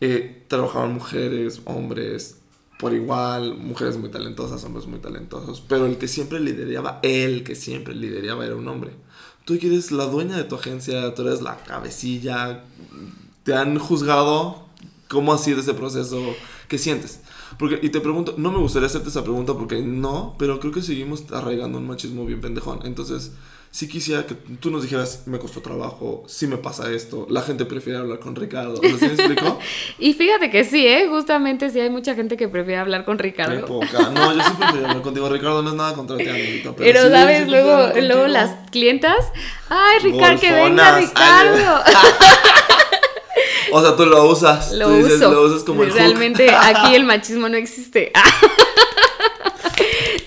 eh, 0.00 0.44
trabajaban 0.48 0.94
mujeres, 0.94 1.60
hombres 1.66 2.38
por 2.78 2.92
igual, 2.92 3.56
mujeres 3.56 3.96
muy 3.96 4.10
talentosas, 4.10 4.62
hombres 4.64 4.86
muy 4.86 4.98
talentosos, 4.98 5.62
pero 5.66 5.86
el 5.86 5.96
que 5.98 6.08
siempre 6.08 6.40
lideraba, 6.40 7.00
el 7.02 7.42
que 7.42 7.54
siempre 7.54 7.94
lideraba 7.94 8.44
era 8.44 8.56
un 8.56 8.68
hombre. 8.68 8.92
Tú 9.44 9.54
eres 9.54 9.92
la 9.92 10.06
dueña 10.06 10.36
de 10.36 10.44
tu 10.44 10.56
agencia, 10.56 11.14
tú 11.14 11.22
eres 11.22 11.40
la 11.40 11.56
cabecilla, 11.64 12.64
te 13.44 13.54
han 13.54 13.78
juzgado, 13.78 14.66
¿cómo 15.08 15.32
ha 15.32 15.38
sido 15.38 15.60
ese 15.60 15.72
proceso? 15.72 16.20
¿Qué 16.68 16.78
sientes? 16.78 17.20
Porque, 17.58 17.78
y 17.80 17.90
te 17.90 18.00
pregunto, 18.00 18.34
no 18.36 18.50
me 18.50 18.58
gustaría 18.58 18.88
hacerte 18.88 19.08
esa 19.08 19.22
pregunta 19.22 19.54
porque 19.54 19.80
no, 19.80 20.34
pero 20.38 20.58
creo 20.58 20.72
que 20.72 20.82
seguimos 20.82 21.30
arraigando 21.32 21.78
un 21.78 21.86
machismo 21.86 22.26
bien 22.26 22.40
pendejón. 22.40 22.80
Entonces, 22.84 23.32
sí 23.76 23.88
quisiera 23.88 24.24
que 24.24 24.34
tú 24.34 24.70
nos 24.70 24.80
dijeras, 24.80 25.24
me 25.26 25.38
costó 25.38 25.60
trabajo, 25.60 26.24
sí 26.26 26.46
me 26.46 26.56
pasa 26.56 26.90
esto, 26.90 27.26
la 27.28 27.42
gente 27.42 27.66
prefiere 27.66 27.98
hablar 27.98 28.20
con 28.20 28.34
Ricardo. 28.34 28.80
O 28.80 28.98
sea, 28.98 29.10
¿sí 29.10 29.22
me? 29.28 29.36
Y 29.98 30.14
fíjate 30.14 30.50
que 30.50 30.64
sí, 30.64 30.86
¿eh? 30.86 31.06
Justamente 31.10 31.68
sí 31.68 31.78
hay 31.80 31.90
mucha 31.90 32.14
gente 32.14 32.38
que 32.38 32.48
prefiere 32.48 32.80
hablar 32.80 33.04
con 33.04 33.18
Ricardo. 33.18 33.66
poca. 33.66 34.08
No, 34.14 34.32
yo 34.32 34.40
siempre 34.40 34.64
prefiero 34.64 34.86
hablar 34.86 35.02
contigo. 35.02 35.28
Ricardo, 35.28 35.62
no 35.62 35.68
es 35.68 35.76
nada 35.76 35.92
contra 35.92 36.16
ti, 36.16 36.26
amiguito. 36.26 36.74
Pero, 36.74 37.02
sí, 37.02 37.06
yo 37.06 37.14
¿sabes? 37.14 37.48
Luego, 37.48 37.90
luego 38.00 38.26
las 38.28 38.70
clientas, 38.70 39.18
ay, 39.68 39.98
Ricardo, 40.04 40.40
que 40.40 40.52
venga. 40.52 40.98
Ricardo. 40.98 41.82
O 43.72 43.82
sea, 43.82 43.96
tú 43.96 44.06
lo 44.06 44.24
usas. 44.30 44.72
Lo 44.72 44.86
tú 44.86 44.94
dices, 44.94 45.14
uso. 45.16 45.32
Lo 45.32 45.42
usas 45.42 45.64
como 45.64 45.82
el 45.82 45.90
hook. 45.90 45.98
Realmente 45.98 46.48
aquí 46.50 46.94
el 46.94 47.04
machismo 47.04 47.48
no 47.48 47.56
existe. 47.58 48.12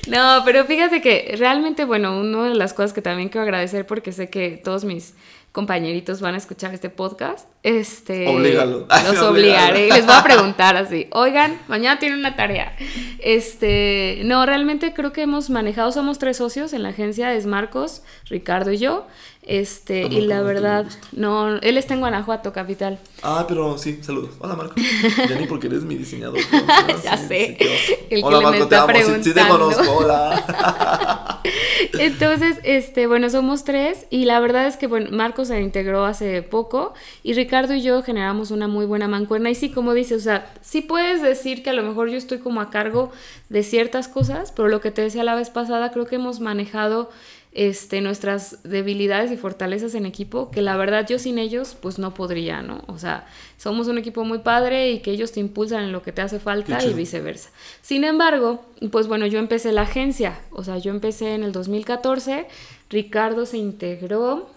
No, 0.09 0.41
pero 0.45 0.65
fíjate 0.65 1.01
que 1.01 1.35
realmente, 1.37 1.85
bueno, 1.85 2.19
una 2.19 2.49
de 2.49 2.55
las 2.55 2.73
cosas 2.73 2.93
que 2.93 3.01
también 3.01 3.29
quiero 3.29 3.43
agradecer 3.43 3.85
porque 3.85 4.11
sé 4.11 4.29
que 4.29 4.59
todos 4.63 4.83
mis 4.83 5.13
compañeritos 5.51 6.21
van 6.21 6.35
a 6.35 6.37
escuchar 6.37 6.73
este 6.73 6.89
podcast, 6.89 7.47
este... 7.63 8.27
Oblígalo. 8.27 8.87
Los 8.87 9.17
obligaré 9.21 9.89
les 9.89 10.05
voy 10.05 10.15
a 10.15 10.23
preguntar 10.23 10.77
así, 10.77 11.07
oigan, 11.11 11.59
mañana 11.67 11.99
tienen 11.99 12.19
una 12.19 12.35
tarea. 12.35 12.75
Este, 13.19 14.21
no, 14.25 14.45
realmente 14.45 14.93
creo 14.93 15.11
que 15.11 15.23
hemos 15.23 15.49
manejado, 15.49 15.91
somos 15.91 16.19
tres 16.19 16.37
socios 16.37 16.73
en 16.73 16.83
la 16.83 16.89
agencia, 16.89 17.33
es 17.33 17.47
Marcos, 17.47 18.03
Ricardo 18.25 18.71
y 18.71 18.77
yo, 18.77 19.07
este, 19.43 20.03
y 20.05 20.21
la 20.21 20.35
Marco, 20.35 20.47
verdad, 20.47 20.85
no, 21.11 21.55
él 21.57 21.77
está 21.77 21.93
en 21.95 22.01
Guanajuato, 22.01 22.53
capital. 22.53 22.99
Ah, 23.23 23.45
pero 23.47 23.77
sí, 23.77 23.99
saludos. 24.01 24.31
Hola, 24.39 24.55
Marco. 24.55 24.75
Ya 25.29 25.39
ni 25.39 25.47
porque 25.47 25.67
eres 25.67 25.83
mi 25.83 25.95
diseñador. 25.95 26.37
Ya 27.03 27.17
Sí, 27.17 27.27
sé. 27.27 27.57
sí. 27.59 27.95
El 28.09 28.19
que 28.21 28.25
Hola, 28.27 28.37
me 28.39 28.43
Marco, 28.43 28.57
te 28.67 28.75
está 28.75 28.83
amo. 28.83 28.93
Sí, 28.93 29.23
Sí, 29.23 29.33
te 29.33 29.33
preguntando. 29.41 29.57
conozco. 29.75 29.91
Hola. 29.97 31.41
Entonces, 31.99 32.57
este, 32.63 33.07
bueno, 33.07 33.29
somos 33.29 33.63
tres 33.63 34.05
y 34.09 34.25
la 34.25 34.39
verdad 34.39 34.67
es 34.67 34.77
que, 34.77 34.87
bueno, 34.87 35.09
Marcos 35.11 35.47
se 35.47 35.59
integró 35.61 36.05
hace 36.05 36.41
poco 36.43 36.93
y 37.23 37.33
Ricardo 37.33 37.73
y 37.73 37.81
yo 37.81 38.03
generamos 38.03 38.51
una 38.51 38.67
muy 38.67 38.85
buena 38.85 39.07
mancuerna 39.07 39.49
y 39.49 39.55
sí, 39.55 39.69
como 39.71 39.93
dices, 39.93 40.21
o 40.21 40.23
sea, 40.23 40.51
sí 40.61 40.81
puedes 40.81 41.21
decir 41.21 41.63
que 41.63 41.69
a 41.69 41.73
lo 41.73 41.83
mejor 41.83 42.09
yo 42.09 42.17
estoy 42.17 42.39
como 42.39 42.61
a 42.61 42.69
cargo 42.69 43.11
de 43.49 43.63
ciertas 43.63 44.07
cosas, 44.07 44.51
pero 44.51 44.67
lo 44.67 44.81
que 44.81 44.91
te 44.91 45.01
decía 45.01 45.23
la 45.23 45.35
vez 45.35 45.49
pasada, 45.49 45.91
creo 45.91 46.05
que 46.05 46.15
hemos 46.15 46.39
manejado 46.39 47.09
este, 47.51 48.01
nuestras 48.01 48.61
debilidades 48.63 49.31
y 49.31 49.37
fortalezas 49.37 49.95
en 49.95 50.05
equipo, 50.05 50.51
que 50.51 50.61
la 50.61 50.77
verdad 50.77 51.07
yo 51.07 51.17
sin 51.17 51.39
ellos 51.39 51.75
pues 51.79 51.97
no 51.97 52.13
podría, 52.13 52.61
¿no? 52.61 52.83
O 52.87 52.99
sea, 52.99 53.25
somos 53.57 53.87
un 53.87 53.97
equipo 53.97 54.23
muy 54.23 54.39
padre 54.39 54.91
y 54.91 54.99
que 54.99 55.11
ellos 55.11 55.31
te 55.31 55.39
impulsan 55.39 55.83
en 55.83 55.91
lo 55.91 56.03
que 56.03 56.11
te 56.11 56.21
hace 56.21 56.39
falta 56.39 56.83
y 56.83 56.93
viceversa. 56.93 57.49
Sin 57.81 58.03
embargo, 58.03 58.65
pues 58.91 59.07
bueno, 59.07 59.25
yo 59.25 59.39
empecé 59.39 59.71
la 59.71 59.81
agencia, 59.81 60.39
o 60.51 60.63
sea, 60.63 60.77
yo 60.77 60.91
empecé 60.91 61.33
en 61.33 61.43
el 61.43 61.51
2014, 61.51 62.47
Ricardo 62.89 63.45
se 63.45 63.57
integró 63.57 64.47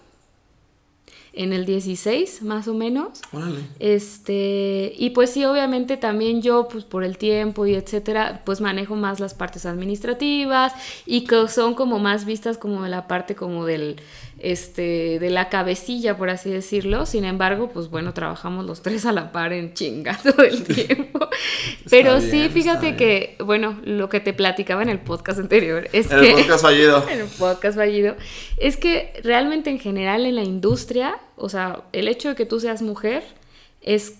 en 1.33 1.51
el 1.51 1.65
16, 1.65 2.43
más 2.43 2.67
o 2.67 2.73
menos. 2.73 3.21
Órale. 3.31 3.59
Este, 3.79 4.93
y 4.95 5.09
pues 5.09 5.31
sí, 5.31 5.43
obviamente 5.45 5.97
también 5.97 6.41
yo, 6.41 6.67
pues 6.67 6.83
por 6.85 7.03
el 7.03 7.17
tiempo 7.17 7.65
y 7.65 7.73
etcétera, 7.73 8.43
pues 8.45 8.61
manejo 8.61 8.95
más 8.95 9.19
las 9.19 9.33
partes 9.33 9.65
administrativas 9.65 10.73
y 11.05 11.25
que 11.25 11.47
son 11.47 11.73
como 11.73 11.99
más 11.99 12.25
vistas 12.25 12.57
como 12.57 12.83
de 12.83 12.89
la 12.89 13.07
parte 13.07 13.35
como 13.35 13.65
del, 13.65 13.97
este, 14.43 15.19
de 15.19 15.29
la 15.29 15.47
cabecilla, 15.47 16.17
por 16.17 16.29
así 16.29 16.51
decirlo. 16.51 17.05
Sin 17.05 17.23
embargo, 17.23 17.69
pues 17.69 17.89
bueno, 17.89 18.13
trabajamos 18.13 18.65
los 18.65 18.81
tres 18.81 19.05
a 19.05 19.13
la 19.13 19.31
par 19.31 19.53
en 19.53 19.73
chinga 19.73 20.19
todo 20.23 20.43
el 20.43 20.63
tiempo. 20.63 21.27
Pero 21.89 22.17
bien, 22.17 22.29
sí, 22.29 22.49
fíjate 22.49 22.97
que, 22.97 23.37
bueno, 23.43 23.79
lo 23.85 24.09
que 24.09 24.19
te 24.19 24.33
platicaba 24.33 24.83
en 24.83 24.89
el 24.89 24.99
podcast 24.99 25.39
anterior 25.39 25.87
es 25.93 26.11
En 26.11 26.19
que... 26.19 26.31
el 26.31 26.35
podcast 26.35 26.61
fallido. 26.61 27.05
en 27.09 27.21
el 27.21 27.27
podcast 27.27 27.77
fallido, 27.77 28.15
es 28.57 28.75
que 28.75 29.13
realmente 29.23 29.69
en 29.69 29.79
general 29.79 30.25
en 30.25 30.35
la 30.35 30.43
industria, 30.43 31.17
o 31.37 31.47
sea, 31.47 31.83
el 31.93 32.09
hecho 32.09 32.29
de 32.29 32.35
que 32.35 32.45
tú 32.45 32.59
seas 32.59 32.81
mujer 32.81 33.23
es 33.81 34.15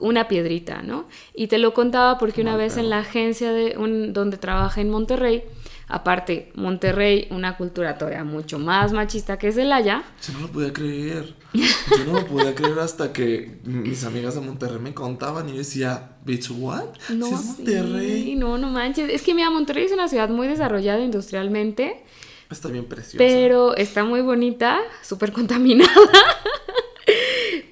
una 0.00 0.28
piedrita, 0.28 0.82
¿no? 0.82 1.06
Y 1.34 1.46
te 1.46 1.58
lo 1.58 1.72
contaba 1.72 2.18
porque 2.18 2.40
una 2.40 2.56
vez 2.56 2.76
en 2.76 2.90
la 2.90 2.98
agencia 2.98 3.52
de 3.52 3.76
un, 3.76 4.12
donde 4.12 4.38
trabajé 4.38 4.80
en 4.80 4.90
Monterrey, 4.90 5.44
aparte, 5.88 6.52
Monterrey, 6.54 7.26
una 7.30 7.56
cultura 7.56 7.96
todavía 7.98 8.24
mucho 8.24 8.58
más 8.58 8.92
machista 8.92 9.38
que 9.38 9.52
Celaya, 9.52 10.04
Yo 10.26 10.34
no 10.34 10.40
lo 10.40 10.48
podía 10.52 10.72
creer. 10.72 11.34
Yo 11.54 12.04
no 12.06 12.12
lo 12.20 12.26
podía 12.26 12.54
creer 12.54 12.78
hasta 12.78 13.12
que 13.12 13.58
mis 13.64 14.04
amigas 14.04 14.34
de 14.34 14.42
Monterrey 14.42 14.78
me 14.78 14.94
contaban 14.94 15.48
y 15.48 15.52
yo 15.52 15.58
decía, 15.58 16.16
bitch, 16.24 16.50
what? 16.50 16.84
no, 17.10 17.26
es 17.26 17.40
sí, 17.40 17.46
Monterrey. 17.62 18.36
no, 18.36 18.58
no 18.58 18.68
manches, 18.68 19.10
es 19.10 19.22
que 19.22 19.34
mira, 19.34 19.50
Monterrey 19.50 19.84
es 19.84 19.92
una 19.92 20.08
ciudad 20.08 20.28
muy 20.28 20.46
desarrollada 20.46 21.00
industrialmente, 21.00 22.04
Está 22.50 22.68
bien 22.68 22.86
preciosa. 22.86 23.18
pero 23.18 23.76
está 23.76 24.04
muy 24.04 24.20
bonita, 24.20 24.78
súper 25.02 25.32
contaminada. 25.32 25.90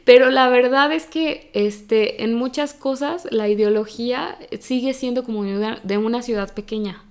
Pero 0.04 0.30
la 0.30 0.48
verdad 0.48 0.92
es 0.92 1.06
que 1.06 1.50
este, 1.52 2.22
en 2.22 2.34
muchas 2.34 2.74
cosas 2.74 3.26
la 3.32 3.48
ideología 3.48 4.38
sigue 4.60 4.94
siendo 4.94 5.24
como 5.24 5.42
de 5.42 5.98
una 5.98 6.22
ciudad 6.22 6.54
pequeña. 6.54 7.02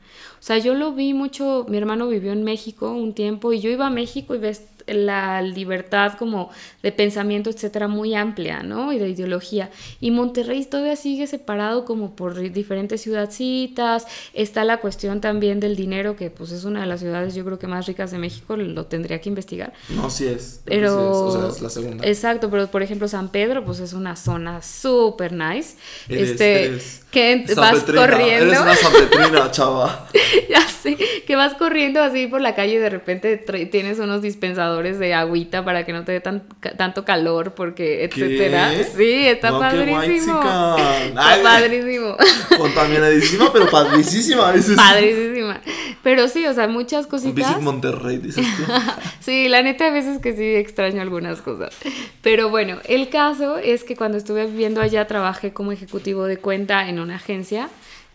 Sea, 0.45 0.59
yo 0.59 0.75
lo 0.75 0.91
vi 0.91 1.15
mucho, 1.15 1.65
mi 1.67 1.77
hermano 1.77 2.07
vivió 2.07 2.31
en 2.31 2.43
México 2.43 2.91
un 2.91 3.15
tiempo 3.15 3.51
y 3.51 3.61
yo 3.61 3.71
iba 3.71 3.87
a 3.87 3.89
México 3.89 4.35
y 4.35 4.37
ves 4.37 4.67
la 4.87 5.41
libertad 5.41 6.13
como 6.17 6.49
de 6.83 6.91
pensamiento, 6.91 7.49
etcétera, 7.49 7.87
muy 7.87 8.15
amplia, 8.15 8.63
¿no? 8.63 8.93
Y 8.93 8.99
de 8.99 9.09
ideología. 9.09 9.69
Y 9.99 10.11
Monterrey 10.11 10.63
todavía 10.65 10.95
sigue 10.95 11.27
separado 11.27 11.85
como 11.85 12.15
por 12.15 12.39
diferentes 12.51 13.01
ciudadcitas. 13.01 14.05
Está 14.33 14.63
la 14.63 14.77
cuestión 14.77 15.21
también 15.21 15.59
del 15.59 15.75
dinero, 15.75 16.15
que 16.15 16.29
pues 16.29 16.51
es 16.51 16.65
una 16.65 16.81
de 16.81 16.87
las 16.87 16.99
ciudades 16.99 17.35
yo 17.35 17.43
creo 17.43 17.59
que 17.59 17.67
más 17.67 17.87
ricas 17.87 18.11
de 18.11 18.17
México, 18.17 18.55
lo 18.55 18.85
tendría 18.85 19.19
que 19.21 19.29
investigar. 19.29 19.73
No, 19.89 20.09
sí 20.09 20.27
es. 20.27 20.61
Pero. 20.65 20.89
Sí 20.89 20.95
es. 20.95 21.15
O 21.15 21.41
sea, 21.41 21.55
es 21.55 21.61
la 21.61 21.69
segunda. 21.69 22.07
Exacto, 22.07 22.49
pero 22.49 22.67
por 22.67 22.83
ejemplo, 22.83 23.07
San 23.07 23.29
Pedro, 23.29 23.65
pues 23.65 23.79
es 23.79 23.93
una 23.93 24.15
zona 24.15 24.61
súper 24.61 25.31
nice. 25.31 25.75
Eres- 26.09 26.31
este. 26.31 26.65
eres 26.65 27.01
que 27.11 27.45
vas 27.55 27.83
corriendo. 27.83 28.45
Eres 28.47 28.59
una 28.59 28.75
San 28.75 28.91
Petrina, 28.91 29.51
chava. 29.51 30.09
ya 30.49 30.61
sé. 30.67 30.97
Que 31.25 31.35
vas 31.35 31.53
corriendo 31.53 32.01
así 32.01 32.27
por 32.27 32.41
la 32.41 32.55
calle 32.55 32.73
y 32.73 32.77
de 32.77 32.89
repente 32.89 33.37
tienes 33.71 33.99
unos 33.99 34.21
dispensadores 34.21 34.74
de 34.83 35.13
agüita 35.13 35.63
para 35.63 35.85
que 35.85 35.93
no 35.93 36.03
te 36.03 36.11
dé 36.11 36.21
tan, 36.21 36.43
tanto 36.77 37.05
calor, 37.05 37.53
porque, 37.53 38.03
etcétera. 38.03 38.71
¿Qué? 38.71 38.83
Sí, 38.83 39.27
está 39.27 39.51
No, 39.51 39.59
padrísimo. 39.59 40.39
Está 40.39 41.39
padrísimo. 41.43 42.17
Contaminadísima, 42.57 43.51
pero 43.51 43.69
padricísima. 43.69 44.53
Padrísima. 44.75 45.61
Pero 46.03 46.27
sí, 46.27 46.45
o 46.45 46.53
sea, 46.53 46.67
muchas 46.67 47.07
cositas. 47.07 47.35
Visit 47.35 47.61
Monterrey, 47.61 48.17
dices 48.17 48.45
tú. 48.57 48.63
Sí, 49.19 49.49
la 49.49 49.63
neta, 49.63 49.87
a 49.87 49.91
veces 49.91 50.19
que 50.19 50.35
sí 50.35 50.43
extraño 50.43 51.01
algunas 51.01 51.41
cosas. 51.41 51.75
Pero 52.21 52.49
bueno, 52.49 52.77
el 52.87 53.09
caso 53.09 53.57
es 53.57 53.83
que 53.83 53.95
cuando 53.95 54.19
estuve 54.19 54.45
viviendo 54.45 54.81
allá 54.81 55.07
trabajé 55.07 55.51
como 55.51 55.71
ejecutivo 55.71 56.25
de 56.25 56.37
cuenta 56.37 56.87
en 56.87 56.99
una 56.99 57.15
agencia. 57.15 57.69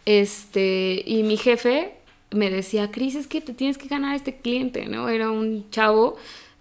Este, 0.07 1.03
y 1.05 1.25
mi 1.25 1.37
jefe 1.37 1.95
me 2.31 2.51
decía, 2.51 2.91
Cris, 2.91 3.15
es 3.17 3.27
que 3.27 3.41
te 3.41 3.55
tienes 3.55 3.79
que 3.79 3.89
ganar 3.89 4.13
a 4.13 4.17
este 4.17 4.37
cliente, 4.37 4.87
¿no? 4.87 5.09
Era 5.09 5.31
un 5.31 5.69
chavo 5.71 6.17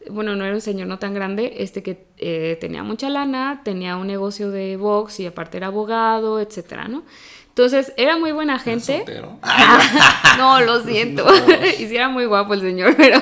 bueno, 0.09 0.35
no 0.35 0.45
era 0.45 0.53
un 0.53 0.61
señor 0.61 0.87
no 0.87 0.99
tan 0.99 1.13
grande, 1.13 1.55
este 1.57 1.83
que 1.83 2.05
eh, 2.17 2.57
tenía 2.61 2.83
mucha 2.83 3.09
lana, 3.09 3.61
tenía 3.63 3.97
un 3.97 4.07
negocio 4.07 4.51
de 4.51 4.77
box 4.77 5.19
y 5.19 5.25
aparte 5.25 5.57
era 5.57 5.67
abogado, 5.67 6.39
etcétera, 6.39 6.87
¿no? 6.87 7.03
Entonces, 7.49 7.91
era 7.97 8.17
muy 8.17 8.31
buena 8.31 8.57
gente. 8.59 9.03
No, 10.37 10.61
lo 10.61 10.81
siento. 10.81 11.25
y 11.79 11.87
sí 11.87 11.95
era 11.95 12.07
muy 12.07 12.25
guapo 12.25 12.53
el 12.53 12.61
señor, 12.61 12.95
pero... 12.95 13.21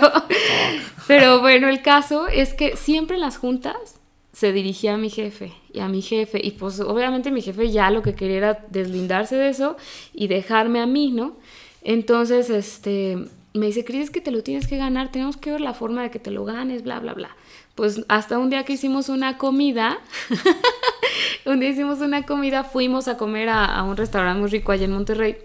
pero 1.08 1.42
bueno, 1.42 1.68
el 1.68 1.82
caso 1.82 2.28
es 2.28 2.54
que 2.54 2.76
siempre 2.76 3.16
en 3.16 3.22
las 3.22 3.38
juntas 3.38 4.00
se 4.34 4.52
dirigía 4.52 4.94
a 4.94 4.98
mi 4.98 5.10
jefe 5.10 5.54
y 5.74 5.80
a 5.80 5.88
mi 5.88 6.04
jefe. 6.04 6.40
Y 6.44 6.52
pues 6.52 6.80
obviamente 6.80 7.32
mi 7.32 7.42
jefe 7.42 7.72
ya 7.72 7.90
lo 7.90 8.04
que 8.04 8.14
quería 8.14 8.38
era 8.38 8.66
deslindarse 8.70 9.36
de 9.36 9.50
eso 9.50 9.78
y 10.14 10.28
dejarme 10.28 10.80
a 10.80 10.86
mí, 10.86 11.10
¿no? 11.10 11.38
Entonces, 11.82 12.52
este, 12.52 13.18
me 13.58 13.68
dice, 13.68 13.84
¿crees 13.86 14.10
que 14.10 14.22
te 14.22 14.32
lo 14.32 14.44
tienes 14.44 14.68
que 14.68 14.78
ganar? 14.78 15.12
Tenemos 15.12 15.38
que 15.38 15.52
ver 15.52 15.62
la 15.62 15.74
forma 15.74 16.04
de 16.04 16.12
que 16.12 16.20
te 16.20 16.32
lo 16.32 16.46
ganes, 16.46 16.84
bla, 16.84 17.00
bla, 17.00 17.14
bla. 17.14 17.36
Pues 17.76 18.04
hasta 18.08 18.40
un 18.40 18.50
día 18.50 18.64
que 18.66 18.74
hicimos 18.74 19.10
una 19.10 19.38
comida, 19.38 20.00
un 21.46 21.60
día 21.60 21.70
hicimos 21.70 22.00
una 22.00 22.26
comida, 22.26 22.64
fuimos 22.64 23.08
a 23.08 23.18
comer 23.18 23.50
a, 23.50 23.66
a, 23.66 23.84
un 23.84 23.98
restaurante 23.98 24.40
muy 24.40 24.50
rico 24.50 24.72
allá 24.72 24.86
en 24.86 24.92
Monterrey 24.94 25.38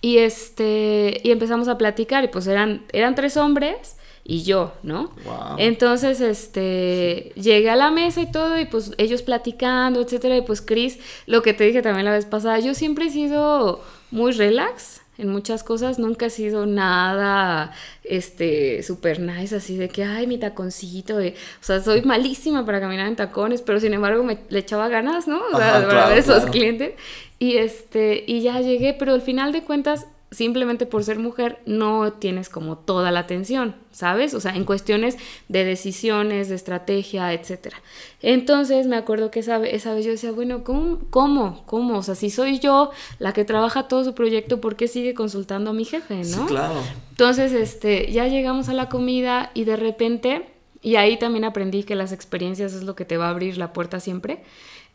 y 0.00 0.18
este 0.18 1.20
y 1.24 1.30
empezamos 1.30 1.66
a 1.66 1.78
platicar 1.78 2.24
y 2.24 2.28
pues 2.28 2.46
eran 2.46 2.84
eran 2.92 3.14
tres 3.14 3.38
hombres 3.38 3.96
y 4.24 4.42
yo, 4.42 4.72
¿no? 4.82 5.12
Wow. 5.24 5.56
Entonces, 5.58 6.20
este, 6.20 7.32
llegué 7.36 7.68
a 7.68 7.76
la 7.76 7.90
mesa 7.90 8.22
y 8.22 8.30
todo 8.30 8.58
y 8.58 8.64
pues 8.64 8.92
ellos 8.96 9.22
platicando, 9.22 10.00
etcétera, 10.00 10.38
y 10.38 10.42
pues 10.42 10.62
Chris, 10.62 10.98
lo 11.26 11.42
que 11.42 11.52
te 11.52 11.64
dije 11.64 11.82
también 11.82 12.06
la 12.06 12.12
vez 12.12 12.24
pasada, 12.24 12.58
yo 12.58 12.74
siempre 12.74 13.06
he 13.06 13.10
sido 13.10 13.82
muy 14.10 14.32
relax 14.32 15.02
en 15.18 15.28
muchas 15.28 15.62
cosas, 15.62 15.98
nunca 15.98 16.26
he 16.26 16.30
sido 16.30 16.66
nada, 16.66 17.72
este, 18.02 18.82
super 18.82 19.20
nice, 19.20 19.54
así 19.56 19.76
de 19.76 19.88
que, 19.88 20.04
ay, 20.04 20.26
mi 20.26 20.38
taconcito, 20.38 21.18
o 21.18 21.22
sea, 21.60 21.80
soy 21.80 22.02
malísima 22.02 22.66
para 22.66 22.80
caminar 22.80 23.06
en 23.06 23.16
tacones, 23.16 23.62
pero 23.62 23.80
sin 23.80 23.94
embargo 23.94 24.24
me 24.24 24.38
le 24.48 24.58
echaba 24.58 24.88
ganas, 24.88 25.28
¿no? 25.28 25.40
O 25.52 25.56
sea, 25.56 25.68
Ajá, 25.76 25.80
para 25.80 25.88
claro, 25.88 26.08
ver 26.10 26.18
esos 26.18 26.36
claro. 26.36 26.50
clientes. 26.50 26.94
Y 27.38 27.56
este, 27.56 28.24
y 28.26 28.42
ya 28.42 28.60
llegué, 28.60 28.94
pero 28.94 29.12
al 29.12 29.22
final 29.22 29.52
de 29.52 29.62
cuentas, 29.62 30.06
simplemente 30.34 30.84
por 30.84 31.04
ser 31.04 31.18
mujer, 31.18 31.60
no 31.64 32.12
tienes 32.12 32.48
como 32.48 32.76
toda 32.76 33.10
la 33.10 33.20
atención, 33.20 33.74
¿sabes? 33.92 34.34
O 34.34 34.40
sea, 34.40 34.54
en 34.56 34.64
cuestiones 34.64 35.16
de 35.48 35.64
decisiones, 35.64 36.48
de 36.48 36.56
estrategia, 36.56 37.32
etcétera. 37.32 37.76
Entonces 38.20 38.86
me 38.86 38.96
acuerdo 38.96 39.30
que 39.30 39.40
esa, 39.40 39.64
esa 39.64 39.94
vez 39.94 40.04
yo 40.04 40.10
decía, 40.10 40.32
bueno, 40.32 40.64
¿cómo, 40.64 40.98
¿cómo? 41.10 41.62
¿Cómo? 41.66 41.98
O 41.98 42.02
sea, 42.02 42.14
si 42.14 42.30
soy 42.30 42.58
yo 42.58 42.90
la 43.18 43.32
que 43.32 43.44
trabaja 43.44 43.88
todo 43.88 44.04
su 44.04 44.14
proyecto, 44.14 44.60
¿por 44.60 44.76
qué 44.76 44.88
sigue 44.88 45.14
consultando 45.14 45.70
a 45.70 45.72
mi 45.72 45.84
jefe, 45.84 46.16
no? 46.16 46.24
Sí, 46.24 46.40
claro. 46.46 46.80
Entonces, 47.10 47.52
este, 47.52 48.10
ya 48.10 48.26
llegamos 48.26 48.68
a 48.68 48.74
la 48.74 48.88
comida 48.88 49.50
y 49.54 49.64
de 49.64 49.76
repente, 49.76 50.46
y 50.82 50.96
ahí 50.96 51.16
también 51.16 51.44
aprendí 51.44 51.84
que 51.84 51.94
las 51.94 52.12
experiencias 52.12 52.74
es 52.74 52.82
lo 52.82 52.96
que 52.96 53.04
te 53.04 53.16
va 53.16 53.28
a 53.28 53.30
abrir 53.30 53.56
la 53.56 53.72
puerta 53.72 54.00
siempre. 54.00 54.42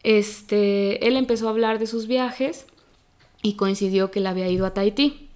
Este, 0.04 1.08
él 1.08 1.16
empezó 1.16 1.48
a 1.48 1.52
hablar 1.52 1.80
de 1.80 1.88
sus 1.88 2.08
viajes 2.08 2.66
y 3.42 3.54
coincidió 3.54 4.12
que 4.12 4.20
él 4.20 4.28
había 4.28 4.50
ido 4.50 4.66
a 4.66 4.74
Tahití. 4.74 5.29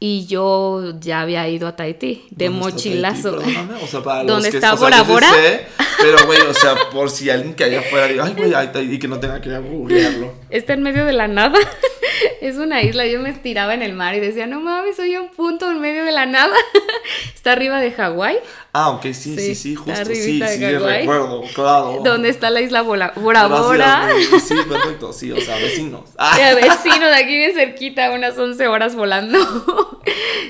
Y 0.00 0.26
yo 0.26 0.92
ya 1.00 1.22
había 1.22 1.48
ido 1.48 1.66
a 1.68 1.76
Tahití, 1.76 2.24
de 2.30 2.46
¿Dónde 2.48 2.58
está 2.60 2.74
mochilazo. 2.76 3.36
Tahití? 3.38 3.58
O 3.82 3.86
sea, 3.86 4.02
para 4.02 4.22
los 4.24 4.26
¿Dónde 4.32 4.50
que- 4.50 4.56
está 4.58 4.74
o 4.74 4.76
sea, 4.76 4.84
Bora 4.86 5.02
Bora? 5.02 5.32
sé, 5.32 5.66
pero, 6.00 6.26
güey, 6.26 6.40
o 6.42 6.52
sea, 6.52 6.74
por 6.92 7.10
si 7.10 7.30
alguien 7.30 7.54
que 7.54 7.64
allá 7.64 7.80
afuera 7.80 8.06
diga, 8.08 8.24
ay, 8.26 8.34
güey, 8.36 8.52
ahí 8.54 8.66
está", 8.66 8.82
y 8.82 8.98
que 8.98 9.08
no 9.08 9.18
tenga 9.18 9.40
que 9.40 9.56
googlearlo. 9.56 10.32
Está 10.54 10.74
en 10.74 10.82
medio 10.82 11.04
de 11.04 11.12
la 11.12 11.26
nada. 11.26 11.58
es 12.40 12.58
una 12.58 12.80
isla. 12.80 13.04
Yo 13.06 13.18
me 13.18 13.28
estiraba 13.30 13.74
en 13.74 13.82
el 13.82 13.92
mar 13.92 14.14
y 14.14 14.20
decía, 14.20 14.46
no 14.46 14.60
mames, 14.60 14.94
soy 14.94 15.16
un 15.16 15.28
punto 15.30 15.68
en 15.68 15.80
medio 15.80 16.04
de 16.04 16.12
la 16.12 16.26
nada. 16.26 16.54
está 17.34 17.50
arriba 17.52 17.80
de 17.80 17.90
Hawái, 17.90 18.36
Ah, 18.72 18.90
ok, 18.90 19.02
sí, 19.06 19.12
sí, 19.14 19.36
Sí, 19.36 19.54
sí, 19.54 19.74
justo, 19.74 20.04
sí, 20.04 20.38
de 20.38 20.48
sí, 20.48 20.64
recuerdo, 20.66 21.42
claro. 21.54 22.00
donde 22.04 22.28
está 22.28 22.50
la 22.50 22.60
isla 22.60 22.82
Bora 22.82 23.12
Bora. 23.16 24.08
Sí, 24.40 24.54
perfecto, 24.68 25.12
sí, 25.12 25.32
o 25.32 25.40
sea, 25.40 25.56
vecinos. 25.56 26.10
Ah, 26.18 26.36
Ya 26.38 26.54
vecino 26.54 27.06
de 27.06 27.14
aquí 27.14 27.36
bien 27.36 27.54
cerquita, 27.54 28.12
unas 28.12 28.38
11 28.38 28.66
horas 28.68 28.94
volando. 28.94 29.38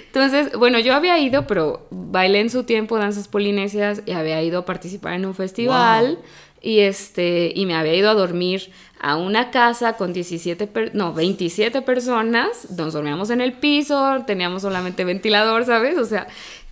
Entonces, 0.07 0.53
bueno, 0.57 0.79
yo 0.79 0.95
había 0.95 1.19
ido, 1.19 1.47
pero 1.47 1.87
bailé 1.91 2.41
en 2.41 2.51
su 2.51 2.65
tiempo 2.65 2.99
danzas 2.99 3.29
polinesias 3.29 4.03
y 4.07 4.13
había 4.13 4.43
ido 4.43 4.61
a 4.61 4.65
participar 4.65 5.15
en 5.15 5.27
un 5.27 5.35
festival. 5.35 6.17
Wow. 6.17 6.25
Y 6.67 6.81
este, 6.81 7.53
y 7.55 7.67
me 7.67 7.75
había 7.75 7.95
ido 7.95 8.09
a 8.09 8.15
dormir 8.15 8.71
a 8.99 9.17
una 9.17 9.51
casa 9.51 9.99
con 9.99 10.15
17, 10.15 10.67
per- 10.67 10.95
no, 10.95 11.13
27 11.13 11.83
personas. 11.83 12.71
Nos 12.71 12.95
dormíamos 12.95 13.29
en 13.29 13.43
el 13.43 13.53
piso, 13.53 14.25
teníamos 14.27 14.63
solamente 14.63 15.05
ventilador, 15.05 15.67
¿sabes? 15.67 15.99
O 15.99 16.07
sea, 16.07 16.27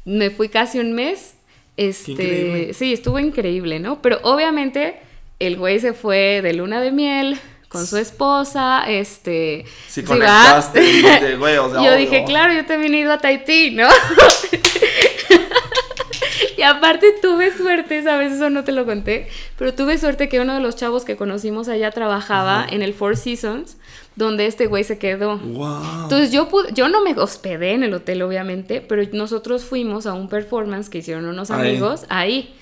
me 0.07 0.31
fui 0.31 0.49
casi 0.49 0.79
un 0.79 0.95
mes. 0.95 1.35
Este, 1.77 2.73
sí, 2.73 2.93
estuvo 2.95 3.19
increíble, 3.19 3.81
¿no? 3.81 4.01
Pero 4.01 4.19
obviamente 4.23 4.97
el 5.39 5.57
güey 5.59 5.79
se 5.79 5.93
fue 5.93 6.41
de 6.43 6.55
luna 6.55 6.81
de 6.81 6.91
miel 6.93 7.39
con 7.69 7.87
su 7.87 7.97
esposa, 7.97 8.85
este... 8.87 9.65
Sí, 9.89 10.03
conectaste, 10.03 10.81
dijiste, 10.81 11.37
güey, 11.37 11.57
o 11.57 11.71
sea, 11.71 11.77
Yo 11.83 11.89
obvio. 11.93 11.97
dije, 11.97 12.25
claro, 12.27 12.53
yo 12.53 12.65
también 12.67 12.95
he 12.95 12.99
ido 13.01 13.13
a 13.13 13.19
Tahití, 13.19 13.71
¿no? 13.73 13.89
y 16.63 16.65
aparte 16.65 17.09
tuve 17.21 17.53
suerte, 17.53 18.05
¿sabes? 18.05 18.35
Eso 18.35 18.49
no 18.49 18.63
te 18.63 18.71
lo 18.71 18.87
conté, 18.87 19.27
pero 19.59 19.75
tuve 19.75 19.99
suerte 19.99 20.29
que 20.29 20.39
uno 20.39 20.55
de 20.55 20.61
los 20.61 20.77
chavos 20.77 21.05
que 21.05 21.17
conocimos 21.17 21.69
allá 21.69 21.91
trabajaba 21.91 22.65
en 22.71 22.83
el 22.83 22.95
Four 22.95 23.17
Seasons, 23.17 23.79
donde 24.15 24.47
este 24.47 24.69
güey 24.69 24.85
se 24.85 24.97
quedó. 24.97 25.39
Wow. 25.39 26.05
Entonces 26.05 26.31
yo 26.31 26.49
pude, 26.49 26.73
yo 26.73 26.87
no 26.89 27.03
me 27.03 27.19
hospedé 27.19 27.73
en 27.73 27.83
el 27.83 27.93
hotel, 27.95 28.23
obviamente, 28.23 28.81
pero 28.81 29.03
nosotros 29.13 29.65
fuimos 29.65 30.07
a 30.07 30.13
un 30.13 30.29
performance 30.29 30.89
que 30.89 30.99
hicieron 30.99 31.25
unos 31.27 31.51
amigos 31.51 32.07
ahí. 32.09 32.55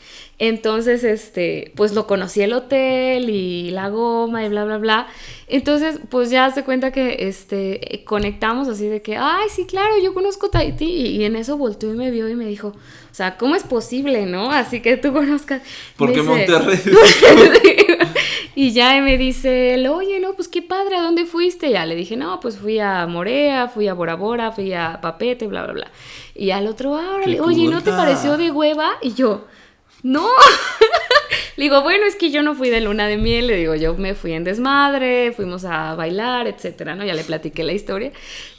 Entonces, 0.43 1.05
este, 1.05 1.70
pues 1.76 1.93
lo 1.93 2.07
conocí 2.07 2.41
el 2.41 2.55
hotel 2.55 3.28
y 3.28 3.70
la 3.72 3.91
goma 3.91 4.43
y 4.43 4.49
bla, 4.49 4.64
bla, 4.64 4.78
bla. 4.78 5.07
Entonces, 5.49 6.01
pues 6.09 6.30
ya 6.30 6.51
se 6.51 6.64
cuenta 6.64 6.93
que, 6.93 7.28
este, 7.28 8.03
conectamos 8.07 8.66
así 8.66 8.86
de 8.86 9.03
que, 9.03 9.18
ay, 9.18 9.49
sí, 9.51 9.66
claro, 9.66 9.99
yo 10.03 10.14
conozco 10.14 10.49
Tahití. 10.49 10.86
Y, 10.86 11.07
y 11.18 11.24
en 11.24 11.36
eso 11.36 11.59
volteó 11.59 11.93
y 11.93 11.97
me 11.99 12.11
vio 12.11 12.26
y 12.30 12.36
me 12.36 12.47
dijo, 12.47 12.68
o 12.68 12.74
sea, 13.14 13.36
¿cómo 13.36 13.55
es 13.55 13.64
posible, 13.64 14.24
no? 14.24 14.51
Así 14.51 14.80
que 14.80 14.97
tú 14.97 15.12
conozcas. 15.12 15.61
¿Por 15.99 16.09
Me 16.09 16.14
qué 16.14 16.20
dice- 16.22 16.30
Monterrey? 16.32 16.78
y 18.55 18.72
ya 18.72 18.99
me 19.03 19.18
dice, 19.18 19.74
él, 19.74 19.86
oye, 19.88 20.20
no, 20.20 20.32
pues 20.32 20.49
qué 20.49 20.62
padre, 20.62 20.97
¿a 20.97 21.03
dónde 21.03 21.26
fuiste? 21.26 21.70
Ya 21.70 21.84
le 21.84 21.97
dije, 21.97 22.16
no, 22.16 22.41
pues 22.41 22.57
fui 22.57 22.78
a 22.78 23.07
Morea, 23.07 23.68
fui 23.68 23.88
a 23.88 23.95
Bora 23.95 24.14
Bora, 24.14 24.53
fui 24.53 24.72
a 24.72 25.01
Papete, 25.03 25.47
bla, 25.49 25.64
bla, 25.64 25.72
bla. 25.74 25.91
Y 26.34 26.51
al 26.51 26.66
otro, 26.66 26.95
ah, 26.97 27.16
órale, 27.16 27.43
oye, 27.43 27.66
¿no 27.68 27.82
te 27.82 27.91
pareció 27.91 28.38
de 28.38 28.51
hueva? 28.51 28.93
Y 29.03 29.12
yo, 29.12 29.45
no. 30.03 30.26
le 31.57 31.64
digo, 31.64 31.82
bueno, 31.82 32.07
es 32.07 32.16
que 32.16 32.30
yo 32.30 32.42
no 32.42 32.55
fui 32.55 32.70
de 32.70 32.80
luna 32.80 33.07
de 33.07 33.16
miel, 33.18 33.46
le 33.46 33.57
digo, 33.57 33.74
yo 33.74 33.94
me 33.94 34.14
fui 34.14 34.32
en 34.32 34.44
desmadre, 34.44 35.32
fuimos 35.32 35.64
a 35.64 35.94
bailar, 35.94 36.46
etcétera, 36.46 36.94
¿no? 36.94 37.05
Ya 37.05 37.14
le 37.14 37.22
platiqué 37.24 37.64
la 37.64 37.72
historia. 37.72 38.12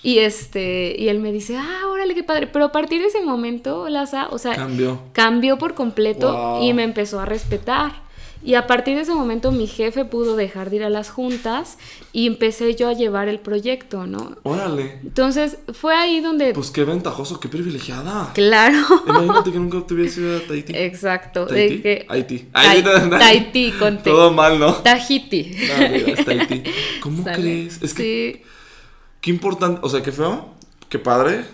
Y 0.03 0.19
este, 0.19 0.95
y 0.97 1.09
él 1.09 1.19
me 1.19 1.31
dice, 1.31 1.57
ah, 1.57 1.87
órale, 1.89 2.13
qué 2.13 2.23
padre. 2.23 2.47
Pero 2.47 2.65
a 2.65 2.71
partir 2.71 3.01
de 3.01 3.07
ese 3.07 3.21
momento, 3.21 3.89
Laza, 3.89 4.27
o 4.29 4.37
sea, 4.37 4.55
Cambió. 4.55 5.01
cambió 5.13 5.57
por 5.57 5.73
completo 5.73 6.31
Wow. 6.31 6.63
y 6.63 6.73
me 6.73 6.83
empezó 6.83 7.19
a 7.19 7.25
respetar. 7.25 7.91
Y 8.43 8.55
a 8.55 8.65
partir 8.67 8.95
de 8.95 9.01
ese 9.01 9.13
momento 9.13 9.51
mi 9.51 9.67
jefe 9.67 10.03
pudo 10.05 10.35
dejar 10.35 10.69
de 10.69 10.77
ir 10.77 10.83
a 10.83 10.89
las 10.89 11.09
juntas 11.09 11.77
y 12.11 12.25
empecé 12.27 12.73
yo 12.75 12.89
a 12.89 12.93
llevar 12.93 13.27
el 13.27 13.39
proyecto, 13.39 14.07
¿no? 14.07 14.35
Órale. 14.43 14.99
Entonces 15.03 15.57
fue 15.73 15.93
ahí 15.95 16.21
donde... 16.21 16.53
Pues 16.53 16.71
qué 16.71 16.83
ventajoso, 16.83 17.39
qué 17.39 17.47
privilegiada. 17.49 18.31
claro. 18.33 18.79
Imagínate 19.07 19.51
que 19.51 19.59
nunca 19.59 19.85
te 19.85 19.93
hubieras 19.93 20.17
ido 20.17 20.37
a 20.37 20.39
Tahití. 20.41 20.73
Exacto. 20.75 21.45
de 21.45 21.67
Tahití. 21.67 21.81
que- 21.81 22.05
Haití. 22.09 22.39
Tahití. 23.19 23.73
Todo 24.03 24.31
mal, 24.33 24.59
¿no? 24.59 24.73
Tahiti. 24.75 25.55
No, 25.67 26.23
Tahití. 26.25 26.63
¿Cómo 27.01 27.23
Sale. 27.23 27.35
crees? 27.41 27.81
Es 27.81 27.93
que 27.93 28.01
Sí, 28.41 28.41
qué 29.21 29.29
importante, 29.29 29.79
o 29.83 29.89
sea, 29.89 30.01
qué 30.01 30.11
feo, 30.11 30.49
qué 30.89 30.97
padre. 30.99 31.45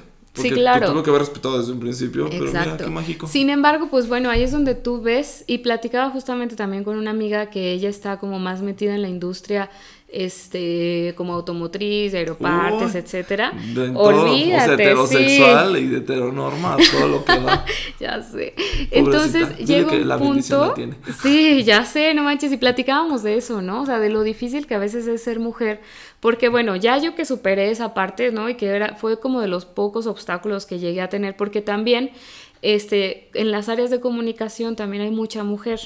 Sí, 0.42 0.50
Porque 0.50 0.62
claro. 0.62 0.86
Te 0.88 0.92
tuvo 0.94 1.04
que 1.04 1.10
haber 1.10 1.22
respetado 1.22 1.60
desde 1.60 1.72
un 1.72 1.80
principio, 1.80 2.28
pero 2.30 2.46
mira, 2.46 2.62
Exacto. 2.62 2.84
qué 2.86 2.90
mágico. 2.90 3.28
Sin 3.28 3.50
embargo, 3.50 3.90
pues 3.90 4.08
bueno, 4.08 4.30
ahí 4.30 4.44
es 4.44 4.52
donde 4.52 4.76
tú 4.76 5.02
ves 5.02 5.44
y 5.48 5.60
platicaba 5.60 6.10
justamente 6.12 6.56
también 6.56 6.84
con 6.84 6.98
una 6.98 7.12
amiga 7.12 7.50
que 7.50 7.72
ella 7.72 7.90
está 7.90 8.18
como 8.18 8.40
más 8.40 8.62
metida 8.62 8.96
en 8.96 9.02
la 9.02 9.10
industria 9.10 9.70
este 10.08 11.14
como 11.18 11.34
automotriz, 11.34 12.14
aeropartes, 12.14 12.94
Uy, 12.94 13.00
etcétera. 13.00 13.52
De 13.74 13.90
todo, 13.90 14.00
o 14.00 14.12
sea, 14.12 14.22
Olvídate, 14.22 14.74
heterosexual 14.74 15.76
sí. 15.76 15.82
y 15.82 15.88
de 15.88 15.98
heteronorma, 15.98 16.78
todo 16.92 17.08
lo 17.08 17.26
que 17.26 17.40
da. 17.40 17.66
Ya 18.00 18.22
sé. 18.22 18.54
Entonces 18.92 19.58
llega 19.58 19.92
un 19.92 20.08
la 20.08 20.18
punto. 20.18 20.68
la 20.68 20.74
tiene. 20.74 20.96
Sí, 21.22 21.64
ya 21.64 21.84
sé, 21.84 22.14
no 22.14 22.24
manches. 22.24 22.52
Y 22.52 22.58
platicábamos 22.58 23.24
de 23.24 23.36
eso, 23.36 23.62
¿no? 23.62 23.82
O 23.82 23.86
sea, 23.86 24.00
de 24.00 24.10
lo 24.10 24.24
difícil 24.24 24.66
que 24.66 24.76
a 24.76 24.80
veces 24.80 25.08
es 25.08 25.24
ser 25.24 25.40
mujer. 25.40 25.82
Porque 26.20 26.50
bueno, 26.50 26.76
ya 26.76 26.98
yo 27.00 27.16
que 27.16 27.26
superé 27.26 27.70
esa 27.70 27.94
parte, 27.94 28.32
¿no? 28.32 28.50
Y 28.50 28.56
que 28.56 28.68
era, 28.68 28.96
fue 28.96 29.20
como 29.20 29.42
de 29.42 29.48
los 29.48 29.66
pocos 29.66 30.08
obstáculos 30.08 30.66
que 30.66 30.80
llegué 30.80 31.02
a 31.02 31.10
tener. 31.10 31.36
Porque 31.36 31.62
también 31.62 32.12
este, 32.62 33.30
en 33.34 33.52
las 33.52 33.70
áreas 33.70 33.90
de 33.90 34.00
comunicación 34.00 34.76
también 34.76 35.04
hay 35.04 35.12
mucha 35.12 35.44
mujer. 35.44 35.80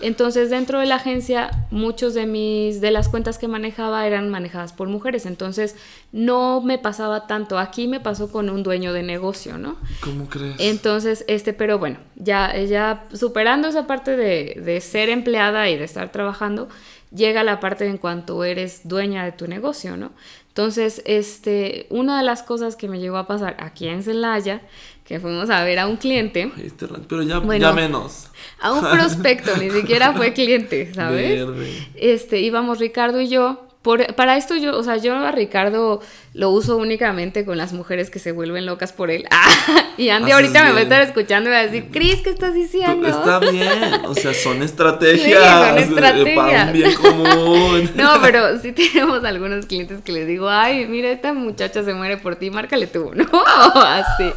Entonces, 0.00 0.48
dentro 0.48 0.80
de 0.80 0.86
la 0.86 0.96
agencia, 0.96 1.66
muchos 1.70 2.14
de 2.14 2.26
mis 2.26 2.80
de 2.80 2.90
las 2.90 3.08
cuentas 3.08 3.36
que 3.36 3.48
manejaba 3.48 4.06
eran 4.06 4.30
manejadas 4.30 4.72
por 4.72 4.88
mujeres. 4.88 5.26
Entonces, 5.26 5.76
no 6.10 6.62
me 6.62 6.78
pasaba 6.78 7.26
tanto. 7.26 7.58
Aquí 7.58 7.86
me 7.86 8.00
pasó 8.00 8.32
con 8.32 8.48
un 8.48 8.62
dueño 8.62 8.92
de 8.92 9.02
negocio, 9.02 9.58
¿no? 9.58 9.76
¿Cómo 10.00 10.28
crees? 10.28 10.56
Entonces, 10.58 11.24
este, 11.28 11.52
pero 11.52 11.78
bueno, 11.78 11.98
ya, 12.16 12.56
ya 12.62 13.06
superando 13.12 13.68
esa 13.68 13.86
parte 13.86 14.16
de, 14.16 14.60
de 14.64 14.80
ser 14.80 15.10
empleada 15.10 15.68
y 15.68 15.76
de 15.76 15.84
estar 15.84 16.10
trabajando, 16.10 16.68
llega 17.14 17.44
la 17.44 17.60
parte 17.60 17.86
en 17.86 17.98
cuanto 17.98 18.42
eres 18.44 18.88
dueña 18.88 19.24
de 19.24 19.32
tu 19.32 19.46
negocio, 19.48 19.96
¿no? 19.96 20.12
Entonces, 20.48 21.02
este, 21.04 21.86
una 21.90 22.18
de 22.18 22.24
las 22.24 22.42
cosas 22.42 22.76
que 22.76 22.88
me 22.88 22.98
llegó 22.98 23.18
a 23.18 23.26
pasar 23.26 23.56
aquí 23.60 23.86
en 23.86 24.02
Celaya, 24.02 24.62
que 25.10 25.18
fuimos 25.18 25.50
a 25.50 25.64
ver 25.64 25.80
a 25.80 25.88
un 25.88 25.96
cliente, 25.96 26.52
este 26.64 26.86
pero 27.08 27.22
ya, 27.24 27.40
Bueno. 27.40 27.60
ya 27.60 27.72
menos. 27.72 28.28
a 28.60 28.70
un 28.72 28.80
prospecto, 28.80 29.56
ni 29.56 29.68
siquiera 29.68 30.12
fue 30.12 30.32
cliente, 30.34 30.94
¿sabes? 30.94 31.44
Verde. 31.48 31.88
Este, 31.96 32.38
íbamos 32.38 32.78
Ricardo 32.78 33.20
y 33.20 33.28
yo. 33.28 33.66
Por, 33.82 34.14
para 34.14 34.36
esto 34.36 34.56
yo, 34.56 34.76
o 34.76 34.82
sea, 34.82 34.98
yo 34.98 35.14
a 35.14 35.32
Ricardo 35.32 36.02
lo 36.34 36.50
uso 36.50 36.76
únicamente 36.76 37.46
con 37.46 37.56
las 37.56 37.72
mujeres 37.72 38.10
que 38.10 38.18
se 38.18 38.30
vuelven 38.30 38.66
locas 38.66 38.92
por 38.92 39.10
él. 39.10 39.26
Ah, 39.72 39.92
y 39.96 40.08
Andy 40.08 40.32
Haces 40.32 40.44
ahorita 40.44 40.64
me 40.64 40.72
va 40.72 40.78
a 40.78 40.82
estar 40.82 41.02
escuchando 41.02 41.50
y 41.50 41.52
va 41.52 41.58
a 41.58 41.66
decir, 41.66 41.86
Cris, 41.92 42.22
¿qué 42.22 42.30
estás 42.30 42.54
diciendo? 42.54 43.06
Está 43.08 43.38
bien, 43.38 44.04
o 44.06 44.14
sea, 44.14 44.32
son 44.34 44.58
Sí, 44.58 44.64
estrategias, 44.64 45.68
son 45.68 45.78
eh, 45.78 45.82
estrategias. 45.82 46.36
para 46.36 46.64
un 46.66 46.72
bien 46.72 46.94
común. 46.94 47.90
No, 47.96 48.20
pero 48.22 48.58
sí 48.60 48.72
tenemos 48.72 49.24
algunos 49.24 49.66
clientes 49.66 50.00
que 50.02 50.12
les 50.12 50.26
digo, 50.26 50.48
ay, 50.48 50.86
mira, 50.86 51.10
esta 51.10 51.32
muchacha 51.32 51.82
se 51.84 51.94
muere 51.94 52.16
por 52.16 52.36
ti, 52.36 52.50
márcale 52.50 52.86
tú, 52.86 53.12
¿no? 53.14 53.26
Así. 53.74 54.32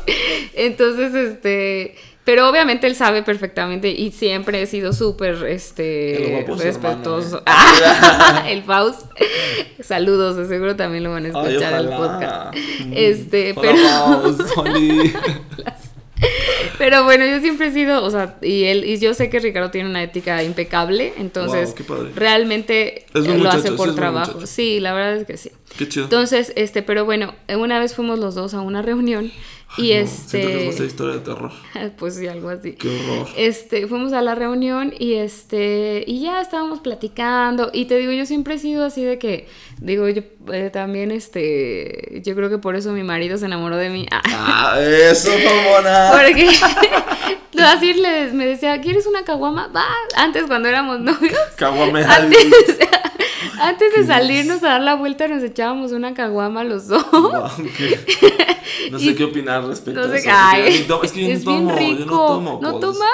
Entonces, 0.53 1.13
este, 1.15 1.95
pero 2.23 2.49
obviamente 2.49 2.87
él 2.87 2.95
sabe 2.95 3.21
perfectamente 3.23 3.89
y 3.89 4.11
siempre 4.11 4.61
he 4.61 4.65
sido 4.65 4.93
súper, 4.93 5.43
este, 5.45 6.45
respetuoso. 6.57 7.43
el 8.47 8.63
Faust. 8.63 9.07
Saludos, 9.81 10.37
de 10.37 10.47
seguro 10.47 10.75
también 10.75 11.03
lo 11.03 11.11
van 11.11 11.25
a 11.25 11.27
escuchar 11.29 11.73
el 11.73 11.87
ojalá. 11.87 11.97
podcast. 11.97 12.57
Mm. 12.85 12.93
Este, 12.95 13.53
Hola, 13.55 14.21
pero... 14.53 14.73
Pero 16.77 17.03
bueno, 17.03 17.25
yo 17.25 17.39
siempre 17.39 17.67
he 17.67 17.71
sido, 17.71 18.03
o 18.03 18.09
sea, 18.09 18.37
y 18.41 18.63
él, 18.63 18.85
y 18.85 18.97
yo 18.97 19.13
sé 19.13 19.29
que 19.29 19.39
Ricardo 19.39 19.71
tiene 19.71 19.89
una 19.89 20.01
ética 20.03 20.43
impecable, 20.43 21.13
entonces 21.17 21.75
Wow, 21.87 22.09
realmente 22.15 22.99
eh, 22.99 23.05
lo 23.13 23.35
muchacho, 23.35 23.57
hace 23.57 23.71
por 23.73 23.93
trabajo. 23.95 24.45
Sí, 24.45 24.79
la 24.79 24.93
verdad 24.93 25.17
es 25.17 25.27
que 25.27 25.37
sí. 25.37 25.51
Qué 25.77 25.87
chido. 25.87 26.05
Entonces, 26.05 26.53
este, 26.55 26.81
pero 26.81 27.05
bueno, 27.05 27.35
una 27.57 27.79
vez 27.79 27.93
fuimos 27.93 28.19
los 28.19 28.35
dos 28.35 28.53
a 28.53 28.61
una 28.61 28.81
reunión 28.81 29.31
y 29.77 29.93
no, 29.93 30.07
Siento 30.07 30.47
que 30.47 30.67
este, 30.69 30.77
una 30.77 30.85
historia 30.87 31.13
de 31.15 31.19
terror. 31.21 31.51
pues 31.97 32.15
sí, 32.15 32.27
algo 32.27 32.49
así. 32.49 32.73
Qué 32.73 32.87
horror. 32.89 33.27
Este, 33.35 33.87
fuimos 33.87 34.13
a 34.13 34.21
la 34.21 34.35
reunión 34.35 34.93
y 34.97 35.13
este, 35.15 36.03
y 36.07 36.21
ya 36.21 36.41
estábamos 36.41 36.79
platicando. 36.79 37.69
Y 37.73 37.85
te 37.85 37.97
digo, 37.97 38.11
yo 38.11 38.25
siempre 38.25 38.55
he 38.55 38.59
sido 38.59 38.85
así 38.85 39.03
de 39.03 39.17
que, 39.17 39.47
digo, 39.79 40.07
yo 40.09 40.21
eh, 40.51 40.69
también, 40.71 41.11
este, 41.11 42.21
yo 42.23 42.35
creo 42.35 42.49
que 42.49 42.57
por 42.59 42.75
eso 42.75 42.91
mi 42.91 43.03
marido 43.03 43.37
se 43.37 43.45
enamoró 43.45 43.77
de 43.77 43.89
mí. 43.89 44.05
Ah, 44.25 44.79
eso, 44.79 45.31
mamona. 45.31 46.11
Porque 46.11 46.49
así 47.63 47.93
le- 47.93 48.31
me 48.33 48.45
decía, 48.45 48.79
¿quieres 48.81 49.07
una 49.07 49.23
caguama? 49.23 49.67
Va, 49.75 49.85
antes 50.15 50.43
cuando 50.45 50.69
éramos 50.69 50.99
novios. 50.99 51.37
Caguame 51.55 52.03
Antes, 52.03 52.79
antes 53.59 53.95
de 53.95 54.05
salirnos 54.05 54.63
a 54.63 54.69
dar 54.69 54.81
la 54.81 54.95
vuelta 54.95 55.27
nos 55.27 55.43
echábamos 55.43 55.91
una 55.91 56.13
caguama 56.13 56.63
los 56.63 56.87
dos. 56.87 57.05
Wow, 57.11 57.49
qué- 57.77 57.99
No 58.91 58.99
sé 58.99 59.05
Y- 59.11 59.15
qué 59.15 59.23
opinar 59.25 59.65
respecto 59.65 60.07
no 60.07 60.13
a 60.13 60.17
eso. 60.17 60.29
ay, 60.31 60.87
es 61.03 61.11
que 61.11 61.21
yo 61.21 61.27
es 61.33 61.43
no 61.45 61.51
tomo, 61.53 61.69
yo 61.69 61.75
no 61.75 61.75
rico. 61.97 62.25
tomo. 62.27 62.59
¿No 62.61 62.79
tomas? 62.79 63.09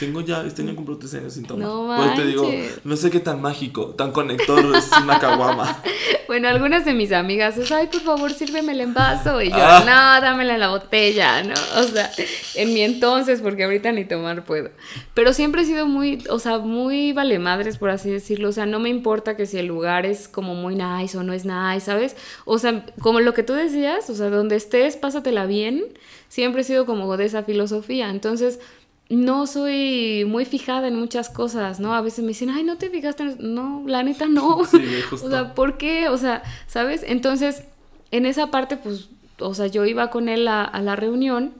Tengo 0.00 0.20
ya, 0.22 0.42
este 0.44 0.62
año 0.62 0.74
cumplo 0.74 0.96
tres 0.98 1.14
años 1.14 1.34
sin 1.34 1.44
tomar. 1.44 1.66
No 1.68 1.86
Pues 1.96 2.14
te 2.16 2.26
digo, 2.26 2.42
manches. 2.44 2.80
no 2.84 2.96
sé 2.96 3.10
qué 3.10 3.20
tan 3.20 3.40
mágico, 3.40 3.88
tan 3.88 4.12
conector 4.12 4.74
es 4.76 4.90
una 5.02 5.18
caguama. 5.18 5.82
Bueno, 6.26 6.48
algunas 6.48 6.86
de 6.86 6.94
mis 6.94 7.12
amigas 7.12 7.58
es, 7.58 7.70
ay, 7.70 7.86
por 7.88 8.00
favor, 8.00 8.32
sírveme 8.32 8.72
el 8.72 8.80
envaso. 8.80 9.42
Y 9.42 9.50
yo, 9.50 9.56
Ah. 9.58 9.80
no, 9.84 10.20
dámela 10.26 10.54
en 10.54 10.60
la 10.60 10.68
botella, 10.70 11.42
¿no? 11.42 11.52
O 11.78 11.82
sea, 11.82 12.10
en 12.54 12.72
mi 12.72 12.80
entonces, 12.80 13.42
porque 13.42 13.64
ahorita 13.64 13.92
ni 13.92 14.06
tomar 14.06 14.42
puedo. 14.46 14.70
Pero 15.12 15.34
siempre 15.34 15.62
he 15.62 15.64
sido 15.66 15.86
muy, 15.86 16.24
o 16.30 16.38
sea, 16.38 16.58
muy 16.58 17.12
vale 17.12 17.38
madres, 17.38 17.76
por 17.76 17.90
así 17.90 18.10
decirlo. 18.10 18.48
O 18.48 18.52
sea, 18.52 18.64
no 18.64 18.80
me 18.80 18.88
importa 18.88 19.36
que 19.36 19.44
si 19.44 19.58
el 19.58 19.66
lugar 19.66 20.06
es 20.06 20.26
como 20.26 20.54
muy 20.54 20.74
nice 20.76 21.16
o 21.18 21.22
no 21.22 21.34
es 21.34 21.44
nice, 21.44 21.80
¿sabes? 21.84 22.16
O 22.46 22.58
sea, 22.58 22.86
como 23.00 23.20
lo 23.20 23.34
que 23.34 23.42
tú 23.42 23.52
decías, 23.52 24.08
o 24.08 24.14
sea, 24.14 24.30
donde 24.30 24.56
estés, 24.56 24.93
pásatela 24.96 25.46
bien. 25.46 25.84
Siempre 26.28 26.62
he 26.62 26.64
sido 26.64 26.86
como 26.86 27.16
de 27.16 27.24
esa 27.26 27.42
filosofía. 27.42 28.10
Entonces, 28.10 28.60
no 29.08 29.46
soy 29.46 30.24
muy 30.26 30.44
fijada 30.44 30.88
en 30.88 30.96
muchas 30.96 31.28
cosas, 31.28 31.80
¿no? 31.80 31.94
A 31.94 32.00
veces 32.00 32.20
me 32.24 32.28
dicen, 32.28 32.50
ay, 32.50 32.64
no 32.64 32.78
te 32.78 32.90
fijaste 32.90 33.22
en 33.22 33.28
eso?". 33.30 33.38
No, 33.42 33.84
la 33.86 34.02
neta 34.02 34.26
no. 34.26 34.64
Sí, 34.70 34.78
justo. 35.10 35.26
o 35.28 35.30
sea, 35.30 35.54
¿por 35.54 35.76
qué? 35.76 36.08
O 36.08 36.18
sea, 36.18 36.42
¿sabes? 36.66 37.04
Entonces, 37.06 37.64
en 38.10 38.26
esa 38.26 38.50
parte, 38.50 38.76
pues, 38.76 39.08
o 39.38 39.54
sea, 39.54 39.66
yo 39.66 39.84
iba 39.84 40.10
con 40.10 40.28
él 40.28 40.48
a, 40.48 40.64
a 40.64 40.80
la 40.80 40.96
reunión 40.96 41.52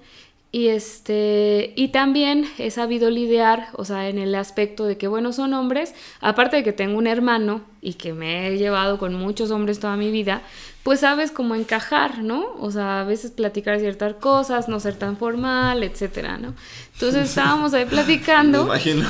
y 0.54 0.68
este, 0.68 1.72
y 1.74 1.88
también 1.88 2.46
he 2.58 2.70
sabido 2.70 3.10
lidiar, 3.10 3.70
o 3.72 3.84
sea, 3.84 4.08
en 4.08 4.18
el 4.18 4.36
aspecto 4.36 4.84
de 4.84 4.96
que, 4.96 5.08
bueno, 5.08 5.32
son 5.32 5.52
hombres, 5.52 5.96
aparte 6.20 6.54
de 6.54 6.62
que 6.62 6.72
tengo 6.72 6.96
un 6.96 7.08
hermano 7.08 7.62
y 7.82 7.94
que 7.94 8.12
me 8.12 8.46
he 8.46 8.56
llevado 8.56 8.98
con 8.98 9.14
muchos 9.14 9.50
hombres 9.50 9.80
toda 9.80 9.96
mi 9.96 10.12
vida, 10.12 10.42
pues 10.84 11.00
sabes 11.00 11.32
cómo 11.32 11.54
encajar, 11.54 12.22
¿no? 12.22 12.54
O 12.60 12.70
sea, 12.70 13.00
a 13.00 13.04
veces 13.04 13.30
platicar 13.30 13.80
ciertas 13.80 14.14
cosas, 14.14 14.68
no 14.68 14.78
ser 14.78 14.94
tan 14.94 15.16
formal, 15.16 15.82
etcétera, 15.82 16.36
¿no? 16.36 16.54
Entonces 16.92 17.28
estábamos 17.30 17.72
ahí 17.74 17.86
Me 17.86 17.90
platicando 17.90 18.64
imagino. 18.64 19.08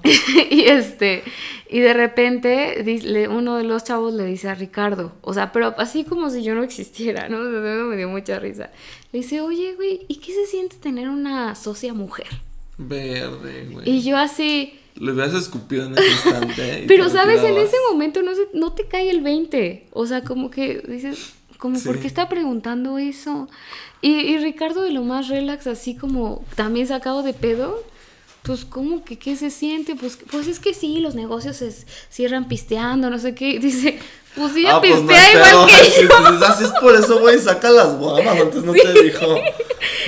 y 0.50 0.62
este 0.62 1.24
y 1.68 1.80
de 1.80 1.92
repente 1.94 3.26
uno 3.28 3.56
de 3.56 3.64
los 3.64 3.82
chavos 3.82 4.14
le 4.14 4.24
dice 4.24 4.48
a 4.48 4.54
Ricardo, 4.54 5.12
o 5.20 5.34
sea, 5.34 5.50
pero 5.50 5.74
así 5.78 6.04
como 6.04 6.30
si 6.30 6.44
yo 6.44 6.54
no 6.54 6.62
existiera, 6.62 7.28
¿no? 7.28 7.38
Me 7.88 7.96
dio 7.96 8.08
mucha 8.08 8.38
risa. 8.38 8.70
Le 9.12 9.20
dice, 9.20 9.40
oye, 9.40 9.74
güey, 9.74 10.06
¿y 10.06 10.16
qué 10.16 10.32
se 10.32 10.46
siente 10.46 10.76
tener 10.76 11.08
una 11.08 11.56
socia 11.56 11.92
mujer? 11.92 12.28
Verde, 12.78 13.68
güey. 13.72 13.90
Y 13.90 14.02
yo 14.02 14.16
así, 14.16 14.78
Le 14.96 15.12
hubieras 15.12 15.34
escupido 15.34 15.86
en 15.86 15.92
ese 15.98 16.08
instante. 16.10 16.84
pero 16.88 17.08
sabes, 17.10 17.42
en 17.42 17.56
ese 17.58 17.76
momento 17.90 18.22
no, 18.22 18.34
se- 18.34 18.48
no 18.54 18.72
te 18.72 18.86
cae 18.86 19.10
el 19.10 19.20
20. 19.20 19.86
O 19.92 20.06
sea, 20.06 20.22
como 20.24 20.50
que 20.50 20.82
dices, 20.88 21.34
como, 21.58 21.78
¿por 21.80 21.98
qué 22.00 22.06
está 22.06 22.28
preguntando 22.28 22.98
eso? 22.98 23.48
Y, 24.02 24.10
y 24.12 24.38
Ricardo 24.38 24.82
de 24.82 24.90
lo 24.92 25.02
más 25.02 25.28
relax, 25.28 25.66
así 25.66 25.94
como 25.96 26.44
también 26.54 26.86
sacado 26.86 27.22
de 27.22 27.32
pedo. 27.34 27.82
Pues, 28.42 28.64
¿cómo 28.64 29.04
que 29.04 29.18
qué 29.18 29.34
se 29.34 29.50
siente? 29.50 29.96
Pues, 29.96 30.18
pues 30.30 30.46
es 30.46 30.60
que 30.60 30.72
sí, 30.72 31.00
los 31.00 31.14
negocios 31.16 31.56
se 31.56 31.72
cierran 32.10 32.46
pisteando, 32.46 33.10
no 33.10 33.18
sé 33.18 33.34
qué. 33.34 33.58
Dice, 33.60 33.98
pues 34.36 34.52
sí, 34.52 34.60
ella 34.60 34.76
Ah, 34.76 34.80
pues 34.80 34.94
no 35.02 35.02
igual 35.02 35.66
que 35.66 36.02
yo. 36.02 36.30
dices, 36.32 36.48
"Así 36.48 36.64
es 36.64 36.70
por 36.80 36.94
eso, 36.94 37.18
güey, 37.20 37.38
saca 37.38 37.70
las 37.70 37.96
guamas. 37.96 38.40
Antes 38.40 38.62
no 38.62 38.72
te 38.72 39.02
dijo. 39.02 39.36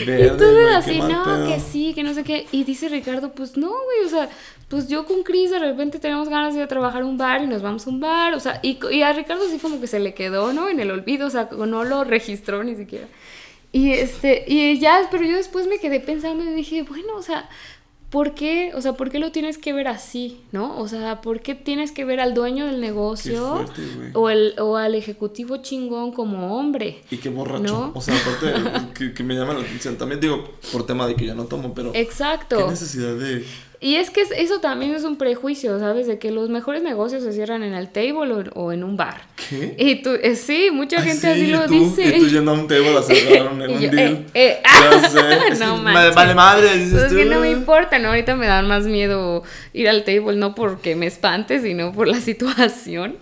Y 0.01 0.05
Verde, 0.05 0.29
entonces 0.29 0.55
güey, 0.55 0.67
qué 0.69 0.75
así, 0.75 0.99
no, 1.01 1.25
pedo". 1.25 1.47
que 1.49 1.61
sí, 1.61 1.93
que 1.95 2.03
no 2.03 2.15
sé 2.15 2.25
qué. 2.25 2.47
Y 2.53 2.65
dice 2.65 2.89
Ricardo, 2.89 3.33
pues 3.33 3.57
no, 3.57 3.69
güey, 3.69 4.07
o 4.07 4.09
sea, 4.09 4.29
pues 4.69 4.89
yo 4.89 5.05
con 5.07 5.23
Cris 5.23 5.51
de 5.51 5.59
repente 5.59 5.99
tenemos 5.99 6.29
ganas 6.29 6.55
de 6.55 6.61
ir 6.61 6.65
a 6.65 6.69
trabajar 6.69 7.03
a 7.03 7.05
un 7.05 7.17
bar 7.19 7.43
y 7.43 7.47
nos 7.47 7.63
vamos 7.63 7.87
a 7.87 7.91
un 7.91 8.01
bar, 8.01 8.35
o 8.35 8.41
sea, 8.41 8.61
y, 8.63 8.79
y 8.91 9.03
a 9.03 9.13
Ricardo 9.13 9.49
sí 9.49 9.59
como 9.59 9.81
que 9.81 9.87
se 9.87 9.99
le 10.01 10.15
quedó, 10.15 10.53
¿no? 10.53 10.69
En 10.69 10.81
el 10.81 10.91
olvido, 10.91 11.27
o 11.27 11.31
sea, 11.31 11.49
no 11.53 11.85
lo 11.85 12.05
registró 12.05 12.63
ni 12.65 12.77
siquiera. 12.77 13.07
Y 13.73 13.93
este, 13.93 14.45
y 14.47 14.79
ya, 14.79 15.09
pero 15.11 15.25
yo 15.25 15.37
después 15.37 15.67
me 15.67 15.79
quedé 15.79 16.01
pensando 16.01 16.43
y 16.45 16.55
dije, 16.55 16.83
bueno, 16.83 17.15
o 17.17 17.23
sea, 17.23 17.49
¿por 18.11 18.35
qué? 18.35 18.73
O 18.75 18.81
sea, 18.81 18.95
¿por 18.95 19.11
qué 19.11 19.19
lo 19.19 19.33
tienes 19.33 19.59
que 19.59 19.73
ver 19.73 19.89
así, 19.89 20.41
no? 20.53 20.79
O 20.79 20.89
sea, 20.89 21.21
¿por 21.21 21.41
qué 21.41 21.55
tienes 21.55 21.93
que 21.93 22.05
ver 22.05 22.21
al 22.21 22.35
dueño 22.35 22.67
del 22.67 22.81
negocio 22.81 23.57
fuerte, 23.57 23.83
o, 24.15 24.31
el, 24.31 24.55
o 24.59 24.77
al 24.77 24.95
ejecutivo 24.95 25.59
chingón 25.59 26.13
como 26.13 26.57
hombre? 26.59 27.03
Y 27.11 27.19
qué 27.19 27.29
borracho. 27.29 27.63
¿No? 27.63 27.93
O 27.95 28.01
sea, 28.01 28.15
aparte 28.17 28.93
que, 28.95 29.13
que 29.13 29.23
me 29.23 29.35
llama 29.35 29.55
la 29.55 29.61
atención. 29.61 29.97
También 29.97 30.21
digo, 30.21 30.53
por 30.73 30.87
tema 30.87 31.07
de 31.07 31.15
que 31.15 31.27
ya 31.27 31.35
no 31.35 31.45
tomo, 31.45 31.75
pero. 31.75 31.93
Exacto. 31.95 32.57
¿Qué 32.57 32.71
necesidad 32.71 33.15
de.? 33.15 33.45
Y 33.81 33.95
es 33.95 34.11
que 34.11 34.23
es- 34.23 34.33
eso 34.37 34.59
también 34.61 34.93
es 34.95 35.05
un 35.05 35.17
prejuicio, 35.17 35.79
¿sabes? 35.79 36.07
De 36.09 36.19
que 36.19 36.31
los 36.33 36.49
mejores 36.51 36.83
negocios 36.83 37.23
se 37.23 37.33
cierran 37.33 37.63
en 37.63 37.75
el 37.75 37.89
table 37.91 38.33
o, 38.33 38.61
o 38.61 38.73
en 38.73 38.83
un 38.83 38.97
bar. 38.97 39.21
¿Qué? 39.49 39.75
Y 39.79 40.03
tú, 40.03 40.11
eh, 40.21 40.35
sí, 40.35 40.71
mucha 40.73 40.99
Ay, 40.99 41.05
gente 41.05 41.21
sí, 41.21 41.27
así 41.29 41.47
lo 41.47 41.67
tú, 41.67 41.75
dice. 41.75 42.17
Y 42.17 42.21
tú 42.21 42.29
yendo 42.29 42.51
a 42.51 42.55
un 42.55 42.67
table 42.67 42.97
a 42.99 43.03
cerrar 43.03 43.53
un, 43.53 43.63
un 43.71 43.81
yo, 43.81 43.91
deal. 43.91 44.27
eh, 44.35 44.61
eh, 44.61 44.63
Ya 44.65 45.09
sé. 45.09 45.21
Es 45.53 45.61
no 45.61 45.77
que. 45.85 45.93
Vale 46.11 46.35
madre, 46.35 46.75
dices 46.75 46.91
Pues 46.93 47.03
es 47.05 47.09
tú. 47.11 47.17
que 47.17 47.25
no 47.27 47.41
me 47.41 47.51
importa, 47.53 47.99
¿no? 48.01 48.09
Ahorita 48.09 48.35
me 48.35 48.47
dan 48.49 48.67
más 48.67 48.85
miedo 48.85 49.45
ir 49.73 49.89
al 49.89 50.03
table, 50.03 50.35
no 50.37 50.55
porque 50.57 50.97
me 50.97 51.07
espante, 51.07 51.61
sino 51.61 51.93
por 51.93 52.09
la 52.09 52.21
situación. 52.21 53.17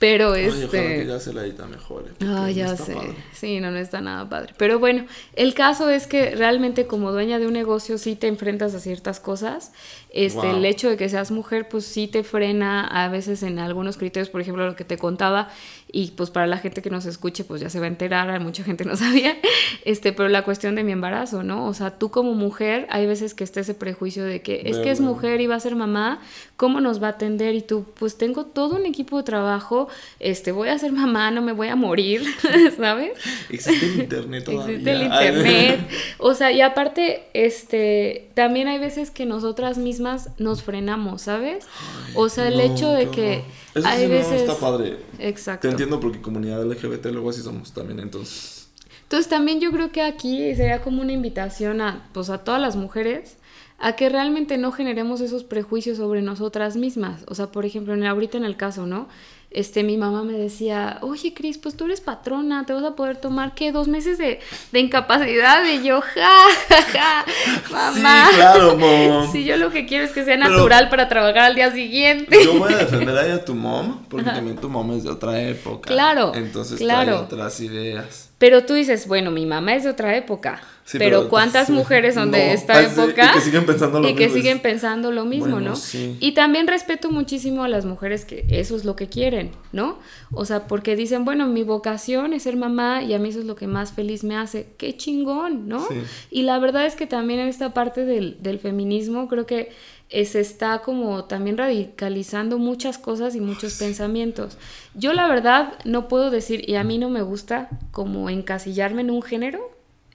Pero 0.00 0.32
Ay, 0.32 0.46
ojalá 0.48 0.64
este... 0.64 0.96
que 0.96 1.06
ya 1.06 1.20
se 1.20 1.32
la 1.34 1.44
edita 1.44 1.66
mejor. 1.66 2.06
eh, 2.08 2.14
Ah, 2.22 2.24
no 2.46 2.48
ya 2.50 2.74
sé. 2.76 2.94
padre. 2.94 3.14
Sí, 3.34 3.60
no, 3.60 3.70
no 3.70 3.78
está 3.78 4.00
nada 4.00 4.28
padre. 4.28 4.54
Pero 4.56 4.78
bueno, 4.80 5.04
el 5.36 5.54
caso 5.54 5.90
es 5.90 6.06
que 6.08 6.34
realmente 6.34 6.86
como 6.86 7.12
dueña 7.12 7.38
de 7.38 7.46
un 7.46 7.52
negocio 7.52 7.98
sí 7.98 8.16
te 8.16 8.26
enfrentas 8.26 8.74
a 8.74 8.80
ciertas 8.80 9.20
cosas. 9.20 9.72
Este, 10.12 10.38
Wow. 10.38 10.56
El 10.56 10.64
hecho 10.64 10.88
de 10.88 10.96
que 10.96 11.08
seas 11.08 11.30
mujer, 11.30 11.68
pues 11.68 11.84
sí 11.84 12.08
te 12.08 12.24
frena 12.24 12.84
a 12.86 13.08
veces 13.10 13.42
en 13.44 13.58
algunos 13.58 13.96
criterios, 13.98 14.30
por 14.30 14.40
ejemplo, 14.40 14.66
lo 14.66 14.74
que 14.74 14.84
te 14.84 14.96
contaba. 14.98 15.50
Y 15.92 16.12
pues 16.12 16.30
para 16.30 16.46
la 16.46 16.58
gente 16.58 16.82
que 16.82 16.90
nos 16.90 17.06
escuche, 17.06 17.44
pues 17.44 17.60
ya 17.60 17.70
se 17.70 17.78
va 17.78 17.86
a 17.86 17.88
enterar, 17.88 18.40
mucha 18.40 18.62
gente 18.64 18.84
no 18.84 18.96
sabía. 18.96 19.36
Este, 19.84 20.12
pero 20.12 20.28
la 20.28 20.42
cuestión 20.44 20.74
de 20.74 20.84
mi 20.84 20.92
embarazo, 20.92 21.42
¿no? 21.42 21.66
O 21.66 21.74
sea, 21.74 21.98
tú 21.98 22.10
como 22.10 22.34
mujer, 22.34 22.86
hay 22.90 23.06
veces 23.06 23.34
que 23.34 23.44
está 23.44 23.60
ese 23.60 23.74
prejuicio 23.74 24.24
de 24.24 24.42
que 24.42 24.62
es 24.64 24.78
que 24.78 24.90
es 24.90 25.00
mujer 25.00 25.40
y 25.40 25.46
va 25.46 25.56
a 25.56 25.60
ser 25.60 25.74
mamá, 25.76 26.20
¿cómo 26.56 26.80
nos 26.80 27.02
va 27.02 27.08
a 27.08 27.10
atender? 27.10 27.54
Y 27.54 27.62
tú, 27.62 27.86
pues 27.98 28.18
tengo 28.18 28.46
todo 28.46 28.76
un 28.76 28.86
equipo 28.86 29.16
de 29.18 29.22
trabajo, 29.24 29.88
este, 30.18 30.52
voy 30.52 30.68
a 30.68 30.78
ser 30.78 30.92
mamá, 30.92 31.30
no 31.30 31.42
me 31.42 31.52
voy 31.52 31.68
a 31.68 31.76
morir, 31.76 32.22
¿sabes? 32.76 33.12
Existe 33.48 33.86
el 33.86 34.00
internet 34.02 34.44
todavía. 34.44 34.76
Existe 34.76 34.92
el 34.92 35.02
internet. 35.02 35.88
O 36.18 36.34
sea, 36.34 36.52
y 36.52 36.60
aparte, 36.60 37.24
este, 37.34 38.30
también 38.34 38.68
hay 38.68 38.78
veces 38.78 39.10
que 39.10 39.26
nosotras 39.26 39.78
mismas 39.78 40.30
nos 40.38 40.62
frenamos, 40.62 41.22
¿sabes? 41.22 41.66
O 42.14 42.28
sea, 42.28 42.48
el 42.48 42.58
No, 42.58 42.62
hecho 42.62 42.92
de 42.92 43.10
que. 43.10 43.42
Eso 43.74 43.88
sí 43.88 44.06
no 44.08 44.14
está 44.14 44.54
padre. 44.56 44.98
Exacto. 45.18 45.68
Te 45.68 45.70
entiendo 45.70 46.00
porque 46.00 46.20
comunidad 46.20 46.64
LGBT 46.64 47.06
luego 47.06 47.30
así 47.30 47.42
somos 47.42 47.72
también, 47.72 48.00
entonces. 48.00 48.68
Entonces 49.02 49.28
también 49.28 49.60
yo 49.60 49.72
creo 49.72 49.90
que 49.90 50.02
aquí 50.02 50.54
sería 50.54 50.82
como 50.82 51.02
una 51.02 51.12
invitación 51.12 51.80
a, 51.80 52.08
pues, 52.12 52.30
a 52.30 52.38
todas 52.38 52.60
las 52.60 52.76
mujeres 52.76 53.36
a 53.80 53.96
que 53.96 54.08
realmente 54.08 54.58
no 54.58 54.72
generemos 54.72 55.20
esos 55.20 55.42
prejuicios 55.42 55.96
sobre 55.96 56.20
nosotras 56.20 56.76
mismas. 56.76 57.24
O 57.26 57.34
sea, 57.34 57.50
por 57.50 57.64
ejemplo, 57.64 57.94
en, 57.94 58.04
ahorita 58.04 58.36
en 58.36 58.44
el 58.44 58.56
caso, 58.56 58.86
¿no? 58.86 59.08
Este, 59.52 59.82
mi 59.82 59.96
mamá 59.96 60.22
me 60.22 60.34
decía, 60.34 60.98
oye, 61.02 61.34
Cris, 61.34 61.58
pues 61.58 61.76
tú 61.76 61.86
eres 61.86 62.00
patrona, 62.00 62.64
te 62.66 62.72
vas 62.72 62.84
a 62.84 62.94
poder 62.94 63.16
tomar, 63.16 63.52
¿qué? 63.54 63.72
¿Dos 63.72 63.88
meses 63.88 64.16
de, 64.16 64.38
de 64.70 64.78
incapacidad? 64.78 65.64
Y 65.64 65.82
yo, 65.82 66.00
ja, 66.00 66.30
ja, 66.68 66.82
ja, 66.92 67.24
mamá. 67.72 68.26
Sí, 68.30 68.36
claro, 68.36 68.76
mom. 68.78 69.32
Sí, 69.32 69.44
yo 69.44 69.56
lo 69.56 69.70
que 69.70 69.86
quiero 69.86 70.04
es 70.04 70.12
que 70.12 70.24
sea 70.24 70.36
Pero- 70.38 70.50
natural 70.50 70.88
para 70.88 71.08
trabajar 71.08 71.38
al 71.38 71.54
día 71.56 71.72
siguiente. 71.72 72.38
Yo 72.44 72.54
voy 72.60 72.72
a 72.72 72.76
defender 72.76 73.18
ahí 73.18 73.32
a 73.32 73.44
tu 73.44 73.56
mom, 73.56 74.04
porque 74.08 74.26
también 74.30 74.56
tu 74.56 74.68
mom 74.68 74.92
es 74.92 75.02
de 75.02 75.10
otra 75.10 75.40
época. 75.42 75.88
Claro, 75.90 76.32
Entonces 76.34 76.78
claro. 76.78 77.10
trae 77.10 77.14
otras 77.24 77.58
ideas. 77.60 78.29
Pero 78.40 78.64
tú 78.64 78.72
dices, 78.72 79.06
bueno, 79.06 79.30
mi 79.30 79.44
mamá 79.44 79.74
es 79.74 79.84
de 79.84 79.90
otra 79.90 80.16
época. 80.16 80.62
Sí, 80.84 80.96
pero, 80.98 81.18
pero- 81.18 81.28
¿cuántas 81.28 81.66
sí. 81.66 81.72
mujeres 81.74 82.14
son 82.14 82.30
No, 82.30 82.38
de 82.38 82.52
esta 82.54 82.78
ah, 82.78 82.88
sí, 82.88 82.98
época? 83.00 83.30
y 83.30 83.34
que 83.34 83.40
siguen 83.42 83.66
pensando 83.66 84.00
lo 84.00 84.08
Y 84.08 84.14
que 84.14 84.24
mismo, 84.24 84.36
siguen 84.38 84.56
es- 84.56 84.62
pensando 84.62 85.12
lo 85.12 85.24
mismo, 85.26 85.52
Bueno, 85.52 85.70
¿no? 85.70 85.76
sí. 85.76 86.16
Y 86.20 86.32
también 86.32 86.66
respeto 86.66 87.10
muchísimo 87.10 87.62
a 87.64 87.68
las 87.68 87.84
mujeres 87.84 88.24
que 88.24 88.46
eso 88.48 88.74
es 88.76 88.84
lo 88.86 88.96
que 88.96 89.08
quieren, 89.08 89.50
¿no? 89.72 89.98
O 90.32 90.46
sea, 90.46 90.66
porque 90.66 90.96
dicen, 90.96 91.24
bueno, 91.26 91.46
mi 91.48 91.64
vocación 91.64 92.32
es 92.32 92.44
ser 92.44 92.56
mamá 92.56 93.02
y 93.02 93.12
a 93.12 93.18
mí 93.18 93.28
eso 93.28 93.40
es 93.40 93.44
lo 93.44 93.56
que 93.56 93.66
más 93.66 93.92
feliz 93.92 94.24
me 94.24 94.36
hace. 94.36 94.68
¡Qué 94.78 94.96
chingón, 94.96 95.68
¿no? 95.68 95.86
Y 96.30 96.42
la 96.42 96.58
verdad 96.58 96.86
es 96.86 96.96
que 96.96 97.06
también 97.06 97.40
en 97.40 97.48
esta 97.48 97.74
parte 97.74 98.06
del, 98.06 98.38
del 98.42 98.58
feminismo 98.58 99.28
creo 99.28 99.44
que 99.44 99.70
se 100.10 100.40
está 100.40 100.80
como 100.80 101.24
también 101.24 101.56
radicalizando 101.56 102.58
muchas 102.58 102.98
cosas 102.98 103.34
y 103.36 103.40
muchos 103.40 103.74
pensamientos. 103.74 104.58
Yo 104.94 105.12
la 105.12 105.28
verdad 105.28 105.74
no 105.84 106.08
puedo 106.08 106.30
decir, 106.30 106.68
y 106.68 106.74
a 106.74 106.84
mí 106.84 106.98
no 106.98 107.08
me 107.10 107.22
gusta 107.22 107.68
como 107.92 108.28
encasillarme 108.28 109.02
en 109.02 109.10
un 109.10 109.22
género 109.22 109.60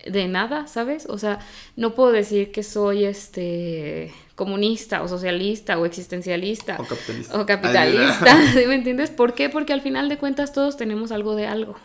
de 0.06 0.28
nada, 0.28 0.68
¿sabes? 0.68 1.08
O 1.10 1.18
sea, 1.18 1.40
no 1.76 1.96
puedo 1.96 2.12
decir 2.12 2.52
que 2.52 2.62
soy 2.62 3.06
este 3.06 4.14
comunista 4.36 5.02
o 5.02 5.08
socialista 5.08 5.80
o 5.80 5.86
existencialista 5.86 6.76
O 6.80 6.84
capitalista. 6.86 7.40
o 7.42 7.46
capitalista, 7.46 8.52
¿sí 8.54 8.66
me 8.68 8.76
entiendes? 8.76 9.10
¿Por 9.10 9.34
qué? 9.34 9.50
Porque 9.50 9.72
al 9.74 9.82
final 9.82 10.10
de 10.10 10.18
cuentas 10.18 10.52
todos 10.52 10.76
tenemos 10.78 11.12
algo 11.12 11.36
de 11.36 11.48
algo. 11.48 11.76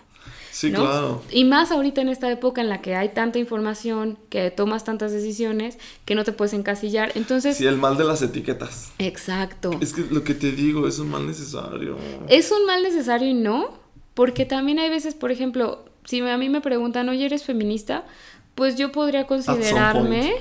Sí, 0.60 0.70
¿no? 0.70 0.80
claro. 0.80 1.22
Y 1.30 1.44
más 1.44 1.70
ahorita 1.72 2.02
en 2.02 2.10
esta 2.10 2.30
época 2.30 2.60
en 2.60 2.68
la 2.68 2.82
que 2.82 2.94
hay 2.94 3.08
tanta 3.14 3.38
información, 3.38 4.18
que 4.28 4.50
tomas 4.50 4.84
tantas 4.84 5.10
decisiones, 5.10 5.78
que 6.04 6.14
no 6.14 6.22
te 6.22 6.32
puedes 6.32 6.52
encasillar. 6.52 7.12
Entonces, 7.14 7.56
Sí, 7.56 7.66
el 7.66 7.78
mal 7.78 7.96
de 7.96 8.04
las 8.04 8.20
etiquetas. 8.20 8.92
exacto. 8.98 9.70
Es 9.80 9.94
que 9.94 10.02
lo 10.10 10.22
que 10.22 10.34
te 10.34 10.52
digo 10.52 10.86
es 10.86 10.98
un 10.98 11.08
mal 11.08 11.26
necesario. 11.26 11.96
Es 12.28 12.52
un 12.52 12.66
mal 12.66 12.82
necesario 12.82 13.26
y 13.26 13.32
no, 13.32 13.72
porque 14.12 14.44
también 14.44 14.78
hay 14.78 14.90
veces, 14.90 15.14
por 15.14 15.30
ejemplo, 15.32 15.86
si 16.04 16.20
a 16.20 16.36
mí 16.36 16.50
me 16.50 16.60
preguntan, 16.60 17.08
oye, 17.08 17.24
¿eres 17.24 17.42
feminista? 17.44 18.04
Pues 18.54 18.76
yo 18.76 18.92
podría 18.92 19.26
considerarme, 19.26 20.20
point. 20.20 20.34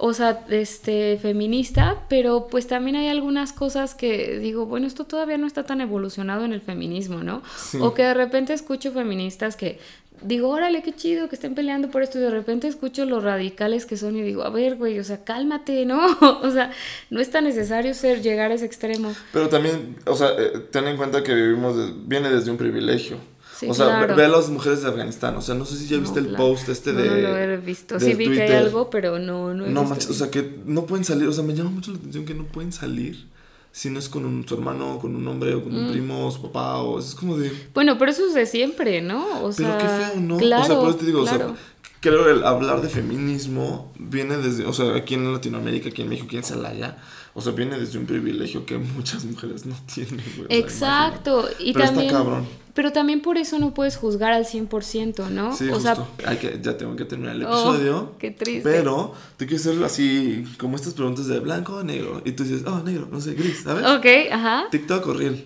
O 0.00 0.14
sea, 0.14 0.44
este, 0.48 1.18
feminista, 1.20 2.04
pero 2.08 2.46
pues 2.50 2.66
también 2.66 2.96
hay 2.96 3.08
algunas 3.08 3.52
cosas 3.52 3.94
que 3.94 4.38
digo, 4.38 4.66
bueno, 4.66 4.86
esto 4.86 5.04
todavía 5.04 5.38
no 5.38 5.46
está 5.46 5.64
tan 5.64 5.80
evolucionado 5.80 6.44
en 6.44 6.52
el 6.52 6.60
feminismo, 6.60 7.22
¿no? 7.22 7.42
Sí. 7.56 7.78
O 7.80 7.94
que 7.94 8.02
de 8.02 8.14
repente 8.14 8.52
escucho 8.52 8.92
feministas 8.92 9.56
que 9.56 9.78
digo, 10.22 10.50
órale, 10.50 10.82
qué 10.82 10.92
chido 10.94 11.28
que 11.30 11.34
estén 11.34 11.54
peleando 11.54 11.90
por 11.90 12.02
esto, 12.02 12.18
y 12.18 12.20
de 12.20 12.30
repente 12.30 12.68
escucho 12.68 13.06
los 13.06 13.22
radicales 13.24 13.86
que 13.86 13.96
son 13.96 14.16
y 14.16 14.22
digo, 14.22 14.42
a 14.42 14.50
ver, 14.50 14.76
güey, 14.76 14.98
o 14.98 15.04
sea, 15.04 15.24
cálmate, 15.24 15.86
¿no? 15.86 15.98
o 16.42 16.50
sea, 16.50 16.72
no 17.08 17.20
es 17.20 17.30
tan 17.30 17.44
necesario 17.44 17.94
ser, 17.94 18.20
llegar 18.20 18.50
a 18.50 18.54
ese 18.54 18.66
extremo. 18.66 19.14
Pero 19.32 19.48
también, 19.48 19.96
o 20.06 20.14
sea, 20.16 20.28
eh, 20.38 20.58
ten 20.70 20.86
en 20.88 20.96
cuenta 20.98 21.22
que 21.22 21.34
vivimos, 21.34 21.76
de- 21.76 21.92
viene 22.06 22.30
desde 22.30 22.50
un 22.50 22.56
privilegio. 22.58 23.16
Sí, 23.60 23.66
o 23.68 23.74
sea, 23.74 23.86
ve- 23.86 23.92
claro. 23.98 24.16
ve 24.16 24.24
a 24.24 24.28
las 24.28 24.48
mujeres 24.48 24.82
de 24.82 24.88
Afganistán. 24.88 25.36
O 25.36 25.42
sea, 25.42 25.54
no 25.54 25.64
sé 25.66 25.76
si 25.76 25.86
ya 25.86 25.96
No, 25.96 26.02
viste 26.02 26.18
el 26.20 26.34
post 26.34 26.68
este 26.70 26.92
No, 26.92 27.00
de. 27.02 27.08
No, 27.22 27.28
lo 27.28 27.36
he 27.38 27.56
visto. 27.58 28.00
Sí 28.00 28.14
vi 28.14 28.24
que 28.26 28.30
hay 28.42 28.48
Twitter. 28.48 28.56
algo, 28.56 28.88
pero 28.90 29.18
no, 29.18 29.52
no 29.54 29.66
he 29.66 29.70
No 29.70 29.80
visto. 29.82 29.84
manches, 29.94 30.10
o 30.10 30.14
sea, 30.14 30.30
que 30.30 30.58
no 30.66 30.86
pueden 30.86 31.04
salir. 31.04 31.28
O 31.28 31.32
sea, 31.32 31.44
me 31.44 31.54
llama 31.54 31.70
mucho 31.70 31.90
la 31.92 31.98
atención 31.98 32.24
que 32.24 32.34
no 32.34 32.44
pueden 32.46 32.72
salir 32.72 33.26
si 33.72 33.88
no 33.90 33.98
es 34.00 34.08
con 34.08 34.24
un, 34.24 34.48
su 34.48 34.54
hermano, 34.54 34.98
con 34.98 35.14
un 35.14 35.28
hombre, 35.28 35.54
o 35.54 35.62
con 35.62 35.72
Mm. 35.72 35.84
un 35.86 35.92
primo, 35.92 36.26
o 36.26 36.30
su 36.32 36.42
papá, 36.42 36.78
o 36.78 36.98
es 36.98 37.14
como 37.14 37.36
de. 37.36 37.52
Bueno, 37.74 37.98
pero 37.98 38.10
eso 38.10 38.26
es 38.26 38.34
de 38.34 38.46
siempre, 38.46 39.00
¿no? 39.02 39.24
O 39.44 39.50
Pero 39.50 39.52
sea, 39.52 39.78
qué 39.78 39.86
feo, 40.14 40.20
¿no? 40.22 40.36
Claro, 40.38 40.62
o 40.62 40.66
sea, 40.66 40.76
por 40.78 40.88
eso 40.88 40.98
te 40.98 41.06
digo, 41.06 41.22
claro. 41.22 41.44
o 41.44 41.48
sea, 41.50 41.56
creo 42.00 42.24
que 42.24 42.30
el 42.32 42.44
hablar 42.44 42.80
de 42.82 42.88
feminismo 42.88 43.92
viene 43.98 44.38
desde, 44.38 44.64
o 44.66 44.72
sea, 44.72 44.96
aquí 44.96 45.14
en 45.14 45.32
Latinoamérica, 45.32 45.90
aquí 45.90 46.02
en 46.02 46.08
México, 46.08 46.26
aquí 46.28 46.38
en 46.38 46.44
Celaya, 46.44 46.96
o 47.34 47.40
sea, 47.40 47.52
viene 47.52 47.78
desde 47.78 47.98
un 47.98 48.06
privilegio 48.06 48.66
que 48.66 48.78
muchas 48.78 49.24
mujeres 49.24 49.66
no 49.66 49.74
tienen, 49.92 50.20
sea, 50.20 50.44
Exacto. 50.48 51.48
Y 51.58 51.72
Pero 51.72 51.84
está 51.84 51.94
también, 51.94 52.12
cabrón. 52.14 52.46
Pero 52.74 52.92
también 52.92 53.20
por 53.20 53.36
eso 53.36 53.58
no 53.58 53.74
puedes 53.74 53.96
juzgar 53.96 54.32
al 54.32 54.44
100%, 54.46 55.28
¿no? 55.30 55.54
Sí, 55.56 55.68
o 55.68 55.74
justo. 55.74 56.08
sea, 56.18 56.30
Hay 56.30 56.36
que, 56.38 56.58
ya 56.62 56.76
tengo 56.76 56.96
que 56.96 57.04
terminar 57.04 57.34
el 57.36 57.44
Oh, 57.44 57.48
episodio. 57.74 58.14
qué 58.18 58.30
triste. 58.30 58.62
Pero 58.68 59.14
te 59.36 59.46
quiero 59.46 59.60
hacer 59.60 59.84
así, 59.84 60.44
como 60.58 60.76
estas 60.76 60.94
preguntas 60.94 61.26
de 61.26 61.40
blanco 61.40 61.76
o 61.76 61.82
negro. 61.82 62.22
Y 62.24 62.32
tú 62.32 62.44
dices, 62.44 62.62
oh, 62.66 62.80
negro, 62.80 63.08
no 63.10 63.20
sé, 63.20 63.34
gris, 63.34 63.62
¿sabes? 63.64 63.84
ok, 63.86 64.32
ajá. 64.32 64.66
TikTok 64.70 65.06
o 65.08 65.14
Reel. 65.14 65.44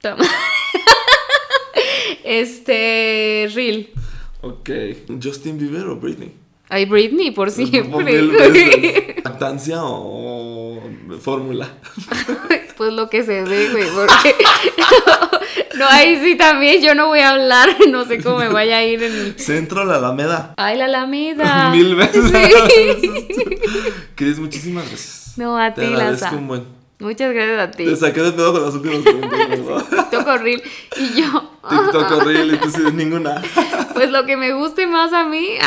Toma. 0.00 0.24
este, 2.24 3.48
Real. 3.54 3.88
Ok. 4.42 4.70
Justin 5.22 5.58
Bieber 5.58 5.86
o 5.86 5.96
Britney. 5.96 6.32
Ay, 6.70 6.84
Britney, 6.84 7.30
por 7.30 7.50
siempre. 7.50 8.22
¿Lactancia 9.24 9.78
o 9.82 10.82
fórmula? 11.20 11.68
pues 12.76 12.92
lo 12.92 13.08
que 13.08 13.24
se 13.24 13.42
ve, 13.42 13.68
güey, 13.70 13.84
porque... 13.94 14.34
no, 15.78 15.86
ahí 15.88 16.20
sí 16.22 16.36
también 16.36 16.82
yo 16.82 16.94
no 16.94 17.06
voy 17.06 17.20
a 17.20 17.30
hablar, 17.30 17.70
no 17.88 18.04
sé 18.04 18.22
cómo 18.22 18.38
me 18.38 18.48
vaya 18.48 18.78
a 18.78 18.84
ir 18.84 19.02
en 19.02 19.12
el... 19.12 19.38
Centro, 19.38 19.84
la 19.84 19.96
Alameda. 19.96 20.54
Ay, 20.56 20.76
la 20.76 20.84
Alameda. 20.84 21.70
Mil 21.70 21.94
veces. 21.96 22.30
Sí. 22.30 23.10
Cris, 24.14 24.38
muchísimas 24.38 24.86
gracias. 24.88 25.34
No, 25.36 25.58
a 25.58 25.72
Te 25.72 25.86
ti, 25.86 25.94
un 26.34 26.48
buen. 26.48 26.78
Muchas 27.00 27.32
gracias 27.32 27.60
a 27.60 27.70
ti. 27.70 27.84
Te 27.84 27.96
saqué 27.96 28.22
de 28.22 28.32
pedo 28.32 28.52
con 28.52 28.62
las 28.62 28.74
últimas 28.74 28.98
preguntas. 29.02 29.88
TikTok 29.88 30.26
horrible. 30.26 30.64
Y 30.96 31.20
yo, 31.20 31.50
TikTok 31.68 32.10
horrible, 32.10 32.54
y 32.54 32.58
tú 32.58 32.90
ninguna. 32.92 33.40
pues 33.94 34.10
lo 34.10 34.26
que 34.26 34.36
me 34.36 34.52
guste 34.52 34.86
más 34.88 35.12
a 35.12 35.24
mí. 35.24 35.58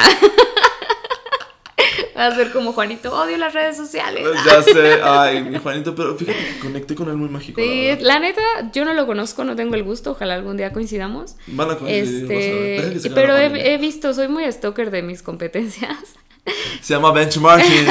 Va 2.22 2.28
a 2.28 2.36
ser 2.36 2.52
como 2.52 2.72
Juanito, 2.72 3.12
odio 3.12 3.36
las 3.38 3.52
redes 3.52 3.76
sociales. 3.76 4.24
Ya 4.46 4.62
sé, 4.62 5.02
ay, 5.04 5.42
mi 5.42 5.58
Juanito, 5.58 5.96
pero 5.96 6.16
fíjate 6.16 6.38
que 6.38 6.60
conecté 6.60 6.94
con 6.94 7.10
él 7.10 7.18
muy 7.18 7.30
mágico. 7.30 7.60
la 7.60 7.66
Sí, 7.66 7.98
la 8.00 8.20
neta, 8.20 8.42
yo 8.72 8.86
no 8.86 8.94
lo 8.94 9.08
conozco, 9.08 9.44
no 9.44 9.56
tengo 9.56 9.74
el 9.74 9.82
gusto, 9.82 10.12
ojalá 10.12 10.36
algún 10.36 10.56
día 10.56 10.72
coincidamos. 10.72 11.36
Van 11.48 11.72
a 11.72 11.78
coincidir, 11.78 12.22
vas 12.22 12.32
a 12.32 12.36
ver. 12.36 12.78
Deja 12.78 12.90
que 12.92 12.96
Este, 12.98 13.10
pero 13.10 13.36
he, 13.36 13.78
visto, 13.80 14.14
soy 14.14 14.28
muy 14.28 14.44
stalker 14.52 14.92
de 14.92 15.02
mis 15.02 15.24
competencias. 15.24 15.98
Se 16.82 16.94
llama 16.94 17.12
benchmarking. 17.12 17.88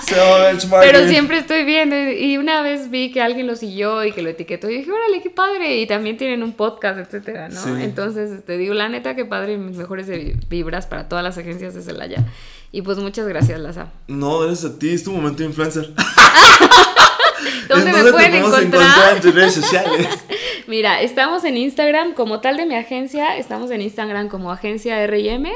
Se 0.00 0.16
llama 0.16 0.38
benchmarking. 0.38 0.92
Pero 0.92 1.08
siempre 1.08 1.38
estoy 1.38 1.64
viendo 1.64 1.96
y 1.96 2.36
una 2.36 2.62
vez 2.62 2.90
vi 2.90 3.12
que 3.12 3.22
alguien 3.22 3.46
lo 3.46 3.54
siguió 3.54 4.04
y 4.04 4.10
que 4.10 4.22
lo 4.22 4.30
etiquetó 4.30 4.68
y 4.68 4.78
dije, 4.78 4.90
órale, 4.90 5.22
qué 5.22 5.30
padre. 5.30 5.78
Y 5.78 5.86
también 5.86 6.16
tienen 6.16 6.42
un 6.42 6.52
podcast, 6.52 6.98
etcétera, 6.98 7.48
¿no? 7.48 7.60
Sí. 7.60 7.70
Entonces, 7.80 8.44
te 8.44 8.58
digo, 8.58 8.74
la 8.74 8.88
neta, 8.88 9.14
qué 9.14 9.24
padre, 9.24 9.56
mis 9.56 9.76
mejores 9.76 10.08
vibras 10.48 10.88
para 10.88 11.08
todas 11.08 11.22
las 11.22 11.38
agencias 11.38 11.74
de 11.74 11.82
Celaya. 11.82 12.24
Y 12.70 12.82
pues 12.82 12.98
muchas 12.98 13.26
gracias, 13.26 13.58
Laza. 13.60 13.92
No, 14.08 14.44
eres 14.44 14.64
a 14.64 14.78
ti, 14.78 14.90
es 14.90 15.04
tu 15.04 15.12
momento 15.12 15.42
influencer. 15.42 15.94
¿Dónde 17.68 17.90
¿En 17.90 18.04
me 18.04 18.12
pueden 18.12 18.30
podemos 18.42 18.58
encontrar? 18.58 19.16
en 19.16 19.22
tus 19.22 19.34
redes 19.34 19.54
sociales? 19.54 20.08
Mira, 20.66 21.00
estamos 21.00 21.44
en 21.44 21.56
Instagram 21.56 22.12
como 22.12 22.40
tal 22.40 22.56
de 22.56 22.66
mi 22.66 22.74
agencia, 22.74 23.36
estamos 23.36 23.70
en 23.70 23.80
Instagram 23.80 24.28
como 24.28 24.50
agencia 24.52 25.06
RM, 25.06 25.46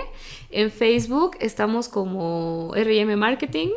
en 0.50 0.70
Facebook 0.70 1.36
estamos 1.40 1.88
como 1.88 2.72
RM 2.74 3.16
Marketing, 3.16 3.68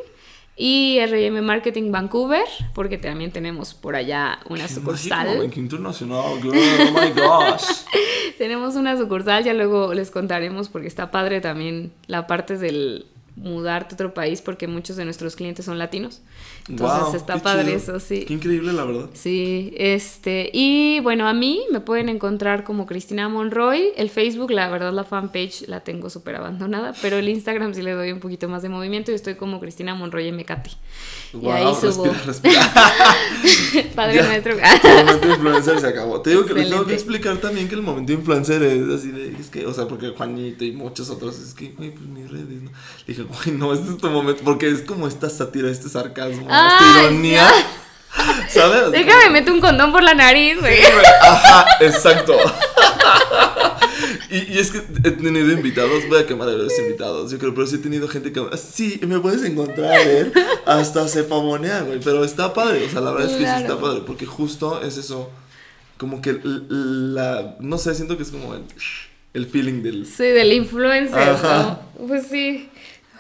Y 0.58 1.00
RM 1.06 1.42
Marketing 1.42 1.92
Vancouver, 1.92 2.46
porque 2.74 2.98
también 2.98 3.32
tenemos 3.32 3.74
por 3.74 3.98
allá 3.98 4.40
una 4.48 4.70
sucursal. 4.70 5.50
Qué 5.50 5.60
internacional, 5.60 6.42
girl. 6.42 6.54
Oh 6.56 7.02
my 7.02 7.12
gosh. 7.12 7.84
tenemos 8.38 8.76
una 8.76 8.98
sucursal, 8.98 9.44
ya 9.44 9.54
luego 9.54 9.94
les 9.94 10.12
contaremos 10.12 10.70
porque 10.70 10.88
está 10.88 11.12
padre 11.12 11.42
también 11.42 11.92
la 12.08 12.28
parte 12.28 12.58
del 12.58 13.06
mudarte 13.36 13.94
a 13.94 13.96
otro 13.96 14.14
país 14.14 14.42
porque 14.42 14.68
muchos 14.68 14.96
de 14.96 15.06
nuestros 15.06 15.36
clientes 15.36 15.66
son 15.66 15.78
latinos. 15.78 16.22
Entonces 16.68 16.99
Wow, 17.07 17.16
está 17.16 17.38
padre 17.38 17.66
chido. 17.66 17.78
eso, 17.78 17.99
sí. 17.99 18.26
Qué 18.26 18.34
increíble, 18.34 18.74
la 18.74 18.86
verdad. 18.86 19.09
Sí, 19.13 19.72
este, 19.78 20.49
y 20.51 20.99
bueno, 21.01 21.28
a 21.28 21.34
mí 21.34 21.61
me 21.72 21.80
pueden 21.80 22.09
encontrar 22.09 22.63
como 22.63 22.88
Cristina 22.88 23.30
Monroy. 23.30 23.89
El 23.95 24.09
Facebook, 24.09 24.49
la 24.51 24.68
verdad, 24.70 24.91
la 24.91 25.03
fanpage 25.03 25.68
la 25.68 25.82
tengo 25.82 26.09
súper 26.09 26.38
abandonada, 26.38 26.93
pero 27.03 27.18
el 27.18 27.30
Instagram 27.30 27.76
sí 27.76 27.84
le 27.84 27.91
doy 27.91 28.11
un 28.11 28.20
poquito 28.20 28.49
más 28.49 28.63
de 28.63 28.70
movimiento 28.70 29.11
y 29.11 29.16
estoy 29.16 29.36
como 29.36 29.59
Cristina 29.59 29.93
Monroy 29.93 30.32
MKT. 30.32 30.68
Y 31.34 31.38
Wow, 31.38 31.51
ahí 31.51 31.76
subo. 31.80 32.05
respira, 32.26 32.74
respira. 33.43 33.91
Padre 33.95 34.16
Ya. 34.16 34.28
nuestro. 34.28 34.53
El 34.53 35.05
momento 35.05 35.30
influencer 35.30 35.80
se 35.82 35.88
acabó. 35.88 36.22
Te 36.22 36.32
digo 36.32 36.45
que 36.45 36.53
les 36.55 36.70
tengo 36.70 36.86
que 36.86 36.93
explicar 36.93 37.38
también 37.38 37.68
que 37.68 37.76
el 37.76 37.82
momento 37.84 38.11
influencer 38.11 38.63
es 38.63 38.89
así 38.89 39.11
de, 39.11 39.36
es 39.39 39.49
que, 39.49 39.66
o 39.68 39.74
sea, 39.74 39.88
porque 39.88 40.09
Juanito 40.09 40.63
y 40.66 40.72
muchos 40.72 41.09
otros, 41.09 41.38
es 41.39 41.53
que, 41.53 41.70
güey, 41.72 41.91
pues 41.91 42.07
mis 42.07 42.30
redes, 42.32 42.63
¿no? 42.63 42.72
Le 43.05 43.13
dije, 43.13 43.22
güey, 43.24 43.55
no, 43.57 43.74
este 43.74 43.91
es 43.91 43.97
tu 43.97 44.07
momento, 44.09 44.41
porque 44.43 44.68
es 44.70 44.82
como 44.82 45.07
esta 45.07 45.30
sátira, 45.30 45.70
este 45.70 45.89
sarcasmo, 45.89 46.47
Ah, 46.49 46.55
esta 46.56 47.03
ironía. 47.03 47.47
¿Sabes? 48.49 48.91
Déjame 48.91 49.30
meter 49.30 49.51
un 49.53 49.60
condón 49.60 49.91
por 49.91 50.01
la 50.01 50.14
nariz, 50.14 50.60
güey. 50.60 50.78
Sí, 50.78 50.91
güey, 50.91 51.06
Ajá, 51.22 51.66
exacto. 51.82 52.36
Y, 54.30 54.53
y 54.53 54.58
es 54.60 54.72
que 54.72 54.80
he 54.80 55.12
tenido 55.12 55.51
invitados, 55.51 56.08
voy 56.10 56.20
a 56.20 56.26
quemar 56.26 56.49
a 56.49 56.53
los 56.53 56.78
invitados, 56.80 57.32
yo 57.32 57.38
creo, 57.38 57.53
pero 57.53 57.68
sí 57.68 57.76
he 57.76 57.80
tenido 57.80 58.08
gente 58.08 58.32
que, 58.32 58.41
sí, 58.58 58.99
me 59.08 59.20
puedes 59.20 59.43
encontrar, 59.43 59.99
¿eh? 60.06 60.32
Hasta 60.66 61.08
se 61.08 61.24
pavonea, 61.24 61.82
güey, 61.82 61.99
pero 62.03 62.24
está 62.24 62.53
padre, 62.53 62.86
o 62.86 62.89
sea, 62.89 63.01
la 63.01 63.12
verdad 63.12 63.32
es 63.32 63.38
que 63.38 63.45
sí 63.45 63.62
está 63.62 63.80
padre, 63.80 64.01
porque 64.06 64.26
justo 64.26 64.82
es 64.82 64.97
eso, 64.97 65.32
como 65.97 66.22
que 66.22 66.39
la, 66.43 67.56
no 67.60 67.78
sé, 67.78 67.95
siento 67.95 68.18
que 68.18 68.24
es 68.24 68.32
como 68.32 68.56
el, 68.56 68.64
el 69.34 69.45
feeling 69.45 69.82
del... 69.84 70.06
Sí, 70.06 70.24
del 70.24 70.51
influencer, 70.51 71.30
Ajá. 71.30 71.80
¿no? 71.97 72.08
Pues 72.08 72.28
sí. 72.28 72.70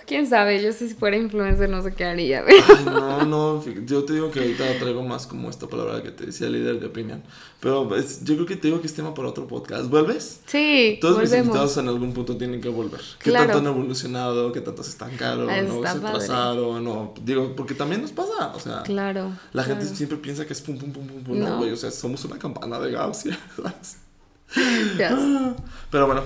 Quién 0.07 0.27
sabe, 0.27 0.61
yo 0.61 0.71
si 0.71 0.89
fuera 0.93 1.17
influencer 1.17 1.67
no 1.69 1.81
sé 1.81 1.93
qué 1.93 2.05
haría. 2.05 2.43
Ay, 2.47 2.85
no, 2.85 3.25
no, 3.25 3.63
yo 3.85 4.03
te 4.05 4.13
digo 4.13 4.29
que 4.29 4.39
ahorita 4.39 4.77
traigo 4.79 5.01
más 5.03 5.25
como 5.25 5.49
esta 5.49 5.67
palabra 5.67 6.03
que 6.03 6.11
te 6.11 6.27
decía 6.27 6.47
líder 6.47 6.79
de 6.79 6.85
opinión, 6.85 7.23
pero 7.59 7.87
pues, 7.87 8.23
yo 8.23 8.35
creo 8.35 8.45
que 8.45 8.55
te 8.55 8.67
digo 8.67 8.81
que 8.81 8.87
es 8.87 8.93
tema 8.93 9.13
para 9.15 9.29
otro 9.29 9.47
podcast, 9.47 9.89
¿vuelves? 9.89 10.41
Sí, 10.45 10.99
Todos 11.01 11.17
mis 11.19 11.29
volvemos. 11.29 11.47
invitados 11.47 11.77
en 11.77 11.87
algún 11.87 12.13
punto 12.13 12.37
tienen 12.37 12.61
que 12.61 12.69
volver. 12.69 13.01
¿Qué 13.19 13.31
Claro. 13.31 13.45
tanto 13.53 13.59
han 13.69 13.75
evolucionado? 13.75 14.51
¿Qué 14.51 14.61
tanto 14.61 14.83
se 14.83 14.91
estancaron? 14.91 15.47
¿No 15.47 15.81
se 15.81 15.87
atrasaron? 15.87 16.83
¿no? 16.83 17.13
Digo, 17.23 17.55
porque 17.55 17.73
también 17.73 18.01
nos 18.03 18.11
pasa. 18.11 18.53
O 18.55 18.59
sea, 18.59 18.83
Claro. 18.83 19.31
la 19.53 19.63
gente 19.63 19.81
claro. 19.81 19.95
siempre 19.95 20.17
piensa 20.19 20.45
que 20.45 20.53
es 20.53 20.61
pum, 20.61 20.77
pum, 20.77 20.91
pum, 20.91 21.07
pum, 21.07 21.23
pum. 21.23 21.39
No, 21.39 21.49
No. 21.49 21.57
güey. 21.57 21.71
O 21.71 21.77
sea, 21.77 21.89
somos 21.89 22.23
una 22.25 22.37
campana 22.37 22.79
de 22.79 22.91
Gauss. 22.91 23.17
sé. 23.81 23.97
Pero 25.91 26.05
bueno, 26.05 26.21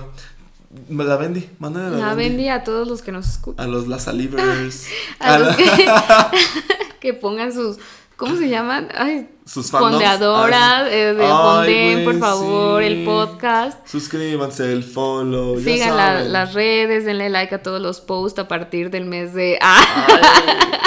me 0.88 1.04
la 1.04 1.16
vendí. 1.16 1.48
Mándale 1.58 1.90
la, 1.90 1.96
La 2.08 2.14
vendí. 2.14 2.28
vendí 2.36 2.48
a 2.48 2.62
todos 2.64 2.86
los 2.88 3.02
que 3.02 3.12
nos 3.12 3.28
escuchan. 3.28 3.64
A 3.64 3.68
los 3.68 3.88
La 3.88 3.98
Salivers. 3.98 4.86
A 5.18 5.34
a 5.34 5.38
los 5.38 5.48
la- 5.48 6.30
que, 6.30 6.38
que 7.00 7.14
pongan 7.14 7.52
sus. 7.52 7.78
¿Cómo 8.16 8.36
se 8.36 8.50
llaman? 8.50 8.88
Ay, 8.94 9.30
Sus 9.46 9.70
fondeadoras 9.70 10.88
eh, 10.92 11.14
de 11.14 11.26
Fonden, 11.26 12.04
por 12.04 12.18
favor, 12.18 12.82
sí. 12.82 12.88
el 12.88 13.04
podcast. 13.06 13.86
Suscríbanse, 13.88 14.70
el 14.70 14.84
follow. 14.84 15.56
ya 15.58 15.64
Sigan 15.64 15.96
la- 15.96 16.20
las 16.24 16.52
redes, 16.52 17.06
denle 17.06 17.30
like 17.30 17.54
a 17.54 17.62
todos 17.62 17.80
los 17.80 18.02
posts 18.02 18.38
a 18.38 18.46
partir 18.46 18.90
del 18.90 19.06
mes 19.06 19.32
de. 19.32 19.58
Ah, 19.62 19.82
Ay, 20.06 20.80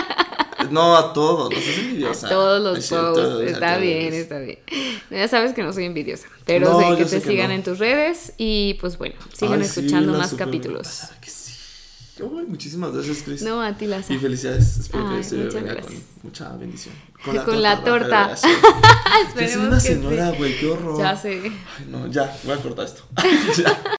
no, 0.74 0.98
a 0.98 1.14
todos. 1.14 1.50
No 1.54 1.60
seas 1.60 1.78
envidiosa. 1.80 2.28
a 2.28 2.30
todos 2.30 2.58
Es 2.60 2.64
los 2.64 2.86
sea, 2.86 3.00
Está 3.46 3.70
todos. 3.74 3.82
bien, 3.82 4.14
está 4.14 4.40
bien. 4.40 4.60
Ya 5.10 5.28
sabes 5.28 5.54
que 5.54 5.64
no 5.64 5.72
soy 5.74 5.86
envidiosa. 5.86 6.28
Pero 6.46 6.72
No, 6.72 6.80
sé 6.80 6.98
que 6.98 7.06
sé 7.08 7.18
te 7.20 7.24
que 7.26 7.32
sigan 7.32 7.50
no. 7.50 7.54
en 7.56 7.64
tus 7.64 7.80
redes. 7.80 8.34
Y 8.38 8.76
pues 8.82 8.98
bueno, 8.98 9.16
sigan 9.34 9.60
Ay, 9.62 9.66
escuchando 9.68 10.14
más 10.14 10.34
capítulos. 10.34 10.88
Claro 10.88 11.16
que 11.22 11.30
sí. 11.30 11.54
Ay, 12.20 12.46
muchísimas 12.48 12.92
gracias, 12.94 13.24
Chris. 13.24 13.42
No, 13.42 13.62
a 13.62 13.74
ti 13.78 13.86
la 13.88 14.00
Y 14.00 14.18
felicidades. 14.18 14.78
Espero 14.78 15.08
Ay, 15.10 15.18
que 15.18 15.24
se 15.24 15.36
muchas 15.36 15.54
venga 15.56 15.74
gracias. 15.74 15.94
con 16.02 16.24
mucha 16.24 16.50
bendición. 16.58 16.96
Con 17.46 17.62
la 17.62 17.84
torta. 17.84 18.34
Esperemos 19.28 19.68
una 19.68 19.76
que 19.78 19.82
sí. 19.82 19.88
señora, 19.90 20.32
güey, 20.32 20.60
qué 20.60 20.70
horror. 20.70 20.98
Ya 21.00 21.16
sé. 21.18 21.42
Ay, 21.80 21.86
no, 21.90 22.08
ya, 22.08 22.36
voy 22.44 22.54
a 22.54 22.58
cortar 22.62 22.86
esto. 22.86 23.04
Ya. 23.58 23.96